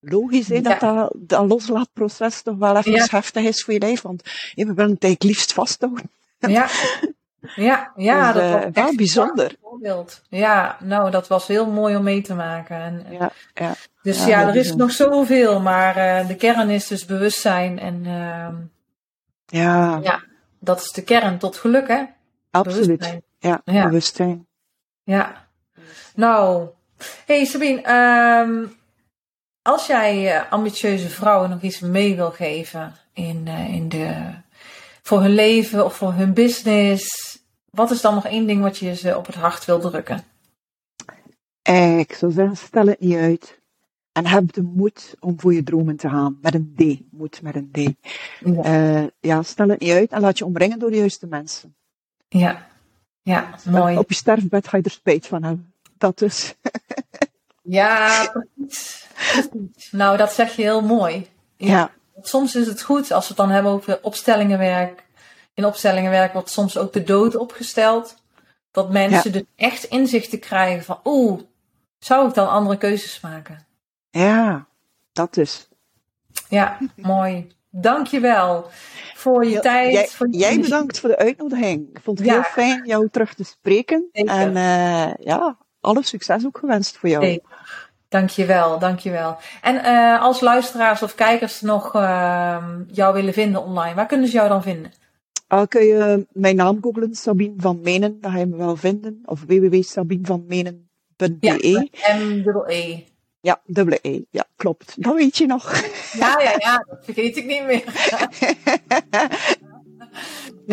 Logisch 0.00 0.48
hè, 0.48 0.60
dat, 0.60 0.80
dat 0.80 1.14
dat 1.16 1.48
loslaatproces 1.48 2.42
toch 2.42 2.56
wel 2.56 2.76
even 2.76 3.10
heftig 3.10 3.44
is 3.44 3.62
voor 3.62 3.74
je 3.74 3.80
lijf. 3.80 4.02
Want 4.02 4.22
we 4.22 4.64
willen 4.64 4.74
het 4.76 5.04
eigenlijk 5.04 5.22
liefst 5.22 5.52
vasthouden. 5.52 6.10
Ja. 6.38 6.68
Ja, 7.54 7.92
ja 7.96 8.32
dus, 8.32 8.42
dat 8.42 8.52
was 8.52 8.62
uh, 8.64 8.68
wel 8.72 8.94
bijzonder. 8.94 9.56
Voorbeeld. 9.62 10.22
Ja, 10.28 10.76
nou, 10.80 11.10
dat 11.10 11.28
was 11.28 11.46
heel 11.46 11.70
mooi 11.70 11.96
om 11.96 12.02
mee 12.02 12.22
te 12.22 12.34
maken. 12.34 12.76
En, 12.76 13.06
ja, 13.10 13.30
ja, 13.54 13.74
dus 14.02 14.24
ja, 14.24 14.40
ja 14.40 14.48
er 14.48 14.56
is 14.56 14.74
nog 14.74 14.90
zoveel, 14.90 15.60
maar 15.60 15.96
uh, 15.96 16.28
de 16.28 16.36
kern 16.36 16.70
is 16.70 16.86
dus 16.86 17.04
bewustzijn. 17.04 17.78
En 17.78 18.04
uh, 18.04 18.48
ja. 19.46 20.00
ja, 20.02 20.22
dat 20.58 20.80
is 20.80 20.90
de 20.90 21.02
kern 21.02 21.38
tot 21.38 21.56
geluk, 21.56 21.88
hè? 21.88 22.02
Absoluut. 22.50 22.86
Bewustzijn. 22.86 23.22
Ja, 23.38 23.60
ja, 23.64 23.84
bewustzijn. 23.84 24.46
Ja. 25.02 25.46
Nou, 26.14 26.68
hey 27.26 27.44
Sabine, 27.44 27.90
um, 28.42 28.76
als 29.62 29.86
jij 29.86 30.42
ambitieuze 30.50 31.08
vrouwen 31.08 31.50
nog 31.50 31.60
iets 31.60 31.80
mee 31.80 32.16
wil 32.16 32.30
geven 32.30 32.94
in, 33.12 33.46
in 33.48 33.88
de, 33.88 34.14
voor 35.02 35.20
hun 35.20 35.34
leven 35.34 35.84
of 35.84 35.96
voor 35.96 36.12
hun 36.12 36.32
business, 36.32 37.33
wat 37.74 37.90
is 37.90 38.00
dan 38.00 38.14
nog 38.14 38.26
één 38.26 38.46
ding 38.46 38.62
wat 38.62 38.78
je 38.78 38.94
ze 38.94 39.16
op 39.16 39.26
het 39.26 39.34
hart 39.34 39.64
wil 39.64 39.80
drukken? 39.80 40.24
Ik 41.98 42.12
zou 42.12 42.32
zeggen, 42.32 42.56
stel 42.56 42.86
het 42.86 43.00
niet 43.00 43.16
uit. 43.16 43.58
En 44.12 44.26
heb 44.26 44.52
de 44.52 44.62
moed 44.62 45.16
om 45.20 45.40
voor 45.40 45.54
je 45.54 45.62
dromen 45.62 45.96
te 45.96 46.08
gaan. 46.08 46.38
Met 46.42 46.54
een 46.54 46.74
D. 46.76 47.12
Moed 47.12 47.42
met 47.42 47.54
een 47.54 47.70
D. 47.70 47.78
Ja. 48.40 49.00
Uh, 49.00 49.08
ja, 49.20 49.42
stel 49.42 49.68
het 49.68 49.80
niet 49.80 49.90
uit 49.90 50.10
en 50.10 50.20
laat 50.20 50.38
je 50.38 50.44
omringen 50.44 50.78
door 50.78 50.90
de 50.90 50.96
juiste 50.96 51.26
mensen. 51.26 51.76
Ja, 52.28 52.66
ja, 53.22 53.54
mooi. 53.64 53.98
Op 53.98 54.08
je 54.08 54.14
sterfbed 54.14 54.68
ga 54.68 54.76
je 54.76 54.82
er 54.82 54.90
spijt 54.90 55.26
van 55.26 55.42
hebben. 55.42 55.74
Dat 55.98 56.18
dus. 56.18 56.54
ja, 57.62 58.32
precies. 58.54 59.06
Nou, 59.90 60.16
dat 60.16 60.32
zeg 60.32 60.56
je 60.56 60.62
heel 60.62 60.82
mooi. 60.82 61.26
Ja. 61.56 61.66
ja. 61.66 61.90
Soms 62.22 62.54
is 62.54 62.66
het 62.66 62.82
goed 62.82 63.12
als 63.12 63.22
we 63.22 63.28
het 63.28 63.36
dan 63.36 63.50
hebben 63.50 63.72
over 63.72 63.98
opstellingenwerk, 64.02 65.03
in 65.54 65.64
opstellingenwerk 65.64 66.32
wordt 66.32 66.50
soms 66.50 66.78
ook 66.78 66.92
de 66.92 67.04
dood 67.04 67.36
opgesteld. 67.36 68.22
Dat 68.70 68.90
mensen 68.90 69.32
ja. 69.32 69.38
dus 69.38 69.42
echt 69.56 69.84
inzichten 69.84 70.38
krijgen 70.38 70.84
van, 70.84 71.00
oeh, 71.04 71.40
zou 71.98 72.28
ik 72.28 72.34
dan 72.34 72.48
andere 72.48 72.78
keuzes 72.78 73.20
maken? 73.20 73.66
Ja, 74.10 74.66
dat 75.12 75.34
dus. 75.34 75.68
Ja, 76.48 76.78
mooi. 76.96 77.52
Dankjewel 77.70 78.70
voor 79.14 79.46
je 79.46 79.60
tijd. 79.60 79.92
Jij, 79.92 80.06
voor 80.06 80.28
je 80.30 80.38
jij 80.38 80.60
bedankt 80.60 81.00
voor 81.00 81.08
de 81.08 81.18
uitnodiging. 81.18 81.88
Ik 81.92 82.00
vond 82.02 82.18
het 82.18 82.26
ja. 82.26 82.32
heel 82.32 82.42
fijn 82.42 82.86
jou 82.86 83.08
terug 83.10 83.34
te 83.34 83.44
spreken. 83.44 84.08
Zeker. 84.12 84.34
En 84.34 84.48
uh, 84.50 85.14
ja, 85.26 85.56
alle 85.80 86.02
succes 86.02 86.46
ook 86.46 86.58
gewenst 86.58 86.96
voor 86.96 87.08
jou. 87.08 87.24
Zeker. 87.24 87.48
Dankjewel, 88.08 88.78
dankjewel. 88.78 89.36
En 89.62 89.74
uh, 89.74 90.22
als 90.22 90.40
luisteraars 90.40 91.02
of 91.02 91.14
kijkers 91.14 91.60
nog 91.60 91.94
uh, 91.94 92.66
jou 92.86 93.14
willen 93.14 93.32
vinden 93.32 93.62
online, 93.62 93.94
waar 93.94 94.06
kunnen 94.06 94.26
ze 94.28 94.34
jou 94.34 94.48
dan 94.48 94.62
vinden? 94.62 94.92
Uh, 95.48 95.62
kun 95.68 95.84
je 95.84 96.26
mijn 96.32 96.56
naam 96.56 96.78
googlen, 96.80 97.14
Sabine 97.14 97.54
van 97.56 97.80
Menen, 97.82 98.20
dan 98.20 98.30
ga 98.30 98.38
je 98.38 98.46
me 98.46 98.56
wel 98.56 98.76
vinden. 98.76 99.22
Of 99.24 99.44
www.sabinevanmenen.be. 99.46 101.36
Ja, 101.40 101.54
M-E. 102.16 103.04
Ja, 103.40 103.60
dubbele 103.66 103.98
E. 104.02 104.20
Ja, 104.30 104.44
klopt. 104.56 104.94
Dat 104.96 105.14
weet 105.14 105.36
je 105.36 105.46
nog. 105.46 105.82
Ja, 106.18 106.40
ja, 106.40 106.54
ja. 106.58 106.84
Dat 106.88 106.98
vergeet 107.04 107.36
ik 107.36 107.46
niet 107.46 107.64
meer. 107.64 107.84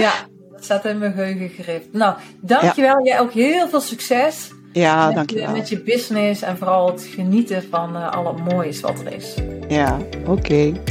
ja, 0.04 0.14
dat 0.52 0.64
staat 0.64 0.86
in 0.86 0.98
mijn 0.98 1.14
geheugen 1.14 1.50
gegrift. 1.50 1.94
Nou, 1.94 2.16
dankjewel. 2.42 2.98
Ja. 2.98 3.04
Jij 3.04 3.20
ook 3.20 3.32
heel 3.32 3.70
veel 3.70 3.82
succes. 3.82 4.52
Ja, 4.74 5.06
met 5.06 5.16
dankjewel. 5.16 5.48
Je, 5.48 5.54
met 5.58 5.70
je 5.70 5.82
business 5.82 6.42
en 6.42 6.58
vooral 6.58 6.92
het 6.92 7.02
genieten 7.02 7.64
van 7.70 7.96
uh, 7.96 8.12
alle 8.12 8.38
moois 8.38 8.80
wat 8.80 9.00
er 9.00 9.14
is. 9.14 9.36
Ja, 9.68 9.98
oké. 10.26 10.32
Okay. 10.32 10.82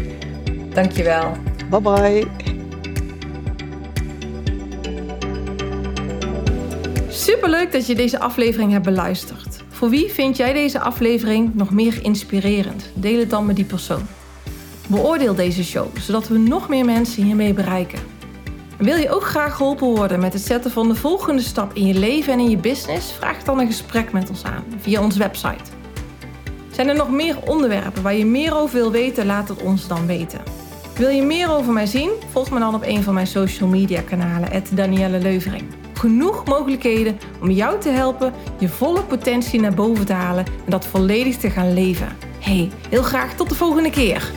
Dankjewel. 0.73 1.33
Bye 1.71 1.81
bye. 1.81 2.50
Superleuk 7.41 7.73
dat 7.73 7.87
je 7.87 7.95
deze 7.95 8.19
aflevering 8.19 8.73
hebt 8.73 8.85
beluisterd. 8.85 9.65
Voor 9.69 9.91
wie 9.91 10.11
vind 10.11 10.37
jij 10.37 10.53
deze 10.53 10.81
aflevering 10.81 11.55
nog 11.55 11.71
meer 11.71 11.99
inspirerend? 12.03 12.91
Deel 12.95 13.19
het 13.19 13.31
dan 13.31 13.47
met 13.47 13.57
die 13.57 13.65
persoon. 13.65 14.07
Beoordeel 14.89 15.35
deze 15.35 15.65
show, 15.65 15.97
zodat 15.99 16.29
we 16.29 16.39
nog 16.39 16.69
meer 16.69 16.85
mensen 16.85 17.23
hiermee 17.23 17.53
bereiken. 17.53 17.99
Wil 18.79 18.97
je 18.97 19.11
ook 19.11 19.25
graag 19.25 19.57
geholpen 19.57 19.87
worden 19.87 20.21
met 20.21 20.33
het 20.33 20.43
zetten 20.43 20.71
van 20.71 20.89
de 20.89 20.95
volgende 20.95 21.43
stap 21.43 21.75
in 21.75 21.87
je 21.87 21.95
leven 21.95 22.33
en 22.33 22.39
in 22.39 22.51
je 22.51 22.57
business? 22.57 23.13
Vraag 23.13 23.43
dan 23.43 23.59
een 23.59 23.67
gesprek 23.67 24.13
met 24.13 24.29
ons 24.29 24.45
aan 24.45 24.65
via 24.79 25.03
onze 25.03 25.19
website. 25.19 25.71
Zijn 26.71 26.89
er 26.89 26.97
nog 26.97 27.11
meer 27.11 27.37
onderwerpen 27.47 28.03
waar 28.03 28.15
je 28.15 28.27
meer 28.27 28.55
over 28.55 28.77
wil 28.79 28.91
weten? 28.91 29.27
Laat 29.27 29.49
het 29.49 29.63
ons 29.63 29.89
dan 29.89 30.07
weten. 30.07 30.41
Wil 31.01 31.09
je 31.09 31.23
meer 31.23 31.51
over 31.51 31.73
mij 31.73 31.87
zien? 31.87 32.11
Volg 32.31 32.51
me 32.51 32.59
dan 32.59 32.75
op 32.75 32.83
een 32.83 33.03
van 33.03 33.15
mijn 33.15 33.27
social 33.27 33.69
media 33.69 34.03
kanalen, 34.03 34.63
Danielle 34.75 35.19
Leuvering. 35.19 35.65
Genoeg 35.95 36.45
mogelijkheden 36.45 37.19
om 37.41 37.51
jou 37.51 37.81
te 37.81 37.89
helpen 37.89 38.33
je 38.59 38.69
volle 38.69 39.03
potentie 39.03 39.61
naar 39.61 39.75
boven 39.75 40.07
te 40.07 40.13
halen 40.13 40.47
en 40.47 40.71
dat 40.71 40.87
volledig 40.87 41.37
te 41.37 41.51
gaan 41.51 41.75
leven. 41.75 42.17
Hey, 42.39 42.71
heel 42.89 43.03
graag 43.03 43.35
tot 43.35 43.49
de 43.49 43.55
volgende 43.55 43.91
keer. 43.91 44.33